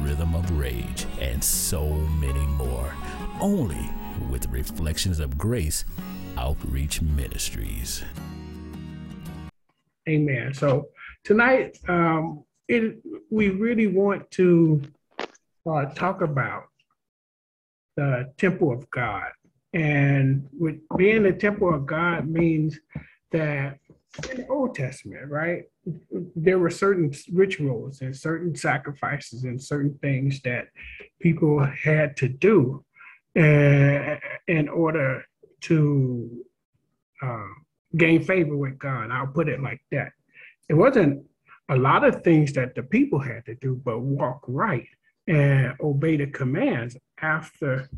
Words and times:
Rhythm 0.03 0.35
of 0.35 0.59
Rage, 0.59 1.07
and 1.21 1.43
so 1.43 1.89
many 1.91 2.47
more. 2.47 2.95
Only 3.41 3.91
with 4.31 4.49
Reflections 4.51 5.21
of 5.21 5.39
Grace 5.39 5.85
Outreach 6.37 7.03
Ministries. 7.03 8.03
Amen. 10.09 10.53
So 10.55 10.89
tonight, 11.25 11.79
um, 11.89 12.45
it, 12.69 12.97
we 13.31 13.51
really 13.51 13.87
want 13.87 14.31
to 14.33 14.83
uh, 15.71 15.87
talk 15.87 16.21
about 16.23 16.65
the 17.97 18.33
temple 18.39 18.73
of 18.73 18.89
God. 18.91 19.31
And 19.75 20.49
with 20.59 20.81
being 20.97 21.23
the 21.23 21.33
temple 21.33 21.75
of 21.75 21.87
God 21.87 22.29
means 22.29 22.79
that 23.31 23.79
in 24.31 24.39
the 24.39 24.47
Old 24.49 24.75
Testament, 24.75 25.31
right? 25.31 25.65
There 26.37 26.59
were 26.59 26.71
certain 26.71 27.13
rituals 27.33 28.01
and 28.03 28.17
certain 28.17 28.55
sacrifices 28.55 29.45
and 29.45 29.63
certain 29.63 29.99
things 30.03 30.41
that 30.43 30.69
people 31.21 31.65
had 31.65 32.17
to 32.19 32.29
do 32.29 32.85
uh, 33.39 34.17
in 34.49 34.69
order 34.69 35.25
to 35.63 36.45
uh, 37.23 37.47
gain 37.97 38.23
favor 38.23 38.57
with 38.57 38.79
God. 38.79 39.11
I'll 39.11 39.27
put 39.27 39.49
it 39.49 39.63
like 39.63 39.81
that. 39.93 40.13
It 40.69 40.75
wasn't 40.75 41.25
a 41.69 41.77
lot 41.77 42.05
of 42.05 42.23
things 42.23 42.53
that 42.53 42.75
the 42.75 42.83
people 42.83 43.19
had 43.19 43.47
to 43.47 43.55
do, 43.55 43.81
but 43.83 44.01
walk 44.01 44.43
right 44.47 44.89
and 45.27 45.75
obey 45.81 46.17
the 46.17 46.27
commands 46.27 46.97
after 47.21 47.89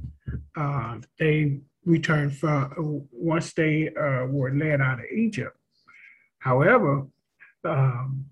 uh, 0.57 0.99
they 1.19 1.61
returned 1.85 2.37
from 2.37 3.07
once 3.11 3.53
they 3.53 3.89
uh, 3.89 4.27
were 4.27 4.55
led 4.55 4.81
out 4.81 5.01
of 5.01 5.07
Egypt. 5.07 5.57
However, 6.45 7.07
um, 7.65 8.27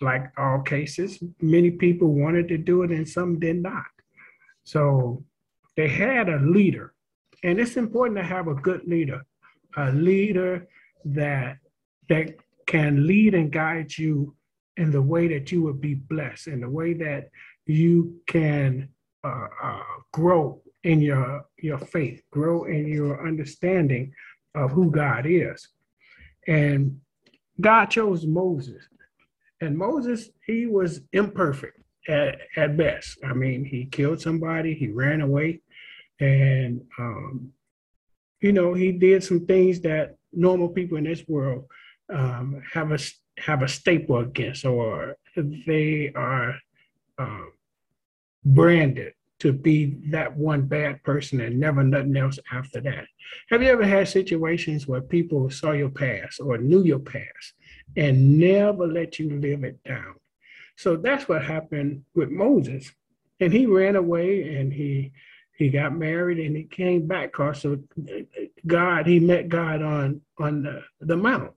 like 0.00 0.32
all 0.38 0.62
cases, 0.62 1.22
many 1.42 1.70
people 1.70 2.08
wanted 2.08 2.48
to 2.48 2.56
do 2.56 2.82
it 2.84 2.90
and 2.90 3.06
some 3.06 3.38
did 3.38 3.62
not. 3.62 3.84
So 4.64 5.22
they 5.76 5.88
had 5.88 6.30
a 6.30 6.38
leader, 6.38 6.94
and 7.42 7.60
it's 7.60 7.76
important 7.76 8.16
to 8.16 8.24
have 8.24 8.48
a 8.48 8.54
good 8.54 8.84
leader, 8.86 9.20
a 9.76 9.92
leader 9.92 10.66
that 11.04 11.58
that 12.08 12.34
can 12.66 13.06
lead 13.06 13.34
and 13.34 13.52
guide 13.52 13.92
you 13.98 14.34
in 14.78 14.90
the 14.90 15.02
way 15.02 15.28
that 15.28 15.52
you 15.52 15.62
would 15.64 15.82
be 15.82 15.94
blessed, 15.94 16.46
in 16.46 16.60
the 16.62 16.70
way 16.70 16.94
that 16.94 17.28
you 17.66 18.18
can 18.26 18.88
uh, 19.22 19.48
uh, 19.62 19.82
grow 20.14 20.62
in 20.82 21.02
your 21.02 21.44
your 21.58 21.78
faith, 21.78 22.22
grow 22.30 22.64
in 22.64 22.88
your 22.88 23.26
understanding 23.26 24.14
of 24.54 24.70
who 24.70 24.90
God 24.90 25.26
is. 25.26 25.68
And 26.48 27.00
God 27.60 27.86
chose 27.86 28.26
Moses. 28.26 28.82
And 29.60 29.76
Moses, 29.76 30.28
he 30.46 30.66
was 30.66 31.00
imperfect 31.12 31.80
at, 32.08 32.38
at 32.56 32.76
best. 32.76 33.18
I 33.24 33.32
mean, 33.32 33.64
he 33.64 33.86
killed 33.86 34.20
somebody, 34.20 34.74
he 34.74 34.88
ran 34.88 35.20
away, 35.20 35.60
and, 36.20 36.82
um, 36.98 37.52
you 38.40 38.52
know, 38.52 38.74
he 38.74 38.92
did 38.92 39.24
some 39.24 39.46
things 39.46 39.80
that 39.80 40.16
normal 40.32 40.68
people 40.68 40.98
in 40.98 41.04
this 41.04 41.26
world 41.26 41.64
um, 42.12 42.62
have 42.72 42.92
a 42.92 42.98
have 43.38 43.62
a 43.62 43.68
staple 43.68 44.18
against, 44.18 44.64
or 44.64 45.16
they 45.66 46.12
are 46.14 46.54
um, 47.18 47.52
branded 48.44 49.14
to 49.44 49.52
be 49.52 49.98
that 50.06 50.34
one 50.34 50.62
bad 50.62 51.02
person 51.02 51.38
and 51.42 51.60
never 51.60 51.84
nothing 51.84 52.16
else 52.16 52.38
after 52.50 52.80
that. 52.80 53.04
Have 53.50 53.62
you 53.62 53.68
ever 53.68 53.84
had 53.84 54.08
situations 54.08 54.88
where 54.88 55.02
people 55.02 55.50
saw 55.50 55.72
your 55.72 55.90
past 55.90 56.40
or 56.40 56.56
knew 56.56 56.82
your 56.82 56.98
past 56.98 57.52
and 57.94 58.38
never 58.38 58.86
let 58.86 59.18
you 59.18 59.38
live 59.38 59.62
it 59.62 59.84
down? 59.84 60.14
So 60.76 60.96
that's 60.96 61.28
what 61.28 61.44
happened 61.44 62.04
with 62.14 62.30
Moses. 62.30 62.90
And 63.38 63.52
he 63.52 63.66
ran 63.66 63.96
away 63.96 64.56
and 64.56 64.72
he 64.72 65.12
he 65.58 65.68
got 65.68 65.94
married 65.94 66.38
and 66.38 66.56
he 66.56 66.64
came 66.64 67.06
back 67.06 67.32
because 67.32 67.66
of 67.66 67.84
God, 68.66 69.06
he 69.06 69.20
met 69.20 69.50
God 69.50 69.82
on 69.82 70.22
on 70.38 70.62
the, 70.62 70.82
the 71.00 71.18
mount. 71.18 71.52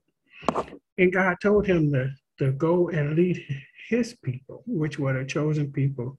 And 0.98 1.10
God 1.10 1.38
told 1.40 1.66
him 1.66 1.90
to, 1.94 2.10
to 2.38 2.52
go 2.52 2.90
and 2.90 3.16
lead 3.16 3.42
his 3.88 4.14
people, 4.22 4.62
which 4.66 4.98
were 4.98 5.14
the 5.14 5.24
chosen 5.24 5.72
people 5.72 6.18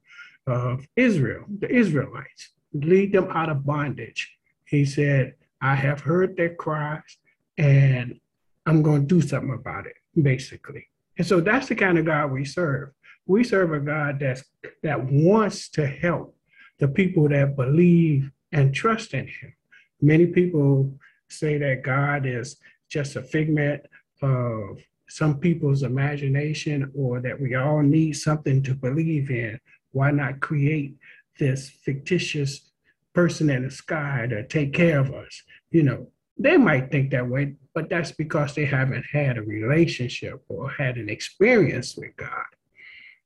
of 0.50 0.86
Israel, 0.96 1.46
the 1.60 1.70
Israelites, 1.70 2.50
lead 2.74 3.14
them 3.14 3.30
out 3.32 3.50
of 3.50 3.66
bondage. 3.66 4.36
He 4.66 4.86
said, 4.86 5.36
I 5.62 5.76
have 5.76 6.02
heard 6.02 6.38
their 6.38 6.56
cries 6.56 7.18
and 7.58 8.20
I'm 8.66 8.82
going 8.82 9.08
to 9.08 9.08
do 9.08 9.22
something 9.28 9.54
about 9.54 9.86
it, 9.88 9.96
basically. 10.22 10.88
And 11.18 11.28
so 11.28 11.42
that's 11.42 11.68
the 11.68 11.76
kind 11.76 11.98
of 11.98 12.06
God 12.06 12.32
we 12.32 12.46
serve. 12.46 12.92
We 13.26 13.44
serve 13.44 13.74
a 13.74 13.80
God 13.80 14.20
that's, 14.20 14.44
that 14.84 15.04
wants 15.04 15.70
to 15.70 15.86
help 15.86 16.36
the 16.80 16.88
people 16.88 17.28
that 17.30 17.56
believe 17.56 18.32
and 18.52 18.74
trust 18.74 19.14
in 19.14 19.28
Him. 19.28 19.54
Many 20.02 20.28
people 20.28 20.94
say 21.28 21.58
that 21.58 21.84
God 21.84 22.26
is 22.26 22.58
just 22.90 23.16
a 23.16 23.22
figment 23.22 23.82
of 24.22 24.80
some 25.10 25.40
people's 25.40 25.84
imagination 25.84 26.92
or 26.96 27.20
that 27.20 27.40
we 27.40 27.56
all 27.56 27.82
need 27.82 28.14
something 28.14 28.64
to 28.64 28.74
believe 28.74 29.30
in 29.30 29.60
why 29.92 30.12
not 30.12 30.40
create 30.40 30.96
this 31.40 31.70
fictitious 31.70 32.72
person 33.14 33.50
in 33.50 33.64
the 33.64 33.72
sky 33.72 34.28
to 34.30 34.46
take 34.48 34.74
care 34.74 35.00
of 35.00 35.14
us? 35.14 35.44
You 35.72 35.84
know, 35.84 36.08
they 36.38 36.58
might 36.58 36.92
think 36.92 37.12
that 37.12 37.28
way, 37.28 37.56
but 37.74 37.90
that's 37.90 38.12
because 38.12 38.56
they 38.56 38.66
haven't 38.66 39.06
had 39.12 39.38
a 39.38 39.42
relationship 39.42 40.42
or 40.48 40.70
had 40.70 40.98
an 40.98 41.10
experience 41.10 41.96
with 41.98 42.16
God. 42.16 42.46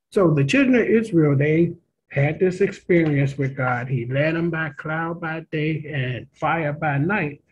So 0.10 0.34
the 0.34 0.44
children 0.44 0.76
of 0.76 0.88
Israel, 0.88 1.36
they 1.36 1.74
had 2.10 2.40
this 2.40 2.62
experience 2.62 3.38
with 3.38 3.56
God. 3.56 3.88
He 3.88 4.06
led 4.06 4.36
them 4.36 4.50
by 4.50 4.70
cloud 4.78 5.20
by 5.20 5.46
day 5.52 5.86
and 5.92 6.28
fire 6.34 6.74
by 6.74 6.98
night, 7.00 7.44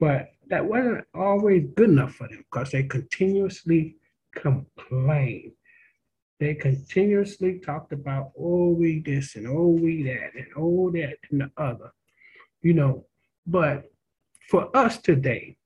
but 0.00 0.30
that 0.48 0.64
wasn't 0.64 1.04
always 1.14 1.66
good 1.74 1.90
enough 1.90 2.14
for 2.14 2.28
them 2.28 2.44
because 2.50 2.70
they 2.70 2.84
continuously 2.84 3.96
complained 4.34 5.52
they 6.38 6.54
continuously 6.54 7.58
talked 7.58 7.92
about, 7.92 8.32
oh, 8.38 8.70
we 8.70 9.00
this 9.00 9.34
and 9.34 9.46
oh, 9.48 9.68
we 9.68 10.04
that 10.04 10.34
and 10.34 10.46
oh, 10.56 10.90
that 10.92 11.16
and 11.30 11.40
the 11.40 11.50
other, 11.56 11.90
you 12.62 12.74
know. 12.74 13.06
But 13.46 13.90
for 14.48 14.74
us 14.76 14.98
today, 14.98 15.56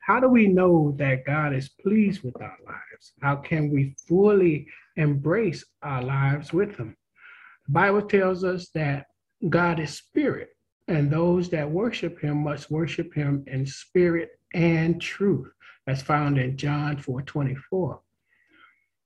how 0.00 0.18
do 0.18 0.28
we 0.28 0.48
know 0.48 0.94
that 0.98 1.24
God 1.24 1.54
is 1.54 1.68
pleased 1.68 2.22
with 2.22 2.40
our 2.40 2.56
lives? 2.66 3.12
How 3.22 3.36
can 3.36 3.70
we 3.70 3.94
fully 4.08 4.66
embrace 4.96 5.64
our 5.82 6.02
lives 6.02 6.52
with 6.52 6.76
Him? 6.76 6.96
The 7.66 7.72
Bible 7.72 8.02
tells 8.02 8.42
us 8.42 8.70
that 8.70 9.06
God 9.48 9.78
is 9.78 9.96
spirit, 9.96 10.56
and 10.88 11.10
those 11.10 11.48
that 11.50 11.70
worship 11.70 12.20
Him 12.20 12.42
must 12.42 12.70
worship 12.70 13.14
Him 13.14 13.44
in 13.46 13.64
spirit 13.66 14.30
and 14.52 15.00
truth. 15.00 15.52
That's 15.86 16.02
found 16.02 16.38
in 16.38 16.56
John 16.56 16.96
4 16.96 17.22
24. 17.22 18.00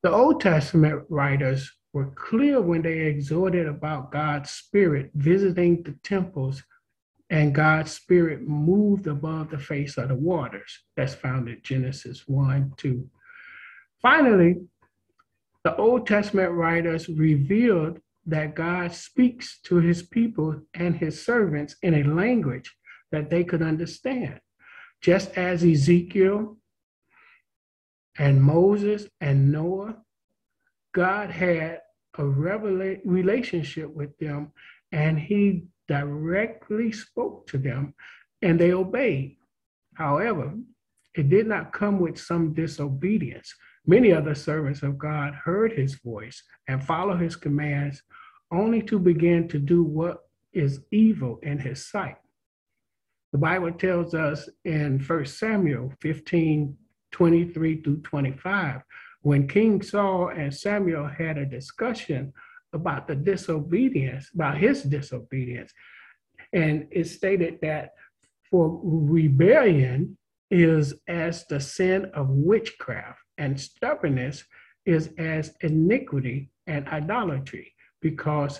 The 0.04 0.12
Old 0.12 0.42
Testament 0.42 1.06
writers 1.08 1.72
were 1.94 2.10
clear 2.10 2.60
when 2.60 2.82
they 2.82 3.06
exhorted 3.06 3.66
about 3.66 4.12
God's 4.12 4.50
Spirit 4.50 5.10
visiting 5.14 5.82
the 5.82 5.92
temples 6.04 6.62
and 7.30 7.54
God's 7.54 7.92
Spirit 7.92 8.42
moved 8.42 9.06
above 9.06 9.48
the 9.48 9.58
face 9.58 9.96
of 9.96 10.08
the 10.08 10.14
waters. 10.14 10.82
That's 10.94 11.14
found 11.14 11.48
in 11.48 11.58
Genesis 11.62 12.24
1 12.28 12.74
2. 12.76 13.08
Finally, 14.02 14.66
the 15.62 15.74
Old 15.76 16.06
Testament 16.06 16.52
writers 16.52 17.08
revealed 17.08 17.98
that 18.26 18.54
God 18.54 18.92
speaks 18.92 19.58
to 19.62 19.76
his 19.76 20.02
people 20.02 20.60
and 20.74 20.94
his 20.94 21.24
servants 21.24 21.76
in 21.80 21.94
a 21.94 22.14
language 22.14 22.76
that 23.10 23.30
they 23.30 23.42
could 23.42 23.62
understand. 23.62 24.38
Just 25.00 25.30
as 25.38 25.64
Ezekiel 25.64 26.58
and 28.18 28.42
Moses 28.42 29.06
and 29.20 29.50
Noah, 29.50 29.96
God 30.94 31.30
had 31.30 31.80
a 32.16 32.22
revela- 32.22 33.00
relationship 33.04 33.92
with 33.92 34.16
them 34.18 34.52
and 34.92 35.18
he 35.18 35.64
directly 35.88 36.92
spoke 36.92 37.46
to 37.48 37.58
them 37.58 37.94
and 38.42 38.58
they 38.58 38.72
obeyed. 38.72 39.36
However, 39.94 40.54
it 41.14 41.28
did 41.28 41.46
not 41.46 41.72
come 41.72 42.00
with 42.00 42.18
some 42.18 42.54
disobedience. 42.54 43.54
Many 43.86 44.12
other 44.12 44.34
servants 44.34 44.82
of 44.82 44.98
God 44.98 45.34
heard 45.34 45.72
his 45.72 45.96
voice 45.96 46.42
and 46.68 46.82
followed 46.82 47.20
his 47.20 47.36
commands 47.36 48.02
only 48.50 48.82
to 48.82 48.98
begin 48.98 49.48
to 49.48 49.58
do 49.58 49.82
what 49.82 50.20
is 50.52 50.80
evil 50.90 51.38
in 51.42 51.58
his 51.58 51.86
sight. 51.86 52.16
The 53.32 53.38
Bible 53.38 53.72
tells 53.72 54.14
us 54.14 54.48
in 54.64 55.00
1 55.00 55.26
Samuel 55.26 55.92
15 56.00 56.76
23 57.14 57.80
through 57.80 57.98
25, 57.98 58.82
when 59.22 59.46
King 59.46 59.80
Saul 59.80 60.30
and 60.30 60.52
Samuel 60.52 61.06
had 61.06 61.38
a 61.38 61.46
discussion 61.46 62.32
about 62.72 63.06
the 63.06 63.14
disobedience, 63.14 64.30
about 64.34 64.58
his 64.58 64.82
disobedience. 64.82 65.72
And 66.52 66.88
it 66.90 67.04
stated 67.06 67.60
that 67.62 67.92
for 68.50 68.80
rebellion 68.82 70.18
is 70.50 70.94
as 71.06 71.46
the 71.46 71.60
sin 71.60 72.06
of 72.14 72.30
witchcraft, 72.30 73.20
and 73.38 73.60
stubbornness 73.60 74.42
is 74.84 75.10
as 75.16 75.54
iniquity 75.60 76.50
and 76.66 76.88
idolatry, 76.88 77.74
because 78.02 78.58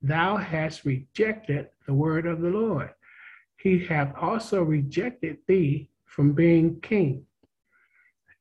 thou 0.00 0.38
hast 0.38 0.86
rejected 0.86 1.68
the 1.86 1.92
word 1.92 2.24
of 2.24 2.40
the 2.40 2.48
Lord. 2.48 2.90
He 3.58 3.84
hath 3.84 4.14
also 4.18 4.62
rejected 4.62 5.36
thee 5.46 5.90
from 6.06 6.32
being 6.32 6.80
king. 6.80 7.26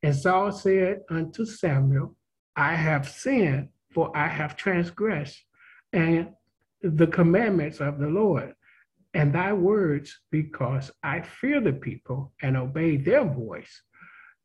And 0.03 0.15
Saul 0.15 0.51
said 0.51 1.01
unto 1.09 1.45
Samuel, 1.45 2.15
I 2.55 2.75
have 2.75 3.07
sinned, 3.07 3.69
for 3.93 4.15
I 4.15 4.27
have 4.27 4.55
transgressed 4.55 5.39
and 5.93 6.29
the 6.81 7.07
commandments 7.07 7.79
of 7.79 7.99
the 7.99 8.07
Lord 8.07 8.53
and 9.13 9.33
thy 9.33 9.51
words, 9.53 10.21
because 10.31 10.89
I 11.03 11.21
fear 11.21 11.59
the 11.59 11.73
people 11.73 12.31
and 12.41 12.55
obey 12.55 12.95
their 12.95 13.25
voice. 13.25 13.81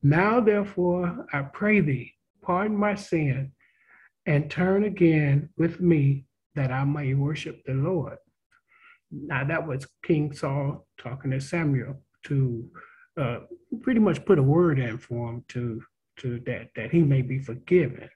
Now, 0.02 0.40
therefore, 0.40 1.26
I 1.32 1.42
pray 1.42 1.80
thee, 1.80 2.14
pardon 2.42 2.76
my 2.76 2.96
sin 2.96 3.52
and 4.26 4.50
turn 4.50 4.84
again 4.84 5.50
with 5.56 5.80
me 5.80 6.26
that 6.56 6.72
I 6.72 6.84
may 6.84 7.14
worship 7.14 7.62
the 7.64 7.74
Lord. 7.74 8.18
Now, 9.12 9.44
that 9.44 9.66
was 9.66 9.86
King 10.02 10.32
Saul 10.32 10.86
talking 10.98 11.30
to 11.30 11.40
Samuel 11.40 12.02
to 12.24 12.68
uh, 13.16 13.40
pretty 13.82 14.00
much 14.00 14.24
put 14.24 14.38
a 14.38 14.42
word 14.42 14.78
in 14.78 14.98
for 14.98 15.30
him 15.30 15.44
to, 15.48 15.82
to 16.18 16.40
that, 16.46 16.70
that 16.76 16.90
he 16.90 17.02
may 17.02 17.22
be 17.22 17.38
forgiven. 17.38 18.08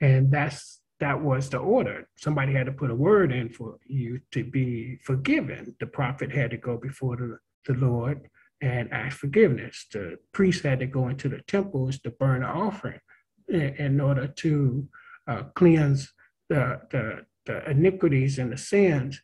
And 0.00 0.30
that's 0.30 0.80
that 1.00 1.20
was 1.20 1.50
the 1.50 1.58
order. 1.58 2.08
Somebody 2.16 2.52
had 2.52 2.66
to 2.66 2.72
put 2.72 2.90
a 2.90 2.94
word 2.94 3.32
in 3.32 3.48
for 3.48 3.78
you 3.86 4.20
to 4.30 4.44
be 4.44 4.98
forgiven. 5.02 5.74
The 5.80 5.86
prophet 5.86 6.30
had 6.32 6.50
to 6.52 6.56
go 6.56 6.76
before 6.76 7.16
the, 7.16 7.38
the 7.66 7.78
Lord 7.78 8.28
and 8.60 8.92
ask 8.92 9.18
forgiveness. 9.18 9.86
The 9.92 10.18
priest 10.32 10.62
had 10.62 10.78
to 10.80 10.86
go 10.86 11.08
into 11.08 11.28
the 11.28 11.42
temples 11.48 11.98
to 12.00 12.10
burn 12.10 12.42
an 12.42 12.48
offering 12.48 13.00
in, 13.48 13.74
in 13.74 14.00
order 14.00 14.28
to 14.28 14.88
uh, 15.26 15.42
cleanse 15.54 16.12
the, 16.48 16.80
the, 16.90 17.26
the 17.46 17.68
iniquities 17.70 18.38
and 18.38 18.52
the 18.52 18.58
sins 18.58 19.20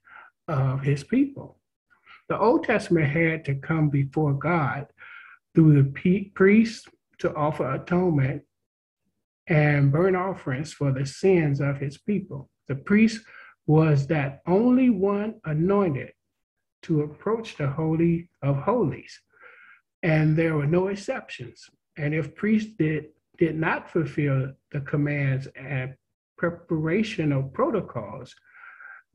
of 0.48 0.82
his 0.82 1.04
people. 1.04 1.59
The 2.30 2.38
Old 2.38 2.62
Testament 2.62 3.10
had 3.10 3.44
to 3.46 3.56
come 3.56 3.90
before 3.90 4.34
God 4.34 4.86
through 5.52 5.82
the 5.82 6.30
priest 6.32 6.88
to 7.18 7.34
offer 7.34 7.74
atonement 7.74 8.44
and 9.48 9.90
burn 9.90 10.14
offerings 10.14 10.72
for 10.72 10.92
the 10.92 11.04
sins 11.04 11.60
of 11.60 11.78
his 11.78 11.98
people. 11.98 12.48
The 12.68 12.76
priest 12.76 13.26
was 13.66 14.06
that 14.06 14.42
only 14.46 14.90
one 14.90 15.40
anointed 15.44 16.12
to 16.82 17.02
approach 17.02 17.56
the 17.56 17.66
Holy 17.66 18.28
of 18.42 18.58
Holies, 18.58 19.20
and 20.04 20.36
there 20.36 20.54
were 20.54 20.68
no 20.68 20.86
exceptions. 20.86 21.68
And 21.96 22.14
if 22.14 22.36
priests 22.36 22.74
did, 22.78 23.06
did 23.38 23.58
not 23.58 23.90
fulfill 23.90 24.52
the 24.70 24.82
commands 24.82 25.48
and 25.56 25.96
preparation 26.38 27.32
of 27.32 27.52
protocols, 27.52 28.36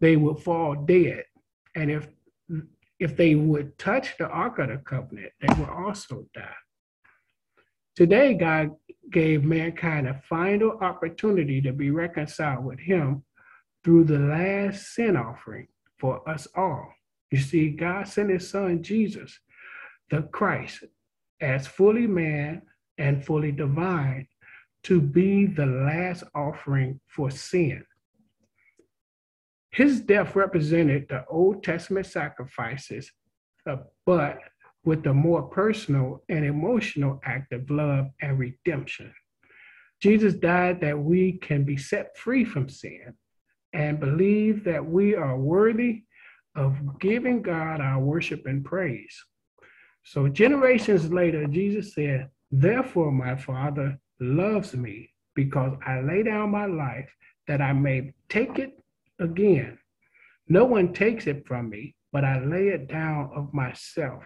they 0.02 0.18
would 0.18 0.40
fall 0.40 0.76
dead. 0.76 1.24
And 1.76 1.90
if 1.90 2.10
if 3.00 3.16
they 3.18 3.36
would 3.36 3.78
touch 3.78 4.18
the 4.18 4.28
Ark 4.28 4.60
of 4.60 4.70
the 4.70 4.78
Covenant, 4.78 5.32
they 5.42 5.54
would 5.60 5.70
also 5.70 6.26
die. 6.34 6.50
Today, 7.96 8.34
God 8.34 8.72
gave 9.12 9.44
mankind 9.44 10.08
a 10.08 10.22
final 10.28 10.78
opportunity 10.82 11.62
to 11.62 11.72
be 11.72 11.92
reconciled 11.92 12.66
with 12.66 12.80
Him 12.80 13.24
through 13.84 14.06
the 14.06 14.20
last 14.20 14.94
sin 14.94 15.16
offering 15.16 15.68
for 15.98 16.28
us 16.30 16.48
all. 16.56 16.92
You 17.32 17.40
see, 17.40 17.70
God 17.70 18.08
sent 18.08 18.30
His 18.30 18.50
Son 18.50 18.82
Jesus, 18.82 19.40
the 20.10 20.24
Christ, 20.24 20.84
as 21.42 21.68
fully 21.68 22.08
man 22.08 22.62
and 22.98 23.24
fully 23.24 23.52
divine 23.52 24.28
to 24.84 25.02
be 25.02 25.46
the 25.46 25.66
last 25.66 26.24
offering 26.34 27.00
for 27.08 27.32
sin. 27.32 27.84
His 29.76 30.00
death 30.00 30.38
represented 30.38 31.08
the 31.10 31.26
Old 31.30 31.62
Testament 31.62 32.06
sacrifices, 32.06 33.12
uh, 33.70 33.76
but 34.06 34.40
with 34.86 35.06
a 35.06 35.14
more 35.14 35.44
personal 35.44 36.24
and 36.30 36.46
emotional 36.46 37.20
act 37.26 37.52
of 37.52 37.70
love 37.70 38.06
and 38.22 38.40
redemption. 38.40 39.14
Jesus 40.02 40.34
died 40.36 40.80
that 40.80 40.98
we 40.98 41.34
can 41.34 41.66
be 41.66 41.76
set 41.76 42.18
free 42.18 42.46
from 42.46 42.70
sin 42.70 43.16
and 43.74 44.00
believe 44.00 44.64
that 44.64 44.86
we 44.86 45.14
are 45.14 45.38
worthy 45.38 46.04
of 46.56 46.78
giving 47.00 47.42
God 47.42 47.82
our 47.82 48.00
worship 48.00 48.46
and 48.46 48.64
praise. 48.64 49.22
So, 50.06 50.30
generations 50.30 51.12
later, 51.12 51.48
Jesus 51.48 51.94
said, 51.94 52.30
Therefore, 52.50 53.12
my 53.12 53.36
Father 53.36 54.00
loves 54.22 54.74
me 54.74 55.10
because 55.34 55.74
I 55.86 56.00
lay 56.00 56.24
down 56.24 56.52
my 56.52 56.66
life 56.66 57.10
that 57.48 57.60
I 57.62 57.74
may 57.74 58.14
take 58.30 58.58
it 58.58 58.80
again. 59.20 59.78
No 60.48 60.66
one 60.66 60.94
takes 60.94 61.28
it 61.28 61.48
from 61.48 61.70
me, 61.70 61.96
but 62.12 62.24
I 62.24 62.44
lay 62.44 62.70
it 62.70 62.88
down 62.88 63.32
of 63.36 63.54
myself. 63.54 64.24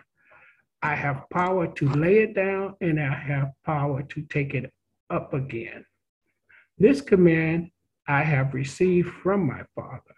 I 0.82 0.96
have 0.96 1.30
power 1.32 1.68
to 1.68 1.90
lay 1.90 2.20
it 2.20 2.36
down 2.36 2.76
and 2.82 3.00
I 3.00 3.14
have 3.14 3.52
power 3.66 4.04
to 4.04 4.22
take 4.24 4.54
it 4.54 4.72
up 5.10 5.34
again. 5.34 5.86
This 6.78 7.02
command 7.02 7.72
I 8.08 8.24
have 8.24 8.54
received 8.54 9.10
from 9.10 9.46
my 9.46 9.64
Father. 9.76 10.16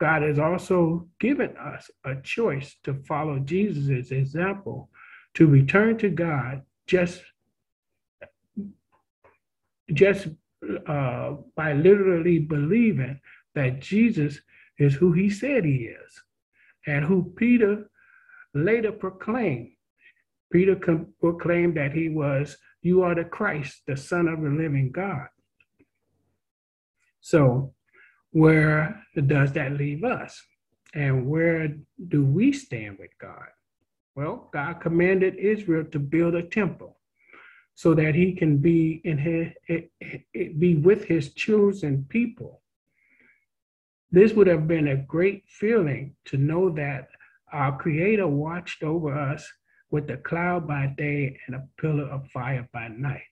God 0.00 0.22
has 0.22 0.38
also 0.38 1.08
given 1.18 1.56
us 1.56 1.90
a 2.04 2.16
choice 2.22 2.76
to 2.84 2.94
follow 3.06 3.38
Jesus' 3.40 4.10
example 4.10 4.90
to 5.34 5.46
return 5.46 5.98
to 5.98 6.08
God 6.08 6.62
just, 6.86 7.22
just 9.92 10.28
uh, 10.86 11.34
by 11.56 11.72
literally 11.72 12.38
believing 12.38 13.20
that 13.54 13.80
Jesus 13.80 14.40
is 14.78 14.94
who 14.94 15.12
he 15.12 15.30
said 15.30 15.64
he 15.64 15.90
is 15.90 16.22
and 16.86 17.04
who 17.04 17.32
Peter 17.36 17.90
later 18.54 18.92
proclaimed. 18.92 19.72
Peter 20.50 20.76
proclaimed 21.20 21.76
that 21.76 21.92
he 21.92 22.08
was, 22.08 22.56
You 22.82 23.02
are 23.02 23.14
the 23.14 23.24
Christ, 23.24 23.82
the 23.86 23.96
Son 23.96 24.28
of 24.28 24.40
the 24.40 24.48
living 24.48 24.90
God. 24.90 25.28
So, 27.20 27.74
where 28.30 29.02
does 29.26 29.52
that 29.52 29.72
leave 29.72 30.04
us? 30.04 30.42
And 30.94 31.26
where 31.26 31.74
do 32.08 32.24
we 32.24 32.52
stand 32.52 32.98
with 32.98 33.10
God? 33.20 33.48
Well, 34.14 34.48
God 34.52 34.80
commanded 34.80 35.36
Israel 35.36 35.84
to 35.92 35.98
build 35.98 36.34
a 36.34 36.42
temple 36.42 36.98
so 37.74 37.94
that 37.94 38.14
he 38.14 38.32
can 38.32 38.56
be 38.58 39.00
in 39.04 39.18
his, 39.18 39.52
eh, 39.68 39.82
eh, 40.00 40.18
eh, 40.34 40.48
be 40.58 40.76
with 40.76 41.04
his 41.04 41.34
chosen 41.34 42.04
people. 42.08 42.62
This 44.10 44.32
would 44.32 44.46
have 44.46 44.66
been 44.66 44.88
a 44.88 44.96
great 44.96 45.44
feeling 45.48 46.14
to 46.26 46.38
know 46.38 46.70
that 46.70 47.08
our 47.52 47.78
Creator 47.78 48.26
watched 48.26 48.82
over 48.82 49.12
us 49.12 49.46
with 49.90 50.10
a 50.10 50.16
cloud 50.16 50.66
by 50.66 50.86
day 50.96 51.38
and 51.46 51.56
a 51.56 51.68
pillar 51.80 52.04
of 52.04 52.28
fire 52.28 52.68
by 52.72 52.88
night. 52.88 53.22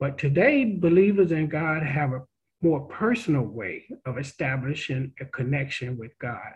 But 0.00 0.18
today, 0.18 0.64
believers 0.64 1.32
in 1.32 1.48
God 1.48 1.82
have 1.82 2.12
a 2.12 2.22
more 2.62 2.86
personal 2.88 3.42
way 3.42 3.84
of 4.06 4.18
establishing 4.18 5.12
a 5.20 5.24
connection 5.26 5.98
with 5.98 6.18
God. 6.18 6.54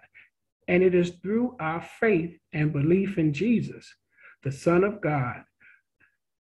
And 0.67 0.83
it 0.83 0.95
is 0.95 1.13
through 1.23 1.57
our 1.61 1.83
faith 2.01 2.37
and 2.53 2.73
belief 2.73 3.17
in 3.17 3.33
Jesus, 3.33 3.95
the 4.43 4.53
Son 4.53 4.85
of 4.85 5.01
God, 5.01 5.45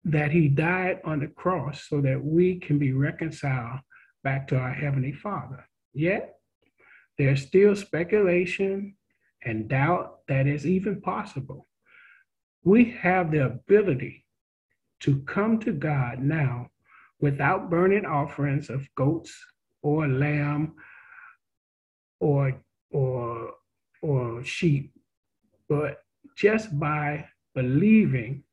that 0.03 0.31
He 0.31 0.47
died 0.47 1.01
on 1.03 1.19
the 1.19 1.27
cross 1.27 1.85
so 1.87 2.01
that 2.01 2.23
we 2.23 2.59
can 2.59 2.79
be 2.79 2.93
reconciled 2.93 3.79
back 4.23 4.47
to 4.47 4.57
our 4.57 4.73
Heavenly 4.73 5.13
Father. 5.13 5.67
Yet, 5.93 6.34
there's 7.17 7.41
still 7.43 7.75
speculation 7.75 8.95
and 9.43 9.67
doubt 9.67 10.19
that 10.27 10.47
is 10.47 10.65
even 10.65 11.01
possible. 11.01 11.67
We 12.63 12.91
have 13.01 13.31
the 13.31 13.45
ability 13.45 14.25
to 15.01 15.19
come 15.21 15.59
to 15.59 15.71
God 15.71 16.19
now 16.19 16.69
without 17.19 17.69
burning 17.69 18.05
offerings 18.05 18.69
of 18.69 18.87
goats 18.95 19.33
or 19.81 20.07
lamb 20.07 20.73
or 22.19 22.59
or 22.91 23.51
or 24.01 24.43
sheep, 24.43 24.93
but 25.69 26.03
just 26.35 26.77
by 26.79 27.25
believing 27.53 28.43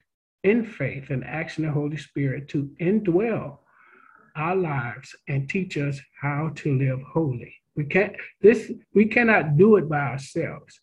in 0.45 0.65
faith 0.65 1.11
and 1.11 1.25
asking 1.25 1.65
the 1.65 1.71
Holy 1.71 1.97
Spirit 1.97 2.49
to 2.49 2.71
indwell 2.81 3.59
our 4.37 4.57
lives 4.57 5.15
and 5.29 5.49
teach 5.49 5.77
us 5.77 6.01
how 6.21 6.51
to 6.57 6.77
live 6.77 7.01
holy. 7.03 7.55
We 7.75 7.85
can't 7.85 8.15
this 8.41 8.71
we 8.95 9.07
cannot 9.07 9.57
do 9.57 9.77
it 9.77 9.89
by 9.89 10.01
ourselves. 10.01 10.81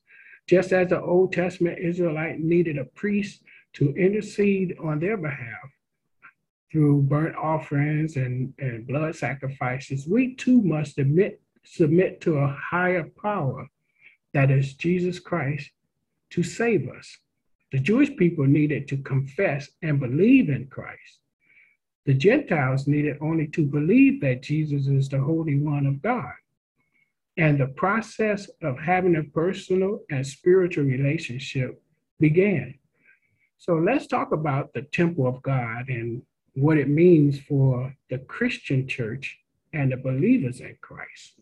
Just 0.48 0.72
as 0.72 0.90
the 0.90 1.02
Old 1.02 1.32
Testament 1.32 1.80
Israelite 1.80 2.40
needed 2.40 2.78
a 2.78 2.86
priest 2.86 3.44
to 3.74 3.94
intercede 3.96 4.76
on 4.82 5.00
their 5.00 5.18
behalf 5.18 5.70
through 6.72 7.04
burnt 7.04 7.36
offerings 7.36 8.16
and, 8.16 8.54
and 8.58 8.88
blood 8.88 9.16
sacrifices, 9.16 10.08
we 10.08 10.36
too 10.36 10.62
must 10.62 10.98
admit, 10.98 11.42
submit 11.64 12.22
to 12.22 12.38
a 12.38 12.48
higher 12.48 13.10
power 13.22 13.68
that 14.34 14.52
is 14.52 14.74
Jesus 14.74 15.20
Christ 15.20 15.70
to 16.32 16.44
save 16.44 16.90
us. 16.90 17.18
The 17.72 17.80
Jewish 17.80 18.16
people 18.16 18.46
needed 18.46 18.88
to 18.88 18.98
confess 18.98 19.70
and 19.82 20.00
believe 20.00 20.50
in 20.50 20.68
Christ. 20.68 21.20
The 22.06 22.14
Gentiles 22.16 22.88
needed 22.88 23.18
only 23.22 23.48
to 23.48 23.66
believe 23.66 24.22
that 24.22 24.42
Jesus 24.42 24.88
is 24.88 25.10
the 25.10 25.20
Holy 25.20 25.60
One 25.60 25.86
of 25.86 26.02
God. 26.02 26.34
And 27.40 27.58
the 27.58 27.68
process 27.68 28.50
of 28.62 28.78
having 28.78 29.16
a 29.16 29.24
personal 29.24 30.02
and 30.12 30.28
spiritual 30.28 30.84
relationship 30.84 31.82
began. 32.20 32.76
So 33.58 33.76
let's 33.76 34.08
talk 34.08 34.34
about 34.34 34.74
the 34.74 34.82
temple 34.82 35.26
of 35.26 35.42
God 35.42 35.88
and 35.88 36.22
what 36.56 36.78
it 36.78 36.90
means 36.90 37.40
for 37.40 37.96
the 38.10 38.18
Christian 38.18 38.90
church 38.90 39.40
and 39.72 39.90
the 39.90 39.96
believers 39.96 40.60
in 40.60 40.76
Christ. 40.82 41.40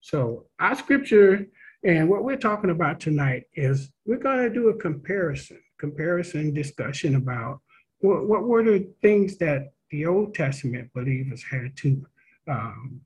So, 0.00 0.46
our 0.58 0.74
scripture 0.74 1.46
and 1.84 2.08
what 2.08 2.24
we're 2.24 2.36
talking 2.36 2.70
about 2.70 2.98
tonight 2.98 3.44
is 3.54 3.92
we're 4.06 4.16
going 4.18 4.42
to 4.42 4.52
do 4.52 4.70
a 4.70 4.76
comparison, 4.76 5.60
comparison 5.78 6.52
discussion 6.52 7.14
about 7.14 7.60
what, 7.98 8.26
what 8.26 8.42
were 8.42 8.64
the 8.64 8.92
things 9.02 9.36
that 9.38 9.72
the 9.90 10.06
Old 10.06 10.34
Testament 10.34 10.90
believers 10.92 11.44
had 11.48 11.76
to 11.76 12.04
um, 12.48 13.02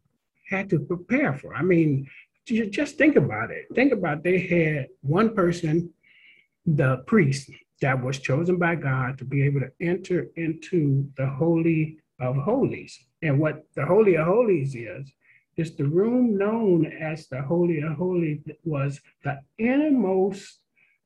had 0.50 0.68
to 0.70 0.80
prepare 0.80 1.32
for. 1.32 1.54
I 1.54 1.62
mean, 1.62 2.08
just 2.44 2.98
think 2.98 3.16
about 3.16 3.50
it. 3.50 3.66
Think 3.74 3.92
about 3.92 4.24
they 4.24 4.40
had 4.40 4.88
one 5.02 5.34
person, 5.34 5.90
the 6.66 6.98
priest, 7.06 7.50
that 7.80 8.02
was 8.02 8.18
chosen 8.18 8.58
by 8.58 8.74
God 8.74 9.16
to 9.18 9.24
be 9.24 9.42
able 9.42 9.60
to 9.60 9.72
enter 9.80 10.26
into 10.36 11.08
the 11.16 11.26
Holy 11.26 11.98
of 12.18 12.36
Holies. 12.36 12.98
And 13.22 13.38
what 13.38 13.64
the 13.74 13.86
Holy 13.86 14.16
of 14.16 14.26
Holies 14.26 14.74
is, 14.74 15.12
is 15.56 15.76
the 15.76 15.84
room 15.84 16.36
known 16.36 16.86
as 16.86 17.28
the 17.28 17.42
Holy 17.42 17.80
of 17.80 17.92
Holies 17.92 18.40
was 18.64 19.00
the 19.24 19.40
innermost 19.58 20.58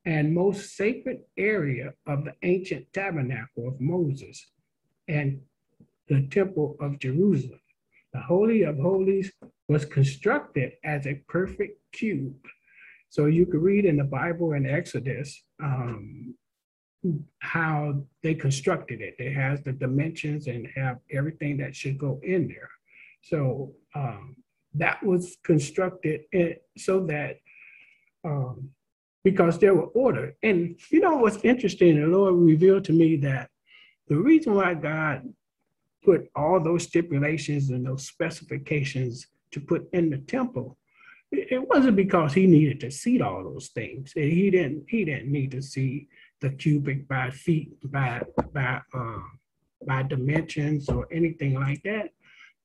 and 0.07 0.35
most 0.35 0.77
sacred 0.77 1.21
area 1.37 1.93
of 2.07 2.25
the 2.25 2.35
ancient 2.43 2.93
tabernacle 2.93 3.69
of 3.69 3.81
Moses 3.81 4.47
and 5.09 5.41
the 6.09 6.27
temple 6.29 6.77
of 6.81 6.99
Jerusalem. 6.99 7.61
The 8.15 8.21
Holy 8.21 8.63
of 8.63 8.79
Holies 8.79 9.33
was 9.69 9.85
constructed 9.85 10.73
as 10.85 11.07
a 11.07 11.21
perfect 11.29 11.81
cube. 11.93 12.37
So 13.11 13.27
you 13.27 13.45
could 13.45 13.63
read 13.63 13.85
in 13.85 13.97
the 13.97 14.05
Bible 14.05 14.53
in 14.53 14.67
Exodus 14.67 15.43
um, 15.63 16.35
how 17.41 18.05
they 18.23 18.35
constructed 18.35 19.01
it. 19.01 19.17
It 19.19 19.35
has 19.35 19.63
the 19.63 19.73
dimensions 19.73 20.47
and 20.47 20.69
have 20.75 20.99
everything 21.13 21.57
that 21.59 21.75
should 21.77 21.99
go 21.99 22.21
in 22.23 22.49
there. 22.49 22.71
So 23.23 23.73
um, 23.95 24.37
that 24.75 25.03
was 25.03 25.37
constructed 25.45 26.23
so 26.79 27.07
that 27.07 27.37
um, 28.25 28.71
because 29.23 29.59
there 29.59 29.75
were 29.75 29.87
order. 29.87 30.35
And 30.43 30.79
you 30.91 31.01
know 31.01 31.17
what's 31.17 31.45
interesting? 31.45 32.01
The 32.01 32.07
Lord 32.07 32.35
revealed 32.35 32.85
to 32.85 32.93
me 32.93 33.17
that 33.17 33.51
the 34.09 34.17
reason 34.17 34.55
why 34.55 34.75
God 34.75 35.33
put 36.05 36.31
all 36.37 36.61
those 36.61 36.85
stipulations 36.85 37.71
and 37.71 37.87
those 37.87 38.07
specifications 38.07 39.27
to 39.53 39.61
put 39.61 39.89
in 39.93 40.11
the 40.11 40.19
temple, 40.19 40.77
it 41.33 41.67
wasn't 41.69 41.97
because 41.97 42.33
he 42.33 42.47
needed 42.47 42.81
to 42.81 42.91
see 42.91 43.21
all 43.21 43.43
those 43.43 43.69
things. 43.69 44.13
He 44.13 44.51
didn't. 44.51 44.85
He 44.89 45.05
didn't 45.05 45.31
need 45.31 45.51
to 45.53 45.63
see 45.63 46.09
the 46.41 46.51
cubic 46.51 47.09
by 47.09 47.31
feet 47.31 47.73
by 47.91 48.23
by 48.53 48.81
uh, 48.93 49.19
by 49.87 50.03
dimensions 50.03 50.89
or 50.89 51.09
anything 51.11 51.55
like 51.55 51.83
that. 51.83 52.11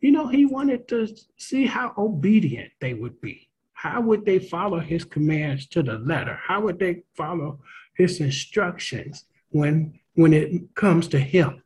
You 0.01 0.11
know, 0.11 0.27
he 0.27 0.45
wanted 0.45 0.87
to 0.89 1.07
see 1.37 1.65
how 1.65 1.93
obedient 1.97 2.71
they 2.79 2.93
would 2.93 3.19
be. 3.19 3.49
How 3.73 4.01
would 4.01 4.25
they 4.25 4.39
follow 4.39 4.79
his 4.79 5.03
commands 5.03 5.67
to 5.67 5.83
the 5.83 5.97
letter? 5.99 6.39
How 6.41 6.61
would 6.61 6.79
they 6.79 7.03
follow 7.15 7.59
his 7.95 8.19
instructions 8.19 9.25
when 9.49 9.99
when 10.15 10.33
it 10.33 10.75
comes 10.75 11.07
to 11.09 11.19
him? 11.19 11.63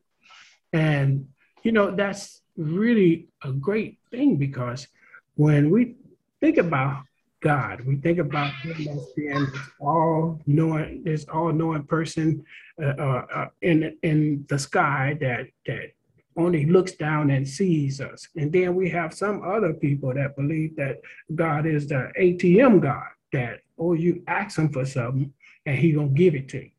And 0.71 1.27
you 1.63 1.71
know, 1.71 1.91
that's 1.91 2.41
really 2.57 3.27
a 3.43 3.51
great 3.51 3.97
thing 4.11 4.37
because 4.37 4.87
when 5.35 5.69
we 5.69 5.95
think 6.39 6.57
about 6.57 7.03
God. 7.43 7.81
We 7.81 7.97
think 7.97 8.19
about 8.19 8.53
him 8.61 8.87
as 8.87 9.05
being 9.15 9.47
all 9.79 10.39
knowing, 10.47 11.03
this 11.03 11.25
all 11.25 11.51
knowing 11.51 11.83
person 11.83 12.43
uh, 12.81 12.95
uh, 12.97 13.25
uh, 13.35 13.47
in 13.61 13.95
in 14.01 14.45
the 14.47 14.57
sky 14.57 15.17
that 15.19 15.47
that 15.67 15.91
only 16.37 16.65
looks 16.65 16.93
down 16.93 17.29
and 17.29 17.47
sees 17.47 18.01
us. 18.01 18.27
And 18.35 18.51
then 18.51 18.73
we 18.73 18.89
have 18.89 19.13
some 19.13 19.43
other 19.43 19.73
people 19.73 20.13
that 20.13 20.35
believe 20.35 20.75
that 20.77 21.01
God 21.35 21.67
is 21.67 21.87
the 21.87 22.11
ATM 22.19 22.81
God 22.81 23.11
that 23.33 23.59
oh 23.77 23.93
you 23.93 24.23
ask 24.27 24.57
him 24.57 24.69
for 24.69 24.85
something 24.85 25.31
and 25.65 25.77
he 25.77 25.91
gonna 25.91 26.07
give 26.07 26.35
it 26.35 26.47
to 26.49 26.63
you. 26.63 26.71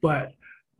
But 0.00 0.32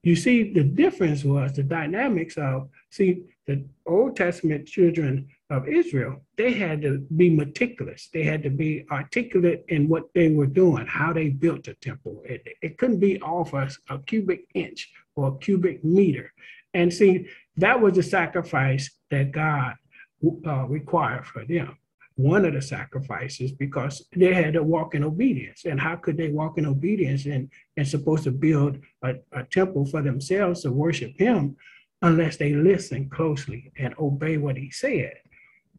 you 0.03 0.17
see 0.17 0.53
the 0.55 0.65
difference 0.65 1.23
was 1.23 1.53
the 1.53 1.63
dynamics 1.63 2.39
of 2.39 2.71
see 2.91 3.25
the 3.49 3.65
Old 3.87 4.15
Testament 4.15 4.69
children 4.69 5.27
of 5.49 5.67
Israel, 5.67 6.23
they 6.37 6.53
had 6.53 6.83
to 6.83 6.99
be 7.17 7.31
meticulous. 7.31 8.11
They 8.13 8.23
had 8.23 8.43
to 8.43 8.51
be 8.51 8.85
articulate 8.91 9.65
in 9.69 9.89
what 9.89 10.13
they 10.15 10.29
were 10.29 10.47
doing, 10.47 10.87
how 10.87 11.15
they 11.15 11.31
built 11.31 11.65
the 11.65 11.73
temple. 11.75 12.23
It, 12.27 12.47
it 12.61 12.77
couldn't 12.77 13.01
be 13.01 13.19
off 13.23 13.55
a, 13.55 13.71
a 13.89 14.01
cubic 14.01 14.45
inch 14.53 14.91
or 15.17 15.29
a 15.29 15.39
cubic 15.39 15.83
meter. 15.83 16.31
And 16.75 16.93
see, 16.93 17.27
that 17.57 17.81
was 17.81 17.95
the 17.95 18.03
sacrifice 18.03 18.91
that 19.11 19.33
God 19.33 19.77
uh, 20.47 20.67
required 20.67 21.27
for 21.27 21.47
them. 21.47 21.79
One 22.17 22.45
of 22.45 22.53
the 22.53 22.61
sacrifices 22.61 23.53
because 23.53 24.05
they 24.15 24.35
had 24.35 24.55
to 24.55 24.63
walk 24.63 24.95
in 24.95 25.05
obedience. 25.05 25.65
And 25.65 25.81
how 25.81 25.97
could 25.97 26.19
they 26.19 26.29
walk 26.29 26.59
in 26.59 26.67
obedience 26.67 27.25
and, 27.25 27.49
and 27.79 27.89
supposed 27.89 28.25
to 28.25 28.31
build 28.31 28.79
a, 29.03 29.15
a 29.33 29.45
temple 29.45 29.87
for 29.87 30.03
themselves 30.03 30.63
to 30.63 30.71
worship 30.71 31.13
Him 31.17 31.57
unless 32.03 32.37
they 32.37 32.55
listen 32.55 33.09
closely 33.11 33.73
and 33.79 33.95
obey 33.99 34.37
what 34.37 34.57
He 34.57 34.71
said? 34.71 35.15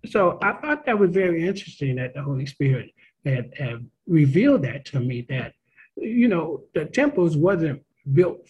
so 0.05 0.39
I 0.41 0.53
thought 0.53 0.85
that 0.85 0.97
was 0.97 1.11
very 1.11 1.45
interesting 1.45 1.95
that 1.97 2.13
the 2.13 2.23
Holy 2.23 2.45
Spirit 2.45 2.91
had, 3.25 3.51
had 3.57 3.85
revealed 4.07 4.63
that 4.63 4.85
to 4.85 4.99
me 4.99 5.25
that, 5.29 5.53
you 5.97 6.27
know, 6.27 6.61
the 6.73 6.85
temples 6.85 7.35
wasn't 7.35 7.83
built 8.13 8.47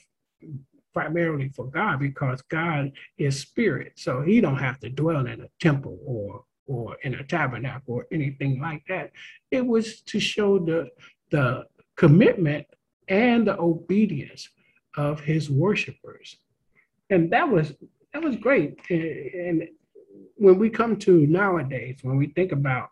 primarily 0.94 1.50
for 1.50 1.66
God 1.66 2.00
because 2.00 2.42
God 2.44 2.92
is 3.18 3.40
spirit. 3.40 3.94
So 3.96 4.22
he 4.22 4.42
don't 4.42 4.58
have 4.58 4.80
to 4.82 4.90
dwell 4.90 5.26
in 5.26 5.42
a 5.42 5.50
temple 5.60 6.00
or 6.06 6.44
or 6.68 6.98
in 7.02 7.16
a 7.16 7.24
tabernacle 7.24 7.96
or 7.96 8.06
anything 8.12 8.62
like 8.62 8.84
that. 8.88 9.12
It 9.50 9.66
was 9.66 10.02
to 10.02 10.20
show 10.20 10.60
the 10.60 10.90
the 11.32 11.66
commitment 11.96 12.68
and 13.08 13.48
the 13.48 13.60
obedience 13.60 14.50
of 14.98 15.20
his 15.22 15.50
worshipers. 15.50 16.38
And 17.10 17.32
that 17.32 17.50
was 17.50 17.74
that 18.14 18.24
was 18.24 18.36
great. 18.36 18.80
And 18.90 19.68
when 20.36 20.58
we 20.58 20.70
come 20.70 20.98
to 20.98 21.28
nowadays, 21.28 22.00
when 22.02 22.18
we 22.18 22.28
think 22.28 22.52
about 22.52 22.90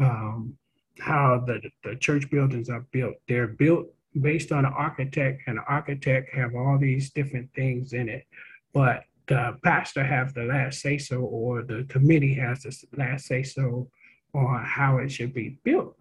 um, 0.00 0.56
how 1.00 1.42
the, 1.46 1.60
the 1.84 1.96
church 1.96 2.28
buildings 2.30 2.68
are 2.68 2.84
built, 2.92 3.14
they're 3.28 3.48
built 3.48 3.86
based 4.20 4.52
on 4.52 4.64
an 4.64 4.72
architect, 4.76 5.42
and 5.46 5.58
the 5.58 5.62
architect 5.68 6.34
have 6.34 6.54
all 6.54 6.78
these 6.78 7.10
different 7.10 7.52
things 7.54 7.92
in 7.92 8.08
it. 8.08 8.26
But 8.72 9.04
the 9.26 9.58
pastor 9.62 10.02
has 10.02 10.32
the 10.32 10.44
last 10.44 10.80
say 10.80 10.98
so, 10.98 11.20
or 11.20 11.62
the 11.62 11.84
committee 11.88 12.34
has 12.34 12.62
the 12.62 12.74
last 12.96 13.26
say 13.26 13.42
so 13.42 13.90
on 14.34 14.64
how 14.64 14.98
it 14.98 15.10
should 15.10 15.34
be 15.34 15.58
built. 15.62 15.96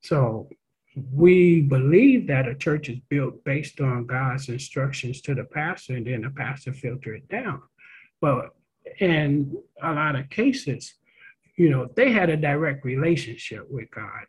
So 0.00 0.48
we 1.12 1.60
believe 1.60 2.26
that 2.26 2.48
a 2.48 2.54
church 2.54 2.88
is 2.88 2.98
built 3.08 3.44
based 3.44 3.80
on 3.80 4.06
God's 4.06 4.48
instructions 4.48 5.20
to 5.22 5.34
the 5.34 5.44
pastor, 5.44 5.94
and 5.94 6.06
then 6.06 6.22
the 6.22 6.30
pastor 6.30 6.72
filter 6.72 7.14
it 7.14 7.28
down. 7.28 7.62
But 8.20 8.54
in 8.98 9.56
a 9.82 9.92
lot 9.92 10.16
of 10.16 10.30
cases, 10.30 10.94
you 11.56 11.70
know, 11.70 11.88
they 11.96 12.12
had 12.12 12.30
a 12.30 12.36
direct 12.36 12.84
relationship 12.84 13.66
with 13.70 13.90
God 13.90 14.26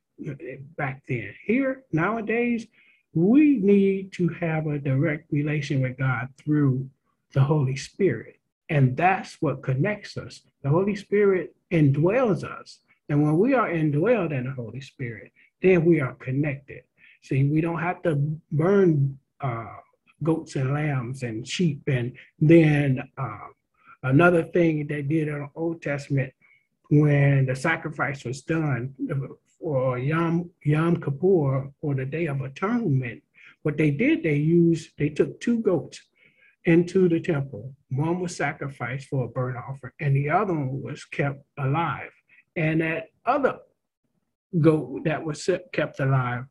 back 0.77 1.03
then. 1.07 1.33
Here, 1.45 1.83
nowadays, 1.91 2.67
we 3.13 3.57
need 3.57 4.11
to 4.13 4.27
have 4.29 4.67
a 4.67 4.77
direct 4.79 5.31
relation 5.31 5.81
with 5.81 5.97
God 5.97 6.27
through 6.37 6.89
the 7.33 7.41
Holy 7.41 7.75
Spirit. 7.75 8.39
And 8.69 8.97
that's 8.97 9.41
what 9.41 9.63
connects 9.63 10.17
us. 10.17 10.41
The 10.63 10.69
Holy 10.69 10.95
Spirit 10.95 11.55
indwells 11.71 12.43
us. 12.43 12.79
And 13.09 13.23
when 13.23 13.37
we 13.37 13.53
are 13.53 13.69
indwelled 13.69 14.31
in 14.31 14.45
the 14.45 14.51
Holy 14.51 14.81
Spirit, 14.81 15.31
then 15.61 15.85
we 15.85 16.01
are 16.01 16.13
connected. 16.15 16.83
See, 17.23 17.43
we 17.45 17.61
don't 17.61 17.79
have 17.79 18.01
to 18.03 18.15
burn 18.51 19.17
uh, 19.41 19.75
goats 20.23 20.55
and 20.55 20.73
lambs 20.73 21.23
and 21.23 21.47
sheep 21.47 21.81
and 21.87 22.13
then 22.39 23.03
uh, 23.17 23.47
another 24.03 24.43
thing 24.43 24.87
they 24.87 25.01
did 25.01 25.27
in 25.27 25.39
the 25.39 25.49
Old 25.55 25.81
Testament 25.81 26.33
when 26.89 27.45
the 27.45 27.55
sacrifice 27.55 28.23
was 28.23 28.41
done 28.41 28.93
for 29.59 29.97
Yom, 29.97 30.49
Yom 30.63 31.01
Kippur 31.01 31.71
or 31.81 31.95
the 31.95 32.05
Day 32.05 32.27
of 32.27 32.41
Atonement, 32.41 33.21
what 33.63 33.77
they 33.77 33.91
did, 33.91 34.23
they 34.23 34.35
used, 34.35 34.91
they 34.97 35.09
took 35.09 35.39
two 35.41 35.59
goats 35.59 35.99
into 36.65 37.09
the 37.09 37.19
temple. 37.19 37.73
One 37.89 38.19
was 38.19 38.35
sacrificed 38.35 39.07
for 39.09 39.25
a 39.25 39.27
burnt 39.27 39.57
offering, 39.57 39.93
and 39.99 40.15
the 40.15 40.29
other 40.29 40.53
one 40.53 40.81
was 40.81 41.03
kept 41.05 41.41
alive. 41.57 42.11
And 42.55 42.81
that 42.81 43.07
other 43.25 43.59
goat 44.59 45.03
that 45.05 45.23
was 45.23 45.49
kept 45.73 45.99
alive 45.99 46.45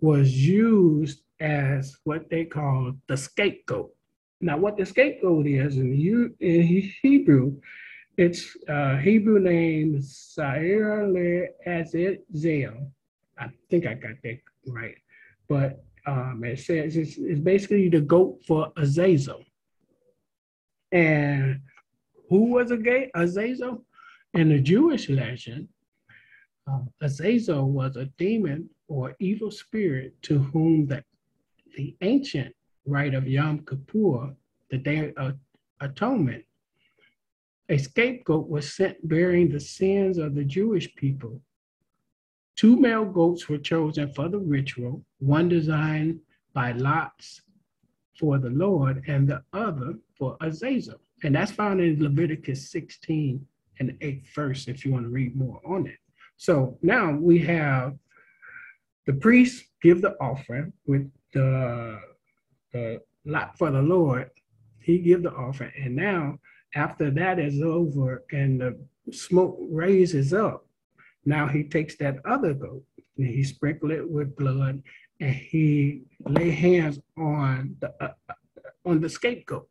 was 0.00 0.32
used 0.32 1.22
as 1.40 1.96
what 2.04 2.28
they 2.30 2.44
call 2.44 2.92
the 3.06 3.16
scapegoat. 3.16 3.90
Now, 4.40 4.58
what 4.58 4.76
the 4.76 4.84
scapegoat 4.84 5.46
is 5.46 5.76
in, 5.76 6.34
in 6.40 6.92
Hebrew, 7.02 7.56
its 8.16 8.56
uh, 8.68 8.96
Hebrew 8.96 9.40
name 9.40 9.96
is 9.96 10.16
Sair 10.16 11.06
Le 11.08 11.46
Azazel. 11.66 12.92
I 13.38 13.48
think 13.70 13.86
I 13.86 13.94
got 13.94 14.16
that 14.22 14.38
right. 14.68 14.96
But 15.48 15.84
um, 16.06 16.42
it 16.44 16.60
says 16.60 16.96
it's, 16.96 17.16
it's 17.16 17.40
basically 17.40 17.88
the 17.88 18.00
goat 18.00 18.40
for 18.46 18.72
Azazel. 18.76 19.42
And 20.92 21.60
who 22.28 22.52
was 22.52 22.70
a 22.70 22.76
gay 22.76 23.10
Azazel? 23.14 23.84
In 24.34 24.48
the 24.48 24.58
Jewish 24.58 25.08
legend, 25.08 25.68
uh, 26.66 26.80
Azazel 27.00 27.70
was 27.70 27.96
a 27.96 28.06
demon 28.18 28.68
or 28.88 29.14
evil 29.18 29.50
spirit 29.50 30.14
to 30.22 30.38
whom 30.38 30.86
the, 30.86 31.04
the 31.76 31.96
ancient 32.00 32.54
rite 32.86 33.14
of 33.14 33.28
Yom 33.28 33.60
Kippur, 33.66 34.34
the 34.70 34.78
Day 34.78 35.12
of 35.16 35.36
Atonement, 35.80 36.44
a 37.68 37.78
scapegoat 37.78 38.48
was 38.48 38.74
sent 38.74 39.06
bearing 39.08 39.48
the 39.48 39.60
sins 39.60 40.18
of 40.18 40.34
the 40.34 40.44
Jewish 40.44 40.94
people. 40.96 41.40
Two 42.56 42.76
male 42.76 43.04
goats 43.04 43.48
were 43.48 43.58
chosen 43.58 44.12
for 44.12 44.28
the 44.28 44.38
ritual, 44.38 45.04
one 45.18 45.48
designed 45.48 46.20
by 46.52 46.72
lots 46.72 47.42
for 48.18 48.38
the 48.38 48.50
Lord 48.50 49.02
and 49.08 49.28
the 49.28 49.42
other 49.52 49.94
for 50.16 50.36
Azazel. 50.40 51.00
And 51.24 51.34
that's 51.34 51.50
found 51.50 51.80
in 51.80 52.02
Leviticus 52.02 52.70
16 52.70 53.44
and 53.80 53.96
8 54.00 54.24
verse 54.34 54.68
if 54.68 54.84
you 54.84 54.92
want 54.92 55.06
to 55.06 55.10
read 55.10 55.34
more 55.34 55.60
on 55.66 55.86
it. 55.86 55.98
So 56.36 56.78
now 56.82 57.12
we 57.12 57.38
have 57.40 57.96
the 59.06 59.12
priest 59.12 59.64
give 59.82 60.00
the 60.00 60.16
offering 60.20 60.72
with 60.86 61.10
the, 61.32 62.00
the 62.72 63.00
lot 63.24 63.56
for 63.58 63.70
the 63.70 63.82
Lord. 63.82 64.30
He 64.80 64.98
give 64.98 65.22
the 65.22 65.32
offering. 65.32 65.72
And 65.82 65.96
now 65.96 66.38
after 66.74 67.10
that 67.10 67.38
is 67.38 67.62
over 67.62 68.24
and 68.32 68.60
the 68.60 68.78
smoke 69.12 69.58
raises 69.60 70.32
up, 70.32 70.66
now 71.24 71.46
he 71.46 71.64
takes 71.64 71.96
that 71.96 72.16
other 72.24 72.54
goat 72.54 72.82
and 73.16 73.26
he 73.26 73.44
sprinkle 73.44 73.90
it 73.90 74.08
with 74.08 74.36
blood 74.36 74.82
and 75.20 75.34
he 75.34 76.02
lay 76.26 76.50
hands 76.50 76.98
on 77.16 77.76
the 77.80 77.92
uh, 78.02 78.12
uh 78.28 78.34
on 78.86 79.00
the 79.00 79.08
scapegoat 79.08 79.68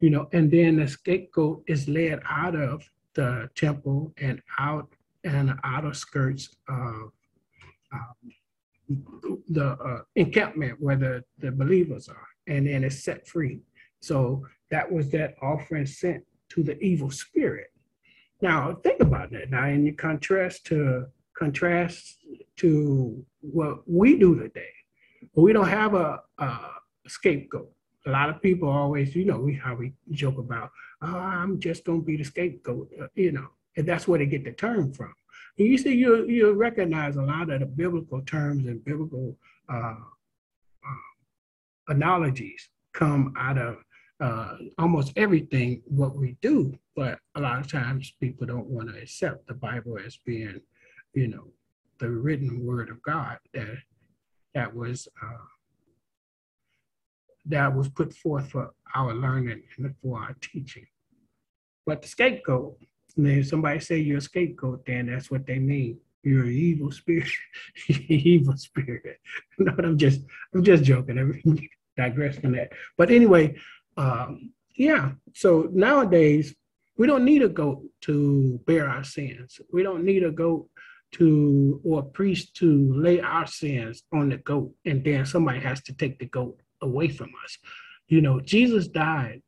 you 0.00 0.10
know 0.10 0.28
and 0.32 0.50
then 0.50 0.76
the 0.76 0.88
scapegoat 0.88 1.62
is 1.66 1.88
led 1.88 2.20
out 2.28 2.54
of 2.54 2.82
the 3.14 3.48
temple 3.54 4.12
and 4.18 4.42
out 4.58 4.92
and 5.24 5.48
the 5.48 5.58
outer 5.64 5.94
skirts 5.94 6.56
of 6.68 7.12
um, 7.92 8.14
the 9.48 9.70
uh, 9.72 10.02
encampment 10.16 10.80
where 10.80 10.96
the, 10.96 11.24
the 11.38 11.50
believers 11.50 12.08
are 12.08 12.28
and 12.46 12.66
then 12.66 12.84
it's 12.84 13.04
set 13.04 13.26
free 13.26 13.60
so 14.00 14.44
that 14.70 14.90
was 14.90 15.10
that 15.10 15.34
offering 15.40 15.86
sent 15.86 16.22
to 16.48 16.62
the 16.62 16.78
evil 16.80 17.10
spirit 17.10 17.68
now 18.40 18.74
think 18.82 19.00
about 19.00 19.30
that 19.30 19.50
now 19.50 19.66
in 19.66 19.86
your 19.86 19.94
contrast 19.94 20.66
to 20.66 21.06
contrast 21.42 22.18
to 22.56 23.24
what 23.40 23.88
we 23.88 24.18
do 24.18 24.38
today. 24.38 24.74
We 25.34 25.52
don't 25.52 25.68
have 25.68 25.94
a, 25.94 26.20
a 26.38 26.58
scapegoat. 27.06 27.70
A 28.06 28.10
lot 28.10 28.28
of 28.30 28.42
people 28.42 28.68
always, 28.68 29.14
you 29.14 29.24
know, 29.24 29.38
we 29.38 29.54
how 29.54 29.74
we 29.74 29.94
joke 30.10 30.38
about, 30.38 30.70
oh, 31.02 31.16
I'm 31.16 31.60
just 31.60 31.84
gonna 31.84 32.00
be 32.00 32.16
the 32.16 32.24
scapegoat, 32.24 32.90
uh, 33.00 33.06
you 33.14 33.32
know, 33.32 33.48
and 33.76 33.86
that's 33.86 34.06
where 34.06 34.18
they 34.18 34.26
get 34.26 34.44
the 34.44 34.52
term 34.52 34.92
from. 34.92 35.12
And 35.58 35.68
you 35.68 35.78
see, 35.78 35.94
you 35.94 36.26
you 36.26 36.52
recognize 36.52 37.16
a 37.16 37.22
lot 37.22 37.50
of 37.50 37.60
the 37.60 37.66
biblical 37.66 38.22
terms 38.22 38.66
and 38.66 38.84
biblical 38.84 39.36
uh, 39.68 39.96
uh, 40.86 41.08
analogies 41.88 42.70
come 42.92 43.34
out 43.38 43.58
of 43.58 43.76
uh, 44.20 44.56
almost 44.78 45.12
everything 45.16 45.82
what 45.86 46.16
we 46.16 46.36
do, 46.40 46.78
but 46.94 47.18
a 47.34 47.40
lot 47.40 47.58
of 47.58 47.70
times 47.70 48.14
people 48.20 48.46
don't 48.46 48.68
want 48.68 48.88
to 48.88 49.00
accept 49.00 49.46
the 49.46 49.54
Bible 49.54 49.98
as 50.04 50.16
being 50.24 50.60
you 51.14 51.28
know, 51.28 51.48
the 51.98 52.08
written 52.08 52.64
word 52.64 52.90
of 52.90 53.02
God 53.02 53.38
that 53.54 53.76
that 54.54 54.74
was 54.74 55.08
uh, 55.22 55.46
that 57.46 57.74
was 57.74 57.88
put 57.88 58.14
forth 58.14 58.50
for 58.50 58.70
our 58.94 59.14
learning 59.14 59.62
and 59.76 59.94
for 60.02 60.18
our 60.18 60.36
teaching. 60.40 60.86
But 61.86 62.02
the 62.02 62.08
scapegoat, 62.08 62.78
if 63.16 63.48
somebody 63.48 63.80
say 63.80 63.98
you're 63.98 64.18
a 64.18 64.22
scapegoat, 64.22 64.86
then 64.86 65.06
that's 65.06 65.30
what 65.30 65.46
they 65.46 65.58
mean. 65.58 65.98
You're 66.22 66.44
an 66.44 66.52
evil 66.52 66.90
spirit, 66.90 67.28
evil 67.88 68.56
spirit. 68.56 69.20
no, 69.58 69.74
I'm 69.78 69.98
just 69.98 70.20
I'm 70.54 70.62
just 70.62 70.84
joking. 70.84 71.18
I 71.18 71.68
digress 72.08 72.38
from 72.38 72.52
that. 72.52 72.72
But 72.96 73.10
anyway, 73.10 73.56
um, 73.96 74.52
yeah. 74.76 75.12
So 75.34 75.68
nowadays 75.72 76.54
we 76.96 77.06
don't 77.06 77.24
need 77.24 77.42
a 77.42 77.48
goat 77.48 77.82
to 78.02 78.60
bear 78.66 78.88
our 78.88 79.04
sins. 79.04 79.60
We 79.72 79.82
don't 79.82 80.04
need 80.04 80.22
a 80.22 80.30
goat 80.30 80.68
to 81.12 81.80
or 81.84 82.00
a 82.00 82.02
priest 82.02 82.54
to 82.56 82.92
lay 82.94 83.20
our 83.20 83.46
sins 83.46 84.02
on 84.12 84.30
the 84.30 84.38
goat 84.38 84.74
and 84.84 85.04
then 85.04 85.24
somebody 85.24 85.60
has 85.60 85.82
to 85.82 85.92
take 85.94 86.18
the 86.18 86.26
goat 86.26 86.58
away 86.80 87.08
from 87.08 87.30
us 87.44 87.58
you 88.08 88.20
know 88.20 88.40
jesus 88.40 88.88
died 88.88 89.42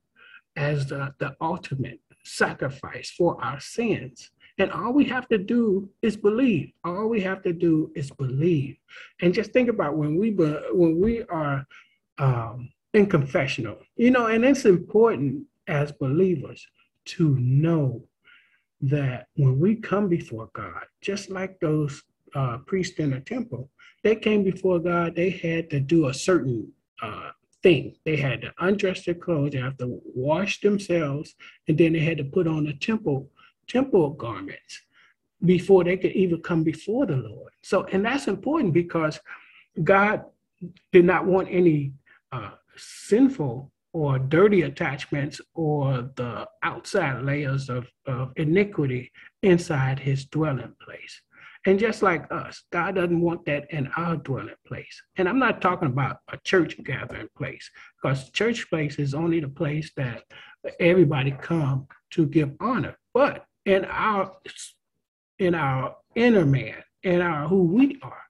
as 0.57 0.87
the, 0.87 1.13
the 1.19 1.35
ultimate 1.41 1.99
sacrifice 2.25 3.11
for 3.11 3.43
our 3.43 3.61
sins. 3.61 4.31
And 4.59 4.71
all 4.71 4.93
we 4.93 5.05
have 5.07 5.29
to 5.29 5.39
do 5.39 5.89
is 6.01 6.17
believe. 6.17 6.73
All 6.85 7.09
we 7.09 7.21
have 7.23 7.43
to 7.43 7.53
do 7.53 7.91
is 7.95 8.11
believe. 8.11 8.77
And 9.21 9.35
just 9.35 9.53
think 9.53 9.69
about 9.69 9.97
when 9.97 10.17
we 10.17 10.31
when 10.31 11.01
we 11.01 11.23
are 11.25 11.67
um, 12.19 12.71
in 12.93 13.07
confessional 13.07 13.77
you 13.97 14.13
know 14.13 14.27
and 14.27 14.45
it's 14.45 14.65
important 14.65 15.45
as 15.67 15.91
believers 15.91 16.65
to 17.05 17.37
know 17.39 18.03
that 18.81 19.29
when 19.37 19.59
we 19.59 19.77
come 19.77 20.09
before 20.09 20.51
God, 20.53 20.83
just 21.01 21.31
like 21.31 21.59
those 21.61 22.03
uh, 22.35 22.59
priests 22.67 22.99
in 22.99 23.11
the 23.11 23.21
temple, 23.21 23.71
they 24.03 24.17
came 24.17 24.45
before 24.45 24.79
God, 24.79 25.15
they 25.15 25.31
had 25.31 25.71
to 25.71 25.81
do 25.81 26.09
a 26.09 26.15
certain 26.15 26.71
uh, 27.03 27.31
thing. 27.65 27.97
They 28.05 28.17
had 28.17 28.43
to 28.43 28.53
undress 28.59 29.05
their 29.05 29.15
clothes, 29.15 29.53
they 29.53 29.59
have 29.59 29.79
to 29.79 30.01
wash 30.15 30.61
themselves, 30.61 31.35
and 31.67 31.77
then 31.77 31.95
they 31.95 32.01
had 32.01 32.19
to 32.19 32.25
put 32.25 32.47
on 32.47 32.65
the 32.65 32.75
temple 32.75 33.31
temple 33.67 34.11
garments 34.11 34.83
before 35.45 35.83
they 35.85 35.97
could 35.97 36.13
even 36.13 36.41
come 36.43 36.63
before 36.63 37.07
the 37.07 37.17
Lord. 37.17 37.53
So, 37.63 37.85
and 37.85 38.05
that's 38.05 38.29
important 38.29 38.75
because 38.75 39.19
God 39.83 40.25
did 40.93 41.07
not 41.07 41.27
want 41.27 41.49
any 41.51 41.93
uh, 42.31 42.53
sinful 42.77 43.73
or 43.95 44.19
dirty 44.19 44.63
attachments 44.63 45.41
or 45.55 46.11
the 46.17 46.47
outside 46.63 47.23
layers 47.23 47.71
of, 47.71 47.87
of 48.07 48.33
iniquity 48.37 49.11
inside 49.43 49.99
his 49.99 50.27
dwelling 50.27 50.75
place. 50.85 51.23
And 51.67 51.79
just 51.79 52.03
like 52.03 52.31
us, 52.31 52.63
God 52.71 52.97
doesn't 52.97 53.21
want 53.21 53.47
that 53.47 53.71
in 53.71 53.89
our 53.97 54.17
dwelling 54.17 54.55
place. 54.67 55.03
And 55.17 55.29
I'm 55.29 55.39
not 55.39 55.63
talking 55.63 55.89
about 55.89 56.19
a 56.31 56.37
church 56.39 56.77
gathering 56.85 57.29
place, 57.37 57.71
because 57.97 58.31
church 58.31 58.69
place 58.69 58.99
is 58.99 59.15
only 59.15 59.41
the 59.41 59.49
place 59.49 59.91
that 59.97 60.25
everybody 60.79 61.31
come 61.31 61.87
to 62.11 62.27
give 62.27 62.53
honor. 62.61 62.97
But 63.15 63.47
in 63.65 63.87
our 63.87 64.33
in 65.39 65.55
our 65.55 65.97
inner 66.15 66.45
man, 66.45 66.83
in 67.03 67.21
our 67.21 67.49
who 67.49 67.63
we 67.63 67.99
are, 68.03 68.23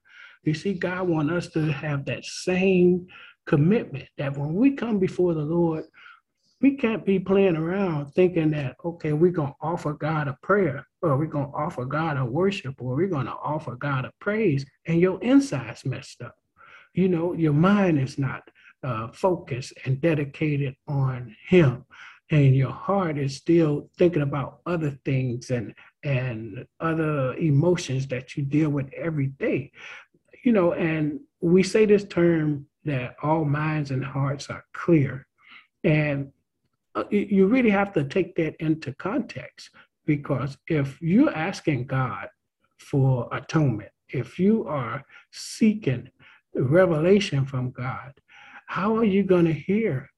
you 0.43 0.53
see, 0.53 0.73
God 0.73 1.07
want 1.07 1.31
us 1.31 1.47
to 1.49 1.71
have 1.71 2.05
that 2.05 2.23
same 2.23 3.07
commitment 3.45 4.07
that 4.17 4.37
when 4.37 4.55
we 4.55 4.71
come 4.71 4.97
before 4.97 5.33
the 5.33 5.41
Lord, 5.41 5.85
we 6.61 6.75
can't 6.75 7.05
be 7.05 7.19
playing 7.19 7.57
around 7.57 8.13
thinking 8.13 8.51
that, 8.51 8.75
okay, 8.83 9.13
we're 9.13 9.31
going 9.31 9.49
to 9.49 9.55
offer 9.61 9.93
God 9.93 10.27
a 10.27 10.37
prayer 10.41 10.87
or 11.01 11.17
we're 11.17 11.25
going 11.25 11.47
to 11.47 11.57
offer 11.57 11.85
God 11.85 12.17
a 12.17 12.25
worship 12.25 12.75
or 12.79 12.95
we're 12.95 13.07
going 13.07 13.25
to 13.25 13.33
offer 13.33 13.75
God 13.75 14.05
a 14.05 14.11
praise 14.19 14.65
and 14.87 14.99
your 14.99 15.21
inside's 15.21 15.85
messed 15.85 16.21
up. 16.21 16.35
You 16.93 17.09
know, 17.09 17.33
your 17.33 17.53
mind 17.53 17.99
is 17.99 18.17
not 18.17 18.49
uh, 18.83 19.09
focused 19.11 19.73
and 19.83 19.99
dedicated 19.99 20.75
on 20.87 21.35
Him. 21.47 21.85
And 22.31 22.55
your 22.55 22.71
heart 22.71 23.17
is 23.19 23.35
still 23.35 23.89
thinking 23.97 24.23
about 24.23 24.59
other 24.65 24.97
things 25.05 25.51
and 25.51 25.75
and 26.03 26.65
other 26.79 27.35
emotions 27.35 28.07
that 28.07 28.35
you 28.35 28.43
deal 28.43 28.69
with 28.69 28.91
every 28.93 29.27
day. 29.27 29.71
You 30.43 30.51
know, 30.51 30.73
and 30.73 31.19
we 31.41 31.61
say 31.61 31.85
this 31.85 32.03
term 32.03 32.65
that 32.85 33.15
all 33.21 33.45
minds 33.45 33.91
and 33.91 34.03
hearts 34.03 34.49
are 34.49 34.65
clear. 34.73 35.27
And 35.83 36.31
Uh, 36.95 37.03
you 37.09 37.47
really 37.47 37.69
have 37.69 37.91
to 37.93 38.05
take 38.05 38.35
that 38.35 38.55
into 38.59 38.93
context 38.93 39.69
because 40.05 40.57
if 40.67 41.01
you're 41.01 41.35
asking 41.35 41.85
God 41.85 42.29
for 42.79 43.27
atonement, 43.33 43.91
if 44.09 44.39
you 44.39 44.65
are 44.67 45.03
seeking 45.31 46.09
revelation 46.53 47.45
from 47.45 47.71
God, 47.71 48.13
how 48.67 48.95
are 48.95 49.03
you 49.03 49.23
going 49.23 49.45
to 49.45 49.53
hear 49.53 50.09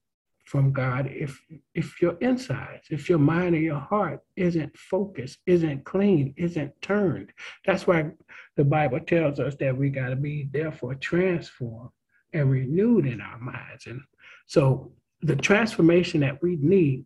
from 0.46 0.72
God 0.72 1.08
if 1.08 1.42
if 1.74 2.02
your 2.02 2.16
insides, 2.22 2.88
if 2.90 3.10
your 3.10 3.20
mind 3.20 3.56
and 3.56 3.63
your 3.63 3.80
heart 3.80 4.22
isn't 4.38 4.78
focused, 4.78 5.40
isn't 5.46 5.84
clean, 5.84 6.34
isn't 6.38 6.82
turned? 6.82 7.34
That's 7.66 7.86
why 7.86 8.12
the 8.56 8.63
Bible 8.63 9.02
tells 9.02 9.40
us 9.40 9.56
that 9.56 9.76
we 9.76 9.90
got 9.90 10.10
to 10.10 10.16
be 10.16 10.48
therefore 10.52 10.96
transformed 10.96 11.90
and 12.34 12.50
renewed 12.50 13.06
in 13.08 13.20
our 13.20 13.38
minds. 13.40 13.88
And 13.88 14.02
so 14.46 14.94
the 15.21 15.36
transformation 15.36 16.21
that 16.21 16.41
we 16.41 16.58
need 16.58 17.06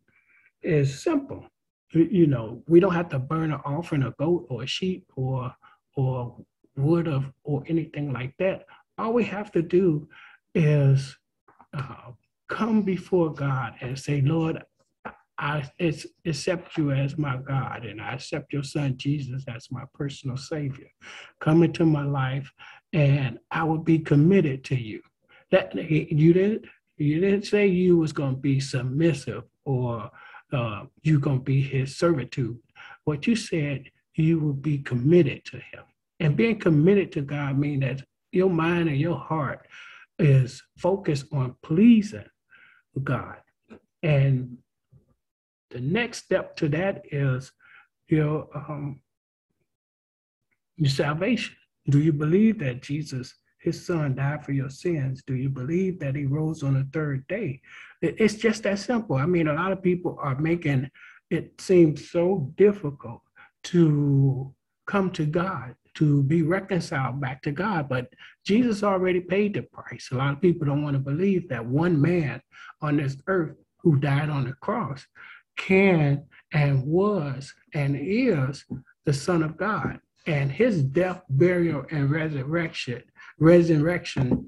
is 0.62 1.04
simple. 1.04 1.46
You 1.94 2.28
know, 2.28 2.64
we 2.68 2.80
don't 2.80 2.94
have 2.94 3.10
to 3.10 3.20
burn 3.20 3.52
an 3.52 3.60
offering, 3.66 4.04
a 4.04 4.12
goat 4.12 4.46
or 4.50 4.64
a 4.64 4.68
sheep 4.68 5.06
or 5.16 5.54
or 5.96 6.38
wood 6.78 7.08
of 7.08 7.26
or 7.44 7.64
anything 7.68 8.14
like 8.14 8.34
that. 8.40 8.66
All 8.98 9.14
we 9.14 9.26
have 9.26 9.52
to 9.54 9.62
do 9.62 10.08
is 10.56 11.18
uh, 11.74 12.12
come 12.48 12.84
before 12.84 13.34
God 13.34 13.74
and 13.82 13.98
say, 13.98 14.22
Lord, 14.22 14.64
I 15.38 15.68
accept 16.26 16.78
you 16.78 16.92
as 16.92 17.18
my 17.18 17.38
God, 17.38 17.84
and 17.84 18.00
I 18.00 18.14
accept 18.14 18.54
your 18.54 18.64
son 18.64 18.96
Jesus 18.96 19.44
as 19.48 19.72
my 19.72 19.84
personal 19.94 20.38
Savior. 20.38 20.88
Come 21.40 21.64
into 21.64 21.84
my 21.84 22.04
life, 22.04 22.52
and 22.94 23.40
I 23.50 23.64
will 23.64 23.80
be 23.80 23.98
committed 23.98 24.64
to 24.66 24.76
you. 24.76 25.02
That 25.50 25.74
you 25.74 26.34
didn't 26.34 26.66
you 27.02 27.20
didn't 27.20 27.46
say 27.46 27.68
you 27.68 27.98
was 27.98 28.14
going 28.14 28.36
to 28.36 28.42
be 28.42 28.60
submissive 28.60 29.44
or 29.66 30.10
uh, 30.54 30.84
you 31.02 31.20
going 31.20 31.40
to 31.40 31.44
be 31.44 31.62
his 31.62 31.98
servitude. 31.98 32.60
What 33.06 33.28
you 33.28 33.36
said, 33.36 33.90
you 34.16 34.40
will 34.40 34.54
be 34.54 34.80
committed 34.80 35.46
to 35.46 35.58
him. 35.58 35.84
And 36.20 36.36
being 36.36 36.60
committed 36.60 37.12
to 37.14 37.22
God 37.22 37.58
means 37.58 37.82
that 37.82 38.04
your 38.32 38.50
mind 38.50 38.90
and 38.90 39.00
your 39.00 39.18
heart 39.18 39.68
is 40.20 40.62
focused 40.78 41.26
on 41.32 41.56
pleasing 41.64 42.26
God. 43.04 43.38
And 44.04 44.58
the 45.72 45.80
next 45.80 46.20
step 46.26 46.56
to 46.58 46.70
that 46.70 47.04
is 47.12 47.52
your 48.08 48.48
um, 48.54 49.02
your 50.76 50.90
salvation. 50.90 51.56
Do 51.90 52.00
you 52.00 52.14
believe 52.14 52.60
that 52.60 52.82
Jesus 52.82 53.34
his 53.62 53.86
son 53.86 54.16
died 54.16 54.44
for 54.44 54.52
your 54.52 54.70
sins? 54.70 55.24
Do 55.26 55.36
you 55.36 55.50
believe 55.50 56.00
that 56.00 56.16
he 56.16 56.26
rose 56.26 56.64
on 56.64 56.74
the 56.74 56.88
third 56.92 57.28
day? 57.28 57.62
It's 58.02 58.36
just 58.36 58.64
that 58.64 58.80
simple. 58.80 59.16
I 59.16 59.26
mean, 59.26 59.48
a 59.48 59.54
lot 59.54 59.72
of 59.72 59.84
people 59.84 60.18
are 60.20 60.40
making 60.40 60.90
it 61.30 61.62
seem 61.62 61.96
so 61.96 62.52
difficult 62.58 63.22
to 63.66 64.54
come 64.88 65.12
to 65.12 65.26
God, 65.26 65.76
to 65.96 66.24
be 66.24 66.42
reconciled 66.42 67.22
back 67.22 67.42
to 67.44 67.52
God. 67.52 67.88
But 67.88 68.08
Jesus 68.46 68.84
already 68.84 69.22
paid 69.22 69.54
the 69.54 69.62
price. 69.62 70.10
A 70.12 70.16
lot 70.16 70.34
of 70.34 70.42
people 70.42 70.66
don't 70.66 70.84
want 70.84 70.96
to 70.96 71.00
believe 71.00 71.48
that 71.50 71.66
one 71.66 72.02
man 72.02 72.42
on 72.82 72.98
this 72.98 73.16
earth 73.28 73.56
who 73.78 73.98
died 73.98 74.30
on 74.30 74.46
the 74.46 74.54
cross 74.54 75.06
can 75.58 76.24
and 76.54 76.84
was 76.84 77.54
and 77.74 77.96
is 78.00 78.66
the 79.06 79.14
Son 79.14 79.44
of 79.44 79.58
God. 79.58 80.00
And 80.28 80.52
his 80.52 80.84
death, 80.84 81.24
burial, 81.30 81.86
and 81.92 82.12
resurrection 82.12 83.04
resurrection 83.42 84.48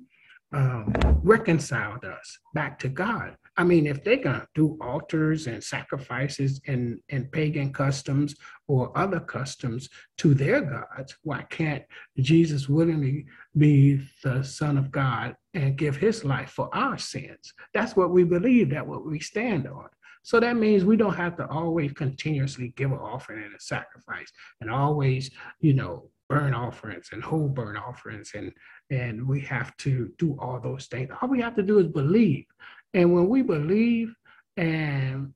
um, 0.54 0.94
reconciled 1.24 2.06
us 2.06 2.38
back 2.54 2.78
to 2.80 2.88
God. 2.88 3.36
I 3.58 3.64
mean, 3.64 3.88
if 3.88 4.04
they're 4.04 4.18
going 4.18 4.40
to 4.40 4.48
do 4.54 4.78
altars 4.82 5.48
and 5.48 5.64
sacrifices 5.64 6.62
and, 6.68 7.00
and 7.10 7.32
pagan 7.32 7.74
customs 7.74 8.36
or 8.68 8.96
other 8.98 9.20
customs 9.20 9.90
to 10.18 10.36
their 10.36 10.62
gods, 10.62 11.18
why 11.24 11.42
can't 11.50 11.84
Jesus 12.20 12.70
willingly 12.70 13.26
be 13.58 14.00
the 14.24 14.44
Son 14.44 14.78
of 14.78 14.92
God 14.92 15.36
and 15.56 15.76
give 15.76 15.96
his 15.98 16.24
life 16.24 16.52
for 16.52 16.70
our 16.74 16.98
sins? 16.98 17.54
That's 17.74 17.96
what 17.96 18.12
we 18.12 18.24
believe, 18.24 18.70
that's 18.70 18.88
what 18.88 19.06
we 19.06 19.20
stand 19.20 19.68
on. 19.68 19.90
So 20.24 20.40
that 20.40 20.56
means 20.56 20.86
we 20.86 20.98
don't 20.98 21.16
have 21.16 21.36
to 21.38 21.48
always 21.48 21.92
continuously 21.94 22.74
give 22.78 22.92
an 22.92 23.00
offering 23.00 23.44
and 23.44 23.56
a 23.56 23.60
sacrifice 23.60 24.32
and 24.62 24.70
always, 24.70 25.32
you 25.60 25.74
know, 25.74 26.10
burn 26.34 26.54
offerings 26.54 27.10
and 27.12 27.24
whole 27.24 27.48
burn 27.48 27.78
offerings 27.78 28.32
and 28.36 28.52
and 28.90 29.28
we 29.28 29.40
have 29.42 29.76
to 29.78 30.12
do 30.18 30.38
all 30.40 30.60
those 30.60 30.88
things. 30.88 31.10
All 31.22 31.30
we 31.30 31.42
have 31.42 31.56
to 31.56 31.64
do 31.64 31.80
is 31.80 31.88
believe. 31.88 32.46
And 32.94 33.14
when 33.14 33.28
we 33.30 33.42
believe 33.42 34.14
and 34.58 35.34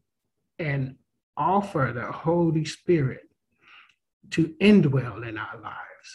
and 0.59 0.95
offer 1.35 1.91
the 1.93 2.11
holy 2.11 2.65
spirit 2.65 3.29
to 4.31 4.53
indwell 4.61 5.27
in 5.27 5.37
our 5.37 5.57
lives 5.61 6.09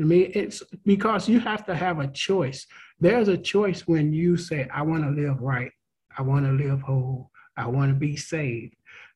i 0.00 0.02
mean 0.02 0.30
it's 0.34 0.62
because 0.84 1.28
you 1.28 1.38
have 1.40 1.64
to 1.64 1.74
have 1.74 1.98
a 2.00 2.08
choice. 2.08 2.66
There's 3.00 3.28
a 3.28 3.38
choice 3.54 3.80
when 3.86 4.12
you 4.12 4.36
say 4.36 4.68
i 4.72 4.82
want 4.82 5.04
to 5.04 5.22
live 5.22 5.40
right. 5.40 5.72
I 6.16 6.22
want 6.22 6.44
to 6.46 6.52
live 6.52 6.80
whole. 6.80 7.30
I 7.56 7.66
want 7.66 7.90
to 7.90 7.98
be 8.08 8.16
saved 8.16 8.74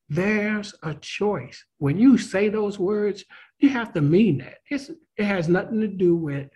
there's 0.09 0.75
a 0.83 0.95
choice 0.95 1.65
when 1.79 1.99
you 1.99 2.17
say 2.17 2.49
those 2.49 2.79
words 2.79 3.25
you 3.59 3.69
have 3.71 3.93
to 3.95 4.01
mean 4.01 4.39
that. 4.39 4.59
It's, 4.71 4.91
it 5.17 5.25
has 5.25 5.49
nothing 5.49 5.81
to 5.81 5.89
do 5.89 6.17
with 6.17 6.49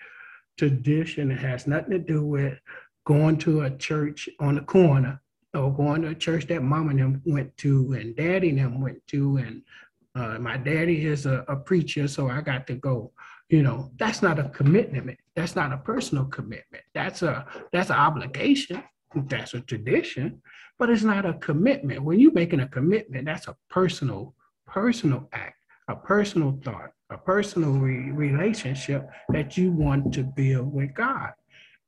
tradition. 0.59 1.31
It 1.31 1.41
has 1.41 1.67
nothing 1.67 1.91
to 1.91 1.99
do 1.99 2.25
with 2.25 2.59
going 3.05 3.39
to 3.39 3.63
a 3.63 3.71
church 3.71 4.29
on 4.39 4.55
the 4.55 4.61
corner 4.61 5.21
or 5.55 5.75
going 5.75 6.03
to 6.03 6.09
a 6.09 6.15
church 6.15 6.47
that 6.47 6.63
mom 6.63 6.89
and 6.91 7.01
them 7.01 7.23
went 7.27 7.57
to 7.59 7.93
and 7.93 8.15
daddy 8.17 8.51
and 8.51 8.59
them 8.59 8.81
went 8.81 9.05
to. 9.09 9.39
And 9.39 9.63
uh, 10.15 10.39
my 10.39 10.57
daddy 10.57 11.07
is 11.07 11.27
a, 11.27 11.45
a 11.49 11.57
preacher, 11.57 12.07
so 12.07 12.29
I 12.29 12.41
got 12.41 12.67
to 12.69 12.75
go. 12.75 13.13
You 13.49 13.63
know, 13.63 13.91
that's 13.99 14.23
not 14.23 14.39
a 14.39 14.49
commitment. 14.49 15.19
That's 15.37 15.57
not 15.57 15.73
a 15.73 15.77
personal 15.77 16.25
commitment. 16.27 16.85
That's 16.95 17.23
a 17.23 17.45
that's 17.71 17.91
an 17.91 17.97
obligation. 17.97 18.83
That's 19.15 19.53
a 19.53 19.61
tradition, 19.61 20.41
but 20.79 20.91
it's 20.91 21.03
not 21.03 21.27
a 21.27 21.35
commitment. 21.35 22.03
When 22.03 22.19
you're 22.19 22.33
making 22.33 22.61
a 22.61 22.69
commitment, 22.69 23.27
that's 23.27 23.49
a 23.49 23.57
personal 23.69 24.35
personal 24.67 25.29
act 25.33 25.57
a 25.89 25.97
personal 25.97 26.59
thought, 26.65 26.93
a 27.11 27.19
personal 27.19 27.73
re- 27.73 28.11
relationship 28.11 29.09
that 29.31 29.57
you 29.57 29.73
want 29.73 30.13
to 30.15 30.23
build 30.23 30.73
with 30.73 30.95
God. 30.95 31.33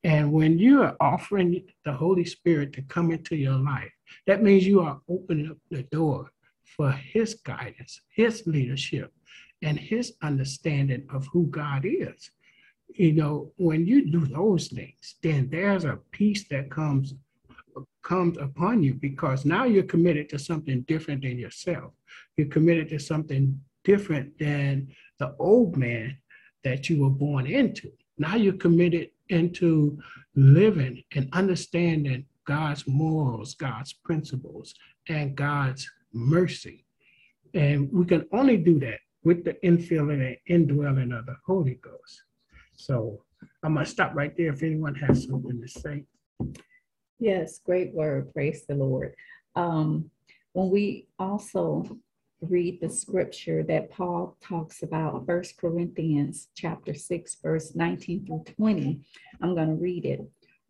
And 0.03 0.33
when 0.33 0.59
you 0.59 0.83
are 0.83 0.97
offering 1.01 1.65
the 1.85 1.93
Holy 1.93 2.25
Spirit 2.25 2.73
to 2.75 2.83
come 2.83 3.11
into 3.11 3.37
your 3.37 3.57
life, 3.57 3.91
that 4.27 4.43
means 4.43 4.67
you 4.67 4.81
are 4.81 5.01
opening 5.09 5.51
up 5.51 5.57
the 5.71 5.85
door 5.85 6.31
for 6.77 6.93
His 6.93 7.35
guidance, 7.35 8.01
His 8.11 8.43
leadership, 8.47 9.13
and 9.63 9.79
His 9.79 10.13
understanding 10.23 11.07
of 11.13 11.27
who 11.33 11.47
God 11.47 11.85
is. 11.87 12.31
You 12.89 13.13
know, 13.13 13.53
when 13.57 13.87
you 13.87 14.11
do 14.11 14.27
those 14.27 14.69
things, 14.69 15.17
then 15.23 15.49
there's 15.51 15.85
a 15.85 15.99
peace 16.11 16.47
that 16.49 16.71
comes 16.71 17.15
comes 18.05 18.39
upon 18.39 18.83
you 18.83 18.95
because 18.95 19.45
now 19.45 19.65
you're 19.65 19.83
committed 19.83 20.29
to 20.29 20.39
something 20.39 20.83
different 20.83 21.23
than 21.23 21.39
yourself. 21.39 21.93
You're 22.37 22.49
committed 22.49 22.89
to 22.91 22.99
something 22.99 23.61
different 23.83 24.39
than 24.39 24.89
the 25.19 25.35
old 25.39 25.77
man 25.77 26.19
that 26.63 26.89
you 26.89 27.03
were 27.03 27.11
born 27.11 27.47
into. 27.47 27.91
Now 28.19 28.37
you're 28.37 28.55
committed 28.55 29.11
into 29.29 29.99
living 30.37 31.03
and 31.15 31.29
understanding 31.33 32.27
God's 32.47 32.87
morals, 32.87 33.55
God's 33.55 33.93
principles, 33.93 34.75
and 35.09 35.35
God's 35.35 35.91
mercy. 36.13 36.85
And 37.55 37.91
we 37.93 38.05
can 38.05 38.27
only 38.33 38.57
do 38.57 38.79
that 38.81 39.01
with 39.25 39.45
the 39.45 39.55
infilling 39.65 40.27
and 40.27 40.37
indwelling 40.47 41.13
of 41.13 41.27
the 41.27 41.37
Holy 41.47 41.79
Ghost. 41.81 42.23
So 42.77 43.25
I'm 43.63 43.75
going 43.75 43.87
to 43.87 43.91
stop 43.91 44.15
right 44.15 44.37
there 44.37 44.53
if 44.53 44.63
anyone 44.63 44.95
has 44.97 45.25
something 45.25 45.61
to 45.61 45.69
say. 45.69 46.05
Yes, 47.19 47.61
great 47.65 47.95
word. 47.95 48.33
Praise 48.33 48.65
the 48.67 48.75
Lord. 48.75 49.15
Um, 49.55 50.11
when 50.53 50.71
we 50.71 51.07
also 51.19 51.99
read 52.41 52.81
the 52.81 52.91
scripture 52.91 53.63
that 53.63 53.91
Paul 53.91 54.37
talks 54.43 54.83
about, 54.83 55.27
First 55.27 55.57
Corinthians 55.57 56.49
chapter 56.55 56.95
6, 56.95 57.37
verse 57.43 57.75
19 57.75 58.27
through 58.27 58.45
20. 58.57 59.01
I'm 59.41 59.55
going 59.55 59.69
to 59.69 59.83
read 59.83 60.05
it. 60.05 60.21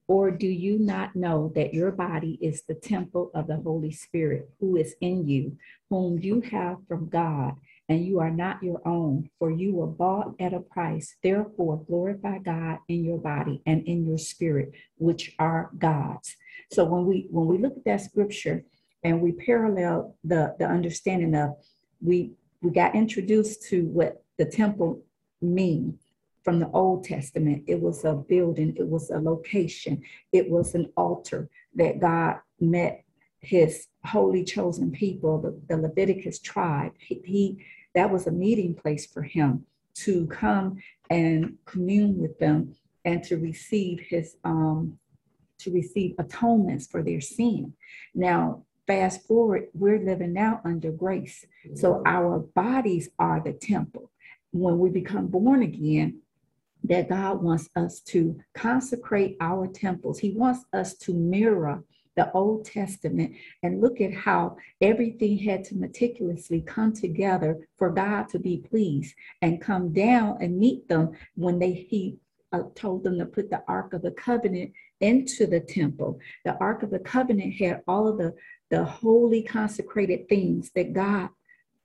Or 0.07 0.31
do 0.31 0.47
you 0.47 0.79
not 0.79 1.17
know 1.17 1.51
that 1.55 1.73
your 1.73 1.91
body 1.91 2.39
is 2.43 2.63
the 2.63 2.75
temple 2.75 3.31
of 3.35 3.47
the 3.47 3.57
Holy 3.57 3.91
Spirit 3.91 4.51
who 4.61 4.77
is 4.77 4.95
in 5.01 5.27
you, 5.27 5.57
whom 5.89 6.19
you 6.19 6.43
have 6.43 6.77
from 6.87 7.09
God, 7.09 7.55
and 7.89 8.05
you 8.05 8.21
are 8.21 8.31
not 8.31 8.63
your 8.63 8.81
own, 8.87 9.29
for 9.39 9.51
you 9.51 9.75
were 9.75 9.87
bought 9.87 10.35
at 10.41 10.55
a 10.55 10.61
price. 10.61 11.17
Therefore, 11.23 11.85
glorify 11.87 12.39
God 12.39 12.79
in 12.89 13.05
your 13.05 13.19
body 13.19 13.61
and 13.67 13.87
in 13.87 14.07
your 14.07 14.19
spirit, 14.19 14.73
which 14.97 15.35
are 15.39 15.71
God's. 15.79 16.37
So 16.73 16.85
when 16.85 17.07
we 17.07 17.29
when 17.31 17.47
we 17.47 17.59
look 17.59 17.77
at 17.77 17.85
that 17.85 18.01
scripture, 18.01 18.65
and 19.03 19.21
we 19.21 19.33
parallel 19.33 20.17
the, 20.25 20.57
the 20.59 20.65
understanding 20.65 21.35
of 21.35 21.57
we 22.01 22.33
we 22.63 22.71
got 22.71 22.95
introduced 22.95 23.63
to 23.69 23.85
what 23.85 24.23
the 24.39 24.47
temple 24.47 25.03
mean 25.43 25.99
from 26.43 26.59
the 26.59 26.71
Old 26.71 27.05
Testament. 27.05 27.65
It 27.67 27.81
was 27.81 28.05
a 28.05 28.15
building, 28.15 28.75
it 28.77 28.89
was 28.89 29.11
a 29.11 29.19
location, 29.19 30.03
it 30.33 30.49
was 30.49 30.75
an 30.75 30.91
altar 30.97 31.49
that 31.75 32.01
God 32.01 32.39
met 32.61 33.04
his 33.45 33.89
holy 34.05 34.45
chosen 34.45 34.91
people, 34.91 35.41
the, 35.41 35.61
the 35.69 35.81
Leviticus 35.81 36.39
tribe. 36.39 36.93
He, 36.99 37.21
he 37.25 37.65
that 37.95 38.11
was 38.11 38.27
a 38.27 38.33
meeting 38.33 38.75
place 38.75 39.07
for 39.07 39.23
him 39.23 39.65
to 39.95 40.27
come 40.27 40.79
and 41.11 41.55
commune 41.65 42.19
with 42.19 42.39
them 42.39 42.75
and 43.05 43.23
to 43.25 43.37
receive 43.37 44.01
his 44.01 44.37
um 44.45 44.99
to 45.59 45.73
receive 45.73 46.15
atonements 46.19 46.87
for 46.87 47.03
their 47.03 47.21
sin. 47.21 47.73
Now, 48.15 48.65
fast 48.87 49.27
forward, 49.27 49.69
we're 49.73 50.05
living 50.05 50.33
now 50.33 50.61
under 50.65 50.91
grace. 50.91 51.47
So 51.75 52.03
our 52.05 52.41
bodies 52.41 53.09
are 53.19 53.41
the 53.41 53.53
temple. 53.53 54.11
When 54.51 54.79
we 54.79 54.91
become 54.91 55.29
born 55.29 55.63
again, 55.63 56.21
that 56.85 57.09
God 57.09 57.43
wants 57.43 57.71
us 57.75 58.01
to 58.01 58.39
consecrate 58.53 59.37
our 59.41 59.67
temples. 59.67 60.19
He 60.19 60.33
wants 60.33 60.67
us 60.73 60.95
to 60.99 61.15
mirror 61.15 61.83
the 62.17 62.31
Old 62.33 62.65
Testament 62.65 63.35
and 63.63 63.81
look 63.81 64.01
at 64.01 64.13
how 64.13 64.57
everything 64.81 65.39
had 65.39 65.65
to 65.65 65.77
meticulously 65.77 66.61
come 66.61 66.93
together 66.93 67.67
for 67.77 67.91
God 67.91 68.29
to 68.31 68.39
be 68.39 68.59
pleased 68.59 69.15
and 69.43 69.61
come 69.61 69.93
down 69.93 70.39
and 70.41 70.59
meet 70.59 70.89
them 70.89 71.13
when 71.35 71.59
they 71.59 71.73
he 71.73 72.19
uh, 72.53 72.63
told 72.75 73.03
them 73.03 73.19
to 73.19 73.27
put 73.27 73.51
the 73.51 73.63
Ark 73.67 73.93
of 73.95 74.03
the 74.03 74.13
Covenant 74.13 74.73
into 75.01 75.47
the 75.47 75.61
temple. 75.61 76.19
The 76.45 76.57
Ark 76.59 76.83
of 76.83 76.91
the 76.91 77.01
Covenant 77.01 77.55
had 77.55 77.83
all 77.89 78.07
of 78.07 78.19
the, 78.19 78.35
the 78.71 78.85
holy 78.85 79.43
consecrated 79.43 80.29
things 80.29 80.71
that 80.75 80.93
God 80.93 81.31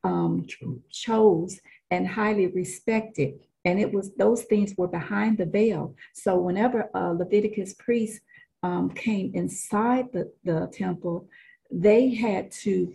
um, 0.04 0.46
chose 0.92 1.60
and 1.92 2.08
highly 2.08 2.48
respected. 2.48 3.40
And 3.66 3.80
it 3.80 3.92
was 3.92 4.14
those 4.16 4.44
things 4.44 4.74
were 4.78 4.88
behind 4.88 5.38
the 5.38 5.46
veil. 5.46 5.96
So 6.14 6.38
whenever 6.40 6.90
a 6.94 7.14
Leviticus 7.14 7.74
priest 7.74 8.22
um, 8.64 8.90
came 8.90 9.32
inside 9.34 10.08
the, 10.12 10.32
the 10.44 10.70
temple, 10.74 11.28
they 11.72 12.14
had 12.14 12.52
to 12.52 12.94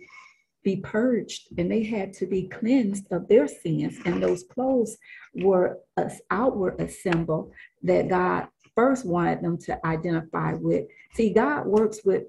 be 0.63 0.77
purged 0.77 1.47
and 1.57 1.71
they 1.71 1.83
had 1.83 2.11
to 2.11 2.25
be 2.25 2.47
cleansed 2.47 3.05
of 3.11 3.27
their 3.27 3.47
sins. 3.47 3.97
And 4.05 4.21
those 4.21 4.43
clothes 4.43 4.97
were 5.35 5.79
an 5.95 6.11
outward 6.31 6.81
a 6.81 6.89
symbol 6.89 7.51
that 7.83 8.09
God 8.09 8.47
first 8.75 9.05
wanted 9.05 9.41
them 9.41 9.57
to 9.59 9.85
identify 9.85 10.53
with. 10.53 10.85
See, 11.13 11.31
God 11.31 11.65
works 11.65 12.01
with, 12.03 12.23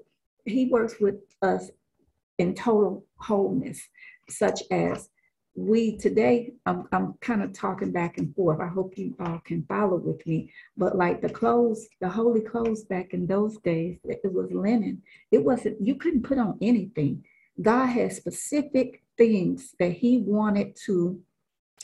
He 0.45 0.65
works 0.65 0.95
with 0.99 1.15
us 1.41 1.69
in 2.37 2.53
total 2.53 3.05
wholeness, 3.17 3.81
such 4.29 4.61
as 4.71 5.09
we 5.57 5.97
today, 5.97 6.53
I'm, 6.67 6.87
I'm 6.91 7.15
kind 7.19 7.41
of 7.41 7.51
talking 7.51 7.91
back 7.91 8.19
and 8.19 8.33
forth. 8.35 8.61
I 8.61 8.67
hope 8.67 8.95
you 8.95 9.15
all 9.19 9.41
can 9.43 9.63
follow 9.63 9.97
with 9.97 10.25
me. 10.27 10.53
But 10.77 10.95
like 10.95 11.19
the 11.19 11.29
clothes, 11.29 11.87
the 11.99 12.07
holy 12.07 12.41
clothes 12.41 12.83
back 12.83 13.15
in 13.15 13.25
those 13.25 13.57
days, 13.57 13.97
it 14.03 14.31
was 14.31 14.51
linen. 14.51 15.01
It 15.31 15.43
wasn't, 15.43 15.81
you 15.81 15.95
couldn't 15.95 16.21
put 16.21 16.37
on 16.37 16.59
anything. 16.61 17.25
God 17.59 17.87
had 17.87 18.13
specific 18.13 19.01
things 19.17 19.73
that 19.79 19.93
He 19.93 20.19
wanted 20.19 20.77
to 20.85 21.19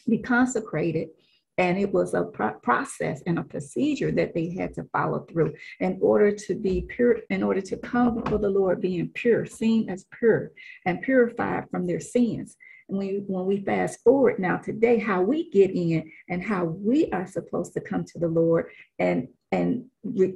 be 0.08 0.20
consecrated. 0.20 1.10
And 1.58 1.80
it 1.80 1.92
was 1.92 2.14
a 2.14 2.26
pro- 2.26 2.54
process 2.54 3.24
and 3.26 3.40
a 3.40 3.44
procedure 3.44 4.12
that 4.12 4.36
they 4.36 4.54
had 4.54 4.76
to 4.76 4.84
follow 4.92 5.22
through 5.22 5.54
in 5.80 5.98
order 6.00 6.32
to 6.32 6.56
be 6.56 6.82
pure, 6.82 7.22
in 7.32 7.42
order 7.42 7.62
to 7.62 7.78
come 7.78 8.22
before 8.22 8.40
the 8.40 8.50
Lord 8.50 8.82
being 8.82 9.10
pure, 9.10 9.48
seen 9.48 9.90
as 9.90 10.06
pure 10.18 10.52
and 10.86 11.02
purified 11.02 11.70
from 11.72 11.88
their 11.88 12.00
sins 12.00 12.56
when 12.88 13.08
we, 13.08 13.24
when 13.28 13.46
we 13.46 13.58
fast 13.62 14.02
forward 14.04 14.40
now 14.40 14.58
today, 14.58 15.00
how 15.00 15.22
we 15.22 15.50
get 15.50 15.72
in 15.72 16.12
and 16.30 16.44
how 16.44 16.66
we 16.66 17.10
are 17.12 17.28
supposed 17.28 17.74
to 17.74 17.82
come 17.82 18.04
to 18.06 18.20
the 18.20 18.28
Lord 18.28 18.68
and 19.00 19.28
and 19.52 19.86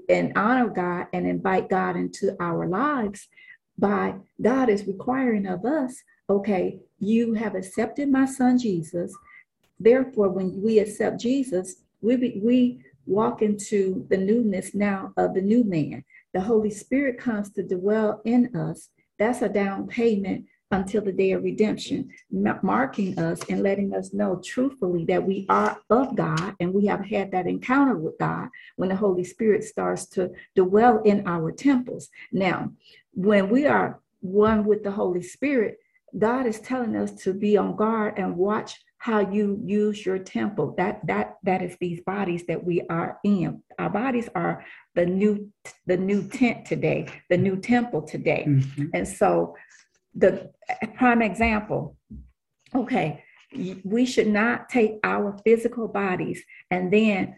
and 0.09 0.33
honor 0.37 0.69
God 0.69 1.07
and 1.11 1.25
invite 1.25 1.69
God 1.69 1.95
into 1.95 2.35
our 2.39 2.67
lives 2.67 3.27
by 3.77 4.15
God 4.41 4.69
is 4.69 4.87
requiring 4.87 5.45
of 5.45 5.65
us, 5.65 6.01
okay, 6.29 6.79
you 6.99 7.33
have 7.33 7.55
accepted 7.55 8.09
my 8.09 8.25
son 8.25 8.57
Jesus. 8.57 9.15
Therefore, 9.79 10.29
when 10.29 10.61
we 10.61 10.79
accept 10.79 11.21
Jesus, 11.21 11.83
we 12.01 12.39
we 12.43 12.83
walk 13.05 13.41
into 13.41 14.05
the 14.09 14.17
newness 14.17 14.73
now 14.73 15.13
of 15.17 15.33
the 15.33 15.41
new 15.41 15.63
man. 15.63 16.03
The 16.33 16.41
Holy 16.41 16.71
Spirit 16.71 17.19
comes 17.19 17.51
to 17.51 17.63
dwell 17.63 18.21
in 18.25 18.55
us. 18.55 18.89
That's 19.17 19.41
a 19.41 19.49
down 19.49 19.87
payment 19.87 20.45
until 20.71 21.01
the 21.01 21.11
day 21.11 21.31
of 21.31 21.43
redemption, 21.43 22.09
marking 22.29 23.17
us 23.17 23.39
and 23.49 23.63
letting 23.63 23.93
us 23.93 24.13
know 24.13 24.41
truthfully 24.43 25.05
that 25.05 25.25
we 25.25 25.45
are 25.49 25.79
of 25.89 26.15
God 26.15 26.55
and 26.59 26.73
we 26.73 26.85
have 26.87 27.05
had 27.05 27.31
that 27.31 27.47
encounter 27.47 27.95
with 27.95 28.17
God 28.19 28.49
when 28.75 28.89
the 28.89 28.95
Holy 28.95 29.23
Spirit 29.23 29.63
starts 29.63 30.05
to 30.07 30.31
dwell 30.55 31.01
in 31.03 31.25
our 31.27 31.51
temples. 31.51 32.09
Now, 32.31 32.71
when 33.13 33.49
we 33.49 33.65
are 33.65 33.99
one 34.19 34.65
with 34.65 34.83
the 34.83 34.91
Holy 34.91 35.21
Spirit, 35.21 35.77
God 36.17 36.45
is 36.45 36.59
telling 36.59 36.95
us 36.95 37.11
to 37.23 37.33
be 37.33 37.57
on 37.57 37.75
guard 37.75 38.15
and 38.17 38.35
watch 38.35 38.75
how 38.97 39.19
you 39.19 39.61
use 39.63 40.05
your 40.05 40.17
temple. 40.17 40.73
That 40.77 41.05
that 41.07 41.37
that 41.43 41.61
is 41.61 41.77
these 41.79 42.01
bodies 42.01 42.45
that 42.47 42.63
we 42.63 42.81
are 42.89 43.19
in. 43.23 43.61
Our 43.77 43.89
bodies 43.89 44.27
are 44.33 44.65
the 44.95 45.05
new 45.05 45.51
the 45.85 45.97
new 45.97 46.27
tent 46.27 46.65
today, 46.65 47.07
the 47.29 47.37
new 47.37 47.57
temple 47.57 48.01
today. 48.01 48.45
Mm-hmm. 48.47 48.87
And 48.93 49.07
so 49.07 49.55
the 50.17 50.51
prime 50.95 51.21
example. 51.21 51.95
Okay 52.75 53.23
we 53.83 54.05
should 54.05 54.27
not 54.27 54.69
take 54.69 54.99
our 55.03 55.37
physical 55.45 55.87
bodies 55.87 56.43
and 56.69 56.91
then 56.91 57.35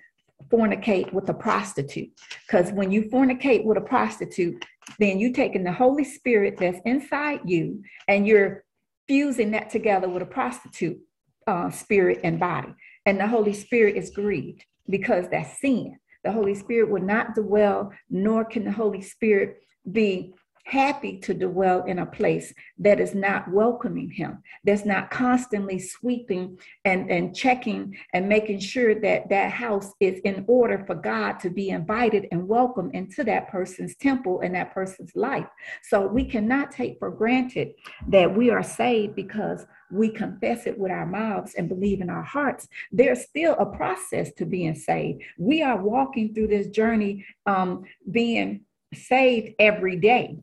fornicate 0.51 1.11
with 1.13 1.29
a 1.29 1.33
prostitute. 1.33 2.09
Because 2.47 2.71
when 2.71 2.91
you 2.91 3.03
fornicate 3.03 3.65
with 3.65 3.77
a 3.77 3.81
prostitute 3.81 4.63
then 4.97 5.19
you're 5.19 5.33
taking 5.33 5.63
the 5.63 5.71
holy 5.71 6.03
spirit 6.03 6.57
that's 6.57 6.79
inside 6.85 7.41
you 7.45 7.83
and 8.07 8.25
you're 8.25 8.63
fusing 9.07 9.51
that 9.51 9.69
together 9.69 10.09
with 10.09 10.23
a 10.23 10.25
prostitute 10.25 10.97
uh, 11.45 11.69
spirit 11.69 12.19
and 12.23 12.39
body. 12.39 12.73
And 13.05 13.19
the 13.19 13.27
holy 13.27 13.53
spirit 13.53 13.95
is 13.95 14.09
grieved 14.09 14.65
because 14.89 15.27
that's 15.29 15.59
sin. 15.59 15.97
The 16.23 16.31
holy 16.31 16.55
spirit 16.55 16.89
will 16.89 17.03
not 17.03 17.35
dwell 17.35 17.93
nor 18.09 18.45
can 18.45 18.65
the 18.65 18.71
holy 18.71 19.01
spirit 19.01 19.57
be 19.91 20.33
happy 20.65 21.17
to 21.17 21.33
dwell 21.33 21.83
in 21.85 21.99
a 21.99 22.05
place 22.05 22.53
that 22.77 22.99
is 22.99 23.15
not 23.15 23.51
welcoming 23.51 24.09
him, 24.09 24.43
that's 24.63 24.85
not 24.85 25.09
constantly 25.09 25.79
sweeping 25.79 26.57
and, 26.85 27.09
and 27.09 27.35
checking 27.35 27.97
and 28.13 28.29
making 28.29 28.59
sure 28.59 28.99
that 29.01 29.29
that 29.29 29.51
house 29.51 29.91
is 29.99 30.19
in 30.25 30.45
order 30.47 30.83
for 30.85 30.95
God 30.95 31.39
to 31.39 31.49
be 31.49 31.69
invited 31.69 32.27
and 32.31 32.47
welcome 32.47 32.91
into 32.93 33.23
that 33.23 33.49
person's 33.49 33.95
temple 33.95 34.41
and 34.41 34.53
that 34.55 34.73
person's 34.73 35.15
life. 35.15 35.47
So 35.83 36.07
we 36.07 36.25
cannot 36.25 36.71
take 36.71 36.99
for 36.99 37.09
granted 37.09 37.73
that 38.07 38.35
we 38.35 38.49
are 38.49 38.63
saved 38.63 39.15
because 39.15 39.65
we 39.91 40.09
confess 40.09 40.67
it 40.67 40.77
with 40.77 40.91
our 40.91 41.05
mouths 41.05 41.55
and 41.55 41.67
believe 41.67 42.01
in 42.01 42.09
our 42.09 42.23
hearts, 42.23 42.67
there's 42.91 43.25
still 43.25 43.55
a 43.57 43.65
process 43.65 44.31
to 44.33 44.45
being 44.45 44.75
saved. 44.75 45.23
We 45.37 45.61
are 45.61 45.81
walking 45.81 46.33
through 46.33 46.47
this 46.47 46.67
journey 46.67 47.25
um, 47.45 47.85
being 48.11 48.61
saved 48.93 49.55
every 49.59 49.95
day. 49.95 50.37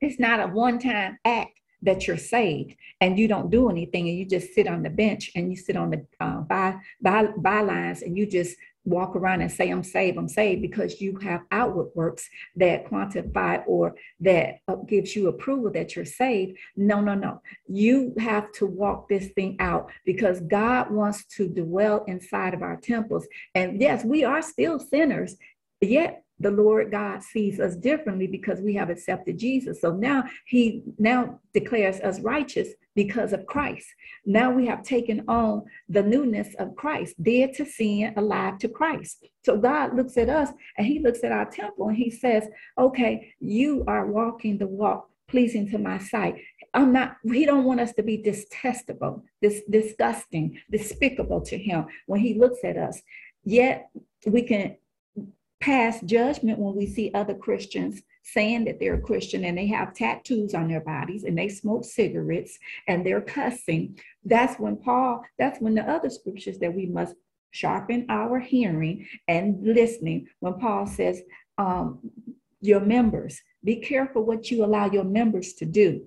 It's 0.00 0.18
not 0.18 0.40
a 0.40 0.46
one 0.46 0.78
time 0.78 1.18
act 1.24 1.58
that 1.82 2.06
you're 2.06 2.16
saved 2.16 2.76
and 3.00 3.18
you 3.18 3.26
don't 3.26 3.50
do 3.50 3.68
anything 3.68 4.08
and 4.08 4.16
you 4.16 4.24
just 4.24 4.54
sit 4.54 4.68
on 4.68 4.82
the 4.82 4.90
bench 4.90 5.30
and 5.34 5.50
you 5.50 5.56
sit 5.56 5.76
on 5.76 5.90
the 5.90 6.06
uh, 6.20 6.40
by, 6.42 6.76
by, 7.00 7.26
bylines 7.26 8.02
and 8.02 8.16
you 8.16 8.24
just 8.24 8.56
walk 8.84 9.14
around 9.14 9.40
and 9.40 9.50
say, 9.50 9.70
I'm 9.70 9.84
saved, 9.84 10.18
I'm 10.18 10.28
saved, 10.28 10.62
because 10.62 11.00
you 11.00 11.16
have 11.18 11.42
outward 11.50 11.90
works 11.94 12.28
that 12.56 12.86
quantify 12.86 13.62
or 13.66 13.94
that 14.20 14.56
uh, 14.66 14.76
gives 14.76 15.14
you 15.14 15.28
approval 15.28 15.70
that 15.72 15.94
you're 15.94 16.04
saved. 16.04 16.58
No, 16.76 17.00
no, 17.00 17.14
no. 17.14 17.42
You 17.68 18.14
have 18.18 18.50
to 18.52 18.66
walk 18.66 19.08
this 19.08 19.28
thing 19.28 19.56
out 19.60 19.90
because 20.04 20.40
God 20.40 20.90
wants 20.90 21.24
to 21.36 21.48
dwell 21.48 22.04
inside 22.06 22.54
of 22.54 22.62
our 22.62 22.76
temples. 22.76 23.26
And 23.54 23.80
yes, 23.80 24.04
we 24.04 24.24
are 24.24 24.42
still 24.42 24.80
sinners, 24.80 25.36
yet 25.80 26.24
the 26.38 26.50
Lord 26.50 26.90
God 26.90 27.22
sees 27.22 27.60
us 27.60 27.76
differently 27.76 28.26
because 28.26 28.60
we 28.60 28.74
have 28.74 28.90
accepted 28.90 29.38
Jesus. 29.38 29.80
So 29.80 29.92
now 29.92 30.24
he 30.46 30.82
now 30.98 31.40
declares 31.54 32.00
us 32.00 32.20
righteous 32.20 32.68
because 32.94 33.32
of 33.32 33.46
Christ. 33.46 33.86
Now 34.26 34.50
we 34.50 34.66
have 34.66 34.82
taken 34.82 35.24
on 35.28 35.64
the 35.88 36.02
newness 36.02 36.54
of 36.58 36.76
Christ, 36.76 37.22
dead 37.22 37.54
to 37.54 37.64
sin, 37.64 38.12
alive 38.16 38.58
to 38.58 38.68
Christ. 38.68 39.24
So 39.44 39.56
God 39.56 39.96
looks 39.96 40.16
at 40.16 40.28
us 40.28 40.50
and 40.76 40.86
he 40.86 40.98
looks 40.98 41.24
at 41.24 41.32
our 41.32 41.48
temple 41.50 41.88
and 41.88 41.96
he 41.96 42.10
says, 42.10 42.48
okay, 42.76 43.34
you 43.40 43.84
are 43.86 44.06
walking 44.06 44.58
the 44.58 44.66
walk 44.66 45.08
pleasing 45.28 45.68
to 45.70 45.78
my 45.78 45.98
sight. 45.98 46.36
I'm 46.74 46.92
not, 46.92 47.16
he 47.24 47.46
don't 47.46 47.64
want 47.64 47.80
us 47.80 47.92
to 47.94 48.02
be 48.02 48.18
detestable, 48.18 49.24
this 49.40 49.62
disgusting, 49.68 50.58
despicable 50.70 51.40
to 51.42 51.56
him 51.56 51.86
when 52.06 52.20
he 52.20 52.34
looks 52.34 52.60
at 52.64 52.76
us. 52.76 53.00
Yet 53.44 53.88
we 54.26 54.42
can 54.42 54.76
pass 55.62 56.00
judgment 56.00 56.58
when 56.58 56.74
we 56.74 56.86
see 56.86 57.10
other 57.14 57.34
Christians 57.34 58.02
saying 58.24 58.64
that 58.64 58.80
they're 58.80 58.94
a 58.94 59.00
Christian 59.00 59.44
and 59.44 59.56
they 59.56 59.68
have 59.68 59.94
tattoos 59.94 60.54
on 60.54 60.68
their 60.68 60.80
bodies 60.80 61.24
and 61.24 61.38
they 61.38 61.48
smoke 61.48 61.84
cigarettes 61.84 62.58
and 62.88 63.06
they're 63.06 63.20
cussing. 63.20 63.98
That's 64.24 64.58
when 64.58 64.76
Paul, 64.76 65.24
that's 65.38 65.60
when 65.60 65.74
the 65.74 65.88
other 65.88 66.10
scriptures 66.10 66.58
that 66.58 66.74
we 66.74 66.86
must 66.86 67.14
sharpen 67.52 68.06
our 68.08 68.40
hearing 68.40 69.06
and 69.28 69.62
listening 69.62 70.26
when 70.40 70.54
Paul 70.54 70.86
says, 70.86 71.22
um, 71.58 72.10
your 72.60 72.80
members. 72.80 73.40
Be 73.64 73.76
careful 73.76 74.24
what 74.24 74.50
you 74.50 74.64
allow 74.64 74.90
your 74.90 75.04
members 75.04 75.52
to 75.54 75.64
do. 75.64 76.04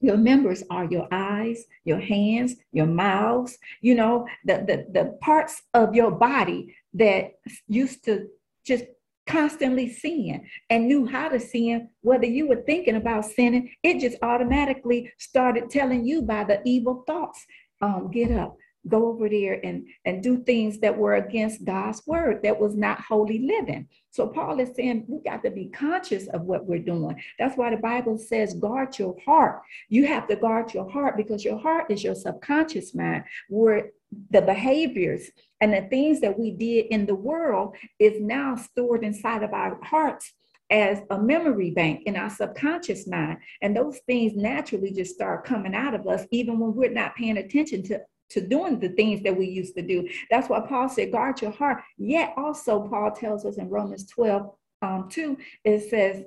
Your 0.00 0.16
members 0.16 0.62
are 0.70 0.84
your 0.84 1.08
eyes, 1.10 1.64
your 1.84 1.98
hands, 1.98 2.54
your 2.72 2.86
mouths, 2.86 3.56
you 3.80 3.94
know, 3.94 4.28
the, 4.44 4.64
the, 4.66 4.86
the 4.92 5.18
parts 5.20 5.62
of 5.74 5.94
your 5.94 6.10
body 6.10 6.76
that 6.94 7.32
used 7.66 8.04
to 8.04 8.28
just 8.66 8.84
constantly 9.26 9.92
sin 9.92 10.46
and 10.70 10.86
knew 10.86 11.06
how 11.06 11.28
to 11.28 11.40
sin, 11.40 11.88
whether 12.02 12.26
you 12.26 12.46
were 12.48 12.62
thinking 12.66 12.96
about 12.96 13.24
sinning, 13.24 13.70
it 13.82 13.98
just 13.98 14.16
automatically 14.22 15.12
started 15.18 15.68
telling 15.70 16.04
you 16.04 16.22
by 16.22 16.44
the 16.44 16.60
evil 16.64 17.02
thoughts, 17.06 17.44
um, 17.82 18.10
get 18.10 18.30
up, 18.30 18.56
go 18.88 19.08
over 19.08 19.28
there 19.28 19.60
and, 19.64 19.86
and 20.04 20.22
do 20.22 20.42
things 20.42 20.78
that 20.80 20.96
were 20.96 21.14
against 21.14 21.64
God's 21.64 22.02
word, 22.06 22.42
that 22.42 22.58
was 22.58 22.74
not 22.74 23.00
holy 23.00 23.40
living. 23.40 23.88
So 24.10 24.26
Paul 24.26 24.60
is 24.60 24.74
saying 24.74 25.04
we 25.08 25.20
got 25.22 25.42
to 25.44 25.50
be 25.50 25.68
conscious 25.68 26.26
of 26.28 26.42
what 26.42 26.66
we're 26.66 26.78
doing. 26.78 27.20
That's 27.38 27.56
why 27.56 27.70
the 27.70 27.76
Bible 27.76 28.18
says, 28.18 28.54
guard 28.54 28.98
your 28.98 29.16
heart. 29.24 29.62
You 29.88 30.06
have 30.06 30.26
to 30.28 30.36
guard 30.36 30.72
your 30.72 30.90
heart 30.90 31.16
because 31.16 31.44
your 31.44 31.58
heart 31.58 31.90
is 31.90 32.02
your 32.02 32.14
subconscious 32.14 32.94
mind, 32.94 33.24
where 33.48 33.90
the 34.30 34.42
behaviors 34.42 35.30
and 35.60 35.72
the 35.72 35.82
things 35.82 36.20
that 36.20 36.38
we 36.38 36.50
did 36.50 36.86
in 36.86 37.06
the 37.06 37.14
world 37.14 37.76
is 37.98 38.20
now 38.20 38.56
stored 38.56 39.04
inside 39.04 39.42
of 39.42 39.52
our 39.52 39.78
hearts 39.82 40.32
as 40.70 41.00
a 41.10 41.18
memory 41.18 41.70
bank 41.70 42.02
in 42.06 42.16
our 42.16 42.30
subconscious 42.30 43.06
mind. 43.06 43.38
And 43.62 43.76
those 43.76 43.98
things 44.06 44.34
naturally 44.34 44.92
just 44.92 45.14
start 45.14 45.44
coming 45.44 45.74
out 45.74 45.94
of 45.94 46.06
us, 46.06 46.24
even 46.30 46.58
when 46.58 46.74
we're 46.74 46.90
not 46.90 47.14
paying 47.14 47.36
attention 47.36 47.82
to 47.84 48.00
to 48.30 48.40
doing 48.40 48.80
the 48.80 48.88
things 48.90 49.22
that 49.22 49.36
we 49.36 49.46
used 49.46 49.74
to 49.76 49.82
do. 49.82 50.08
That's 50.30 50.48
why 50.48 50.60
Paul 50.60 50.88
said, 50.88 51.12
guard 51.12 51.40
your 51.40 51.52
heart. 51.52 51.82
Yet 51.98 52.34
also, 52.36 52.88
Paul 52.88 53.12
tells 53.12 53.44
us 53.44 53.56
in 53.56 53.68
Romans 53.68 54.06
12, 54.08 54.50
um, 54.82 55.08
2, 55.10 55.36
it 55.64 55.88
says, 55.90 56.24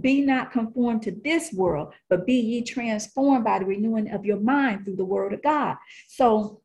be 0.00 0.20
not 0.20 0.52
conformed 0.52 1.02
to 1.02 1.10
this 1.10 1.52
world, 1.52 1.92
but 2.08 2.26
be 2.26 2.34
ye 2.34 2.62
transformed 2.62 3.44
by 3.44 3.58
the 3.58 3.64
renewing 3.64 4.10
of 4.10 4.24
your 4.24 4.38
mind 4.38 4.84
through 4.84 4.96
the 4.96 5.04
word 5.04 5.32
of 5.32 5.42
God. 5.42 5.76
So 6.08 6.62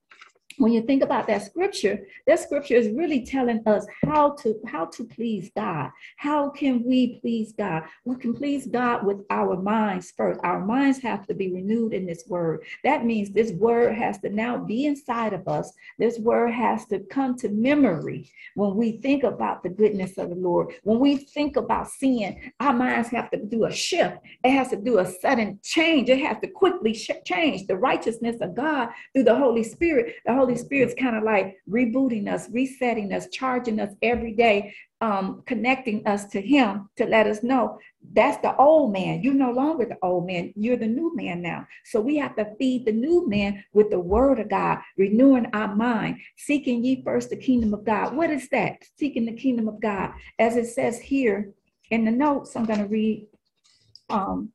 when 0.58 0.72
you 0.72 0.82
think 0.82 1.04
about 1.04 1.28
that 1.28 1.44
scripture 1.44 2.06
that 2.28 2.40
scripture 2.40 2.76
is 2.76 2.90
really 2.90 3.26
telling 3.26 3.62
us 3.66 3.86
how 4.06 4.32
to 4.32 4.60
how 4.66 4.86
to 4.86 5.06
please 5.06 5.52
god. 5.56 5.92
How 6.18 6.50
can 6.50 6.84
we 6.84 7.20
please 7.20 7.54
god? 7.54 7.84
We 8.06 8.16
can 8.16 8.34
please 8.34 8.68
god 8.68 9.06
with 9.06 9.22
our 9.30 9.56
minds 9.58 10.12
first. 10.16 10.40
Our 10.44 10.64
minds 10.66 11.00
have 11.00 11.28
to 11.28 11.34
be 11.34 11.54
renewed 11.54 11.94
in 11.94 12.06
this 12.06 12.24
word. 12.28 12.64
That 12.84 13.06
means 13.06 13.30
this 13.30 13.52
word 13.52 13.96
has 13.96 14.20
to 14.20 14.30
now 14.30 14.58
be 14.58 14.86
inside 14.86 15.34
of 15.34 15.48
us. 15.48 15.72
This 16.00 16.20
word 16.20 16.52
has 16.52 16.86
to 16.88 17.00
come 17.00 17.38
to 17.38 17.50
memory 17.50 18.32
when 18.56 18.76
we 18.76 18.98
think 18.98 19.24
about 19.24 19.64
the 19.64 19.70
goodness 19.70 20.18
of 20.18 20.30
the 20.30 20.36
lord. 20.36 20.74
When 20.84 21.00
we 21.00 21.18
think 21.18 21.56
about 21.56 21.90
sin 21.90 22.38
our 22.60 22.74
minds 22.74 23.10
have 23.10 23.30
to 23.32 23.38
do 23.38 23.66
a 23.66 23.72
shift. 23.72 24.18
It 24.44 24.52
has 24.52 24.70
to 24.70 24.76
do 24.76 25.00
a 25.00 25.06
sudden 25.06 25.60
change. 25.64 26.10
It 26.10 26.20
has 26.20 26.38
to 26.42 26.48
quickly 26.48 26.94
change 26.94 27.68
the 27.68 27.78
righteousness 27.78 28.38
of 28.42 28.56
god 28.56 28.90
through 29.14 29.24
the 29.24 29.36
holy 29.36 29.64
spirit 29.64 30.16
the 30.26 30.34
Holy 30.34 30.43
Spirit's 30.56 30.94
kind 31.00 31.16
of 31.16 31.24
like 31.24 31.58
rebooting 31.70 32.32
us, 32.32 32.50
resetting 32.52 33.14
us, 33.14 33.28
charging 33.30 33.80
us 33.80 33.94
every 34.02 34.34
day, 34.34 34.74
um, 35.02 35.44
connecting 35.46 36.06
us 36.08 36.26
to 36.28 36.42
Him 36.42 36.90
to 36.98 37.06
let 37.06 37.28
us 37.28 37.44
know 37.44 37.78
that's 38.12 38.38
the 38.42 38.56
old 38.58 38.92
man. 38.92 39.24
You're 39.24 39.34
no 39.34 39.52
longer 39.52 39.86
the 39.86 39.98
old 40.02 40.28
man. 40.28 40.54
You're 40.56 40.78
the 40.78 40.88
new 40.88 41.16
man 41.16 41.42
now. 41.42 41.66
So 41.86 42.02
we 42.02 42.18
have 42.18 42.36
to 42.36 42.54
feed 42.60 42.86
the 42.86 42.92
new 42.92 43.28
man 43.28 43.64
with 43.74 43.90
the 43.90 44.00
word 44.00 44.40
of 44.40 44.50
God, 44.50 44.80
renewing 44.98 45.48
our 45.54 45.74
mind, 45.74 46.18
seeking 46.38 46.84
ye 46.84 47.02
first 47.04 47.30
the 47.30 47.38
kingdom 47.38 47.74
of 47.74 47.86
God. 47.86 48.16
What 48.16 48.30
is 48.30 48.50
that? 48.50 48.84
Seeking 49.00 49.26
the 49.26 49.34
kingdom 49.34 49.68
of 49.68 49.80
God. 49.80 50.12
As 50.38 50.58
it 50.58 50.68
says 50.68 51.00
here 51.00 51.54
in 51.92 52.04
the 52.06 52.12
notes, 52.12 52.56
I'm 52.56 52.66
going 52.66 52.80
to 52.80 52.88
read. 52.88 53.28
Um, 54.10 54.52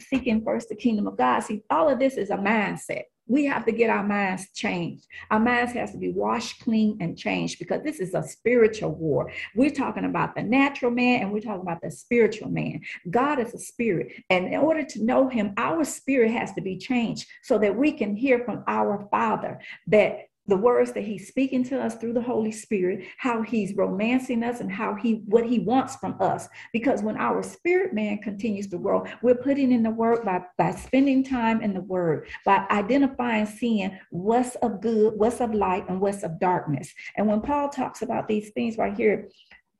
seeking 0.00 0.42
first 0.42 0.68
the 0.68 0.74
kingdom 0.74 1.06
of 1.06 1.16
God. 1.16 1.40
See, 1.40 1.62
all 1.70 1.88
of 1.88 1.98
this 1.98 2.16
is 2.16 2.30
a 2.30 2.36
mindset 2.36 3.04
we 3.26 3.44
have 3.46 3.64
to 3.66 3.72
get 3.72 3.90
our 3.90 4.04
minds 4.04 4.48
changed. 4.54 5.06
Our 5.30 5.40
minds 5.40 5.72
has 5.72 5.92
to 5.92 5.98
be 5.98 6.12
washed 6.12 6.62
clean 6.62 6.98
and 7.00 7.18
changed 7.18 7.58
because 7.58 7.82
this 7.82 8.00
is 8.00 8.14
a 8.14 8.22
spiritual 8.22 8.92
war. 8.92 9.32
We're 9.54 9.70
talking 9.70 10.04
about 10.04 10.34
the 10.34 10.42
natural 10.42 10.90
man 10.90 11.22
and 11.22 11.32
we're 11.32 11.40
talking 11.40 11.62
about 11.62 11.82
the 11.82 11.90
spiritual 11.90 12.50
man. 12.50 12.82
God 13.10 13.40
is 13.40 13.52
a 13.54 13.58
spirit. 13.58 14.12
And 14.30 14.46
in 14.46 14.60
order 14.60 14.84
to 14.84 15.04
know 15.04 15.28
him, 15.28 15.54
our 15.56 15.84
spirit 15.84 16.30
has 16.30 16.52
to 16.54 16.60
be 16.60 16.78
changed 16.78 17.26
so 17.42 17.58
that 17.58 17.76
we 17.76 17.92
can 17.92 18.14
hear 18.14 18.44
from 18.44 18.62
our 18.66 19.08
Father 19.10 19.60
that 19.88 20.26
the 20.48 20.56
words 20.56 20.92
that 20.92 21.04
he's 21.04 21.28
speaking 21.28 21.64
to 21.64 21.80
us 21.80 21.96
through 21.96 22.12
the 22.12 22.22
holy 22.22 22.52
spirit 22.52 23.04
how 23.18 23.42
he's 23.42 23.74
romancing 23.74 24.42
us 24.42 24.60
and 24.60 24.70
how 24.70 24.94
he 24.94 25.22
what 25.26 25.44
he 25.44 25.58
wants 25.58 25.96
from 25.96 26.16
us. 26.20 26.48
Because 26.72 27.02
when 27.02 27.16
our 27.16 27.42
spirit 27.42 27.92
man 27.92 28.18
continues 28.18 28.68
to 28.68 28.78
grow 28.78 29.04
we're 29.22 29.34
putting 29.34 29.72
in 29.72 29.82
the 29.82 29.90
work 29.90 30.24
by 30.24 30.42
by 30.58 30.72
spending 30.72 31.24
time 31.24 31.60
in 31.60 31.74
the 31.74 31.80
word 31.80 32.28
by 32.44 32.66
identifying 32.70 33.46
seeing 33.46 33.98
what's 34.10 34.54
of 34.56 34.80
good 34.80 35.14
what's 35.16 35.40
of 35.40 35.54
light 35.54 35.88
and 35.88 36.00
what's 36.00 36.22
of 36.22 36.38
darkness. 36.38 36.92
And 37.16 37.26
when 37.26 37.40
paul 37.40 37.68
talks 37.68 38.02
about 38.02 38.28
these 38.28 38.50
things 38.50 38.78
right 38.78 38.96
here 38.96 39.28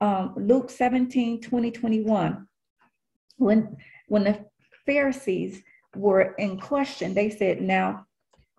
um, 0.01 0.35
luke 0.37 0.71
17 0.71 1.41
20 1.41 1.71
21 1.71 2.47
when 3.39 3.77
when 4.09 4.25
the 4.25 4.45
pharisees 4.85 5.63
were 5.95 6.35
in 6.39 6.59
question 6.59 7.15
they 7.15 7.31
said 7.31 7.61
now 7.61 8.06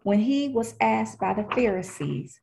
when 0.08 0.20
he 0.20 0.48
was 0.48 0.74
asked 0.80 1.20
by 1.20 1.34
the 1.34 1.46
Pharisees 1.54 2.40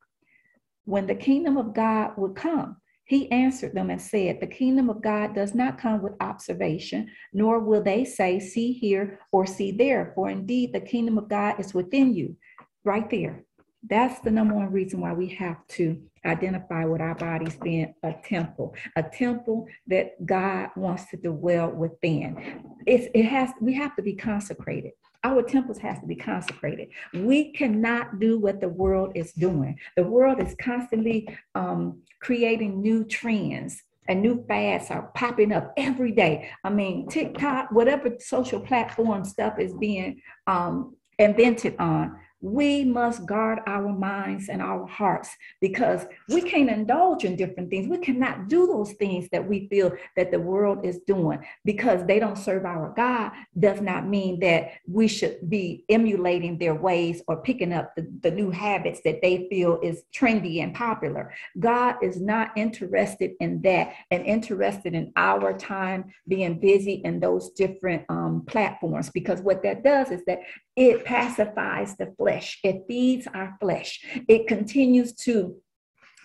when 0.85 1.07
the 1.07 1.15
kingdom 1.15 1.57
of 1.57 1.73
God 1.73 2.11
would 2.19 2.37
come, 2.37 2.77
he 3.07 3.31
answered 3.31 3.73
them 3.73 3.89
and 3.89 4.03
said, 4.03 4.39
The 4.39 4.47
kingdom 4.47 4.91
of 4.91 5.01
God 5.01 5.35
does 5.35 5.55
not 5.55 5.79
come 5.79 6.03
with 6.03 6.13
observation, 6.21 7.09
nor 7.33 7.61
will 7.61 7.83
they 7.83 8.05
say, 8.05 8.39
See 8.39 8.75
here 8.75 9.19
or 9.33 9.47
see 9.47 9.73
there, 9.73 10.13
for 10.15 10.29
indeed 10.29 10.75
the 10.75 10.81
kingdom 10.81 11.17
of 11.17 11.31
God 11.31 11.59
is 11.59 11.73
within 11.73 12.13
you. 12.13 12.37
Right 12.85 13.09
there. 13.09 13.47
That's 13.83 14.21
the 14.21 14.31
number 14.31 14.55
one 14.55 14.71
reason 14.71 15.01
why 15.01 15.15
we 15.15 15.29
have 15.29 15.67
to 15.69 16.03
identify 16.27 16.85
with 16.85 17.01
our 17.01 17.15
bodies 17.15 17.57
being 17.63 17.95
a 18.03 18.13
temple, 18.25 18.75
a 18.97 19.03
temple 19.03 19.69
that 19.87 20.27
God 20.27 20.69
wants 20.77 21.07
to 21.13 21.17
dwell 21.17 21.71
within. 21.71 22.63
It's, 22.87 23.09
it 23.15 23.25
has, 23.25 23.53
we 23.59 23.73
have 23.73 23.97
to 23.97 24.03
be 24.03 24.15
consecrated 24.15 24.93
our 25.25 25.43
temples 25.43 25.79
has 25.79 25.99
to 26.01 26.07
be 26.07 26.15
consecrated. 26.15 26.89
We 27.15 27.53
cannot 27.53 28.21
do 28.21 28.39
what 28.39 28.61
the 28.61 28.69
world 28.69 29.13
is 29.15 29.33
doing. 29.33 29.79
The 29.97 30.05
world 30.05 30.41
is 30.41 30.55
constantly 30.61 31.37
um, 31.55 32.03
creating 32.21 32.81
new 32.81 33.05
trends 33.05 33.83
and 34.07 34.21
new 34.21 34.45
fads 34.47 34.91
are 34.91 35.11
popping 35.15 35.51
up 35.51 35.73
every 35.79 36.13
day. 36.13 36.51
I 36.63 36.71
mean, 36.71 37.09
TikTok, 37.09 37.73
whatever 37.73 38.15
social 38.19 38.61
platform 38.61 39.25
stuff 39.25 39.59
is 39.59 39.73
being 39.75 40.21
um, 40.47 40.95
invented 41.19 41.77
on, 41.79 42.19
we 42.45 42.85
must 42.85 43.25
guard 43.25 43.61
our 43.67 43.91
minds 43.91 44.51
and 44.51 44.61
our 44.61 44.87
hearts 44.87 45.35
because 45.63 46.05
we 46.29 46.43
can't 46.43 46.69
indulge 46.69 47.25
in 47.25 47.37
different 47.37 47.71
things. 47.71 47.89
We 47.89 47.97
cannot 47.97 48.49
do 48.49 48.67
those 48.67 48.93
things 48.93 49.31
that 49.33 49.49
we 49.49 49.67
feel 49.69 49.93
that 50.15 50.31
the 50.31 50.39
world 50.39 50.85
is 50.85 50.99
doing 51.07 51.39
because 51.65 52.05
they 52.05 52.19
don't 52.19 52.37
serve 52.37 52.67
our 52.67 52.93
God 52.95 53.33
does 53.59 53.81
not 53.81 54.07
mean 54.07 54.41
that 54.41 54.73
we 54.87 55.09
should 55.09 55.49
be 55.49 55.87
emulating 55.89 56.59
their 56.59 56.75
ways 56.75 57.23
or 57.29 57.39
picking 57.41 57.73
up 57.73 57.95
the, 57.97 58.07
the 58.21 58.31
new 58.31 58.51
habits 58.51 59.01
that 59.07 59.23
they 59.23 59.47
feel 59.49 59.81
is 59.83 60.03
trendy 60.15 60.63
and 60.63 60.75
popular. 60.75 61.33
God 61.59 61.97
is 62.03 62.21
not 62.21 62.51
interested 62.59 63.33
in 63.41 63.63
that 63.63 63.95
and 64.11 64.27
interested 64.27 64.93
in 64.93 65.15
our 65.17 65.57
time 65.57 66.13
being 66.29 66.61
busy 66.61 67.01
in 67.05 67.21
those 67.21 67.53
different 67.53 68.05
um, 68.11 68.45
platforms 68.47 69.09
because 69.09 69.41
what 69.41 69.63
that 69.63 69.83
does 69.83 70.11
is 70.11 70.23
that 70.27 70.41
it 70.77 71.05
pacifies 71.05 71.97
the 71.97 72.13
flesh, 72.19 72.59
it 72.65 72.85
feeds 72.89 73.27
our 73.35 73.57
flesh, 73.61 74.01
it 74.29 74.47
continues 74.47 75.15
to 75.15 75.57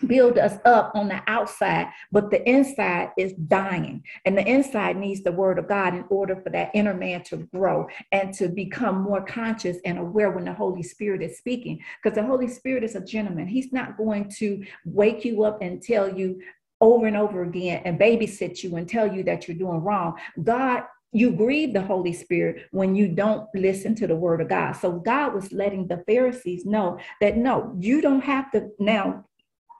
build 0.06 0.38
us 0.38 0.58
up 0.64 0.92
on 0.94 1.08
the 1.08 1.20
outside, 1.26 1.88
but 2.10 2.30
the 2.30 2.48
inside 2.48 3.10
is 3.18 3.32
dying. 3.34 4.02
And 4.24 4.36
the 4.36 4.46
inside 4.46 4.96
needs 4.96 5.22
the 5.22 5.32
word 5.32 5.58
of 5.58 5.68
God 5.68 5.94
in 5.94 6.04
order 6.08 6.36
for 6.36 6.50
that 6.50 6.70
inner 6.74 6.94
man 6.94 7.22
to 7.24 7.38
grow 7.54 7.86
and 8.12 8.32
to 8.34 8.48
become 8.48 9.02
more 9.02 9.24
conscious 9.24 9.78
and 9.84 9.98
aware 9.98 10.30
when 10.30 10.44
the 10.44 10.54
Holy 10.54 10.82
Spirit 10.82 11.22
is 11.22 11.38
speaking. 11.38 11.80
Because 12.02 12.16
the 12.16 12.26
Holy 12.26 12.48
Spirit 12.48 12.84
is 12.84 12.94
a 12.94 13.04
gentleman. 13.04 13.46
He's 13.46 13.72
not 13.72 13.96
going 13.96 14.30
to 14.38 14.64
wake 14.84 15.24
you 15.24 15.44
up 15.44 15.58
and 15.60 15.82
tell 15.82 16.16
you 16.16 16.40
over 16.80 17.06
and 17.06 17.16
over 17.16 17.42
again 17.42 17.82
and 17.84 18.00
babysit 18.00 18.62
you 18.62 18.76
and 18.76 18.88
tell 18.88 19.12
you 19.12 19.22
that 19.24 19.46
you're 19.46 19.56
doing 19.56 19.82
wrong. 19.82 20.18
God 20.42 20.84
you 21.12 21.32
grieve 21.32 21.72
the 21.72 21.82
Holy 21.82 22.12
Spirit 22.12 22.66
when 22.70 22.94
you 22.94 23.08
don't 23.08 23.48
listen 23.54 23.94
to 23.96 24.06
the 24.06 24.16
word 24.16 24.40
of 24.40 24.48
God. 24.48 24.72
So 24.72 24.92
God 24.92 25.34
was 25.34 25.52
letting 25.52 25.88
the 25.88 26.04
Pharisees 26.06 26.64
know 26.64 26.98
that 27.20 27.36
no, 27.36 27.74
you 27.78 28.00
don't 28.00 28.22
have 28.22 28.50
to 28.52 28.68
now 28.78 29.24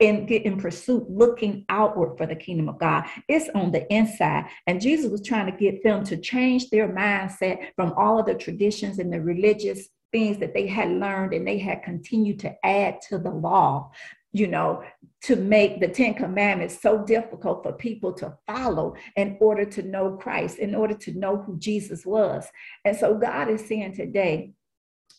and 0.01 0.27
get 0.27 0.45
in 0.45 0.57
pursuit 0.57 1.09
looking 1.09 1.63
outward 1.69 2.17
for 2.17 2.25
the 2.25 2.35
kingdom 2.35 2.67
of 2.67 2.79
God. 2.79 3.05
It's 3.27 3.49
on 3.53 3.71
the 3.71 3.91
inside. 3.93 4.45
And 4.65 4.81
Jesus 4.81 5.11
was 5.11 5.21
trying 5.21 5.45
to 5.45 5.57
get 5.57 5.83
them 5.83 6.03
to 6.05 6.17
change 6.17 6.69
their 6.69 6.89
mindset 6.89 7.67
from 7.75 7.93
all 7.93 8.19
of 8.19 8.25
the 8.25 8.33
traditions 8.33 8.97
and 8.97 9.13
the 9.13 9.21
religious 9.21 9.89
things 10.11 10.39
that 10.39 10.53
they 10.53 10.67
had 10.67 10.89
learned 10.89 11.33
and 11.33 11.47
they 11.47 11.59
had 11.59 11.83
continued 11.83 12.39
to 12.39 12.53
add 12.65 12.99
to 13.09 13.17
the 13.17 13.29
law 13.29 13.91
you 14.33 14.47
know, 14.47 14.83
to 15.23 15.35
make 15.35 15.79
the 15.79 15.87
Ten 15.87 16.13
Commandments 16.13 16.81
so 16.81 17.03
difficult 17.03 17.63
for 17.63 17.73
people 17.73 18.13
to 18.13 18.37
follow 18.47 18.95
in 19.15 19.37
order 19.39 19.65
to 19.65 19.83
know 19.83 20.17
Christ, 20.17 20.57
in 20.57 20.73
order 20.73 20.93
to 20.95 21.17
know 21.17 21.37
who 21.37 21.57
Jesus 21.59 22.05
was. 22.05 22.47
And 22.85 22.95
so 22.95 23.15
God 23.15 23.49
is 23.49 23.65
saying 23.65 23.95
today, 23.95 24.53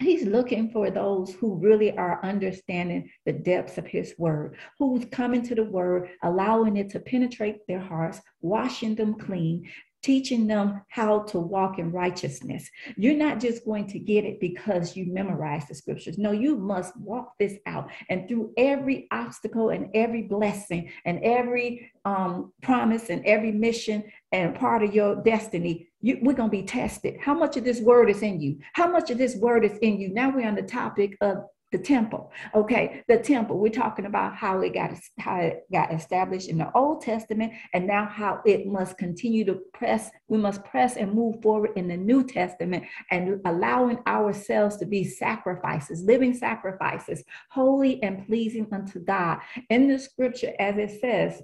He's 0.01 0.25
looking 0.25 0.71
for 0.71 0.91
those 0.91 1.35
who 1.35 1.57
really 1.57 1.97
are 1.97 2.25
understanding 2.25 3.11
the 3.27 3.33
depths 3.33 3.79
of 3.79 3.87
his 3.87 4.15
word, 4.19 4.57
who's 4.79 5.05
coming 5.13 5.43
to 5.43 5.55
the 5.55 5.65
word, 5.65 6.09
allowing 6.23 6.77
it 6.77 6.91
to 6.91 7.01
penetrate 7.01 7.59
their 7.69 7.79
hearts, 7.79 8.21
washing 8.41 8.95
them 8.95 9.15
clean, 9.15 9.69
teaching 10.03 10.47
them 10.47 10.83
how 10.89 11.21
to 11.21 11.39
walk 11.39 11.79
in 11.79 11.93
righteousness. 11.93 12.69
You're 12.97 13.15
not 13.15 13.41
just 13.41 13.65
going 13.65 13.87
to 13.89 13.99
get 13.99 14.25
it 14.25 14.41
because 14.41 14.97
you 14.97 15.13
memorize 15.13 15.67
the 15.69 15.75
scriptures. 15.75 16.19
No, 16.19 16.33
you 16.33 16.57
must 16.57 16.97
walk 16.99 17.33
this 17.39 17.55
out. 17.67 17.91
And 18.11 18.29
through 18.29 18.53
every 18.57 19.07
obstacle 19.11 19.71
and 19.71 19.89
every 19.95 20.23
blessing 20.23 20.91
and 21.05 21.21
every 21.23 21.91
um, 22.05 22.53
promise 22.63 23.11
and 23.11 23.25
every 23.25 23.53
mission 23.53 24.05
and 24.33 24.55
part 24.55 24.83
of 24.83 24.95
your 24.95 25.23
destiny, 25.23 25.89
you, 26.01 26.19
we're 26.23 26.33
going 26.35 26.51
to 26.51 26.57
be 26.57 26.65
tested. 26.65 27.17
How 27.21 27.35
much 27.35 27.57
of 27.57 27.65
this 27.65 27.81
word 27.81 28.11
is 28.11 28.23
in 28.23 28.41
you? 28.41 28.59
How 28.73 28.91
much 28.91 29.11
of 29.11 29.19
this 29.19 29.37
word 29.37 29.65
is 29.65 29.79
in 29.79 30.01
you? 30.01 30.13
Now 30.13 30.31
we're 30.31 30.49
on 30.49 30.57
the 30.57 30.63
topic 30.63 31.17
of 31.21 31.45
the 31.73 31.79
temple. 31.79 32.31
Okay, 32.55 33.03
the 33.09 33.19
temple. 33.19 33.59
We're 33.59 33.71
talking 33.71 34.07
about 34.07 34.37
how 34.37 34.61
it 34.61 34.75
got 34.75 34.93
how 35.19 35.41
it 35.41 35.65
got 35.73 35.93
established 35.93 36.49
in 36.49 36.59
the 36.59 36.71
Old 36.77 37.01
Testament, 37.03 37.53
and 37.75 37.87
now 37.87 38.07
how 38.07 38.41
it 38.45 38.67
must 38.67 38.99
continue 38.99 39.45
to 39.47 39.61
press. 39.73 40.11
We 40.29 40.39
must 40.39 40.63
press 40.65 40.97
and 40.97 41.13
move 41.13 41.43
forward 41.43 41.71
in 41.77 41.89
the 41.89 41.97
New 41.97 42.25
Testament, 42.25 42.85
and 43.11 43.41
allowing 43.47 43.99
ourselves 44.07 44.77
to 44.77 44.87
be 44.87 45.03
sacrifices, 45.05 46.03
living 46.03 46.35
sacrifices, 46.35 47.25
holy 47.51 48.03
and 48.03 48.27
pleasing 48.27 48.69
unto 48.71 49.01
God. 49.01 49.39
In 49.71 49.89
the 49.89 49.99
Scripture, 49.99 50.53
as 50.59 50.77
it 50.77 51.01
says 51.01 51.43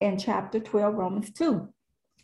in 0.00 0.18
chapter 0.18 0.60
twelve, 0.60 0.94
Romans 0.94 1.32
two 1.32 1.68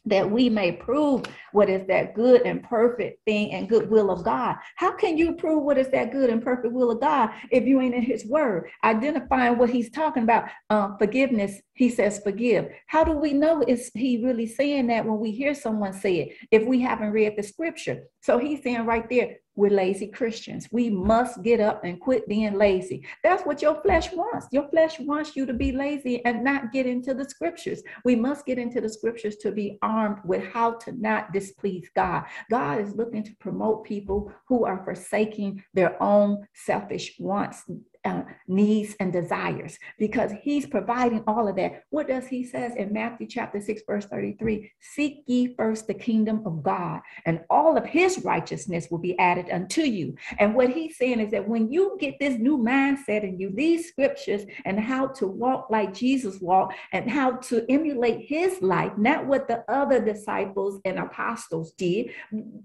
that 0.06 0.30
we 0.30 0.48
may 0.48 0.72
prove 0.72 1.22
what 1.52 1.68
is 1.68 1.86
that 1.88 2.14
good 2.14 2.42
and 2.42 2.62
perfect 2.62 3.24
thing 3.26 3.52
and 3.52 3.68
good 3.68 3.90
will 3.90 4.10
of 4.10 4.24
God. 4.24 4.56
How 4.76 4.92
can 4.92 5.18
you 5.18 5.34
prove 5.34 5.62
what 5.62 5.78
is 5.78 5.88
that 5.90 6.12
good 6.12 6.30
and 6.30 6.42
perfect 6.42 6.72
will 6.72 6.90
of 6.90 7.00
God 7.00 7.30
if 7.50 7.64
you 7.64 7.80
ain't 7.80 7.94
in 7.94 8.02
his 8.02 8.26
word? 8.26 8.68
Identifying 8.84 9.58
what 9.58 9.70
he's 9.70 9.90
talking 9.90 10.22
about, 10.22 10.44
uh, 10.70 10.96
forgiveness, 10.96 11.60
he 11.74 11.88
says 11.88 12.20
forgive. 12.22 12.68
How 12.86 13.04
do 13.04 13.12
we 13.12 13.32
know 13.32 13.62
is 13.66 13.90
he 13.94 14.24
really 14.24 14.46
saying 14.46 14.86
that 14.88 15.04
when 15.04 15.18
we 15.18 15.32
hear 15.32 15.54
someone 15.54 15.92
say 15.92 16.20
it 16.20 16.36
if 16.50 16.66
we 16.66 16.80
haven't 16.80 17.12
read 17.12 17.34
the 17.36 17.42
scripture? 17.42 18.04
So 18.22 18.38
he's 18.38 18.62
saying 18.62 18.86
right 18.86 19.08
there, 19.08 19.36
we're 19.60 19.70
lazy 19.70 20.06
Christians. 20.06 20.66
We 20.72 20.88
must 20.88 21.42
get 21.42 21.60
up 21.60 21.84
and 21.84 22.00
quit 22.00 22.26
being 22.26 22.54
lazy. 22.54 23.06
That's 23.22 23.44
what 23.44 23.60
your 23.60 23.80
flesh 23.82 24.10
wants. 24.10 24.46
Your 24.52 24.66
flesh 24.70 24.98
wants 24.98 25.36
you 25.36 25.44
to 25.44 25.52
be 25.52 25.70
lazy 25.70 26.24
and 26.24 26.42
not 26.42 26.72
get 26.72 26.86
into 26.86 27.12
the 27.12 27.28
scriptures. 27.28 27.82
We 28.02 28.16
must 28.16 28.46
get 28.46 28.58
into 28.58 28.80
the 28.80 28.88
scriptures 28.88 29.36
to 29.36 29.52
be 29.52 29.78
armed 29.82 30.20
with 30.24 30.42
how 30.50 30.72
to 30.84 30.92
not 30.92 31.34
displease 31.34 31.90
God. 31.94 32.24
God 32.50 32.80
is 32.80 32.94
looking 32.94 33.22
to 33.22 33.36
promote 33.36 33.84
people 33.84 34.32
who 34.48 34.64
are 34.64 34.82
forsaking 34.82 35.62
their 35.74 36.02
own 36.02 36.46
selfish 36.54 37.16
wants, 37.18 37.64
uh, 38.04 38.22
needs 38.48 38.96
and 38.98 39.12
desires 39.12 39.78
because 39.98 40.32
he's 40.42 40.66
providing 40.66 41.22
all 41.26 41.48
of 41.48 41.56
that. 41.56 41.84
What 41.90 42.08
does 42.08 42.26
he 42.26 42.44
says 42.44 42.74
in 42.76 42.92
Matthew 42.92 43.26
chapter 43.26 43.60
6 43.60 43.82
verse 43.86 44.06
33? 44.06 44.70
Seek 44.80 45.22
ye 45.26 45.54
first 45.54 45.86
the 45.86 45.94
kingdom 45.94 46.42
of 46.46 46.62
God 46.62 47.00
and 47.26 47.40
all 47.50 47.76
of 47.76 47.84
his 47.84 48.24
righteousness 48.24 48.88
will 48.90 48.98
be 48.98 49.18
added 49.18 49.50
unto 49.50 49.82
you. 49.82 50.14
And 50.38 50.54
what 50.54 50.70
he's 50.70 50.96
saying 50.96 51.20
is 51.20 51.30
that 51.32 51.46
when 51.46 51.70
you 51.70 51.96
get 52.00 52.18
this 52.18 52.38
new 52.38 52.56
mindset 52.56 53.22
in 53.22 53.38
you, 53.38 53.52
these 53.54 53.88
scriptures 53.88 54.42
and 54.64 54.80
how 54.80 55.08
to 55.08 55.26
walk 55.26 55.68
like 55.70 55.92
Jesus 55.92 56.40
walked 56.40 56.74
and 56.92 57.10
how 57.10 57.32
to 57.32 57.70
emulate 57.70 58.26
his 58.26 58.62
life, 58.62 58.92
not 58.96 59.26
what 59.26 59.46
the 59.46 59.64
other 59.70 60.02
disciples 60.02 60.80
and 60.84 60.98
apostles 60.98 61.72
did. 61.72 62.10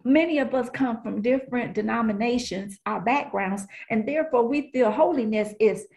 Many 0.03 0.39
of 0.39 0.53
us 0.53 0.69
come 0.69 1.01
from 1.01 1.21
different 1.21 1.73
denominations, 1.73 2.79
our 2.85 3.01
backgrounds, 3.01 3.65
and 3.89 4.07
therefore 4.07 4.47
we 4.47 4.71
feel 4.71 4.91
holy 4.91 5.24
holiness 5.25 5.53
is 5.59 5.87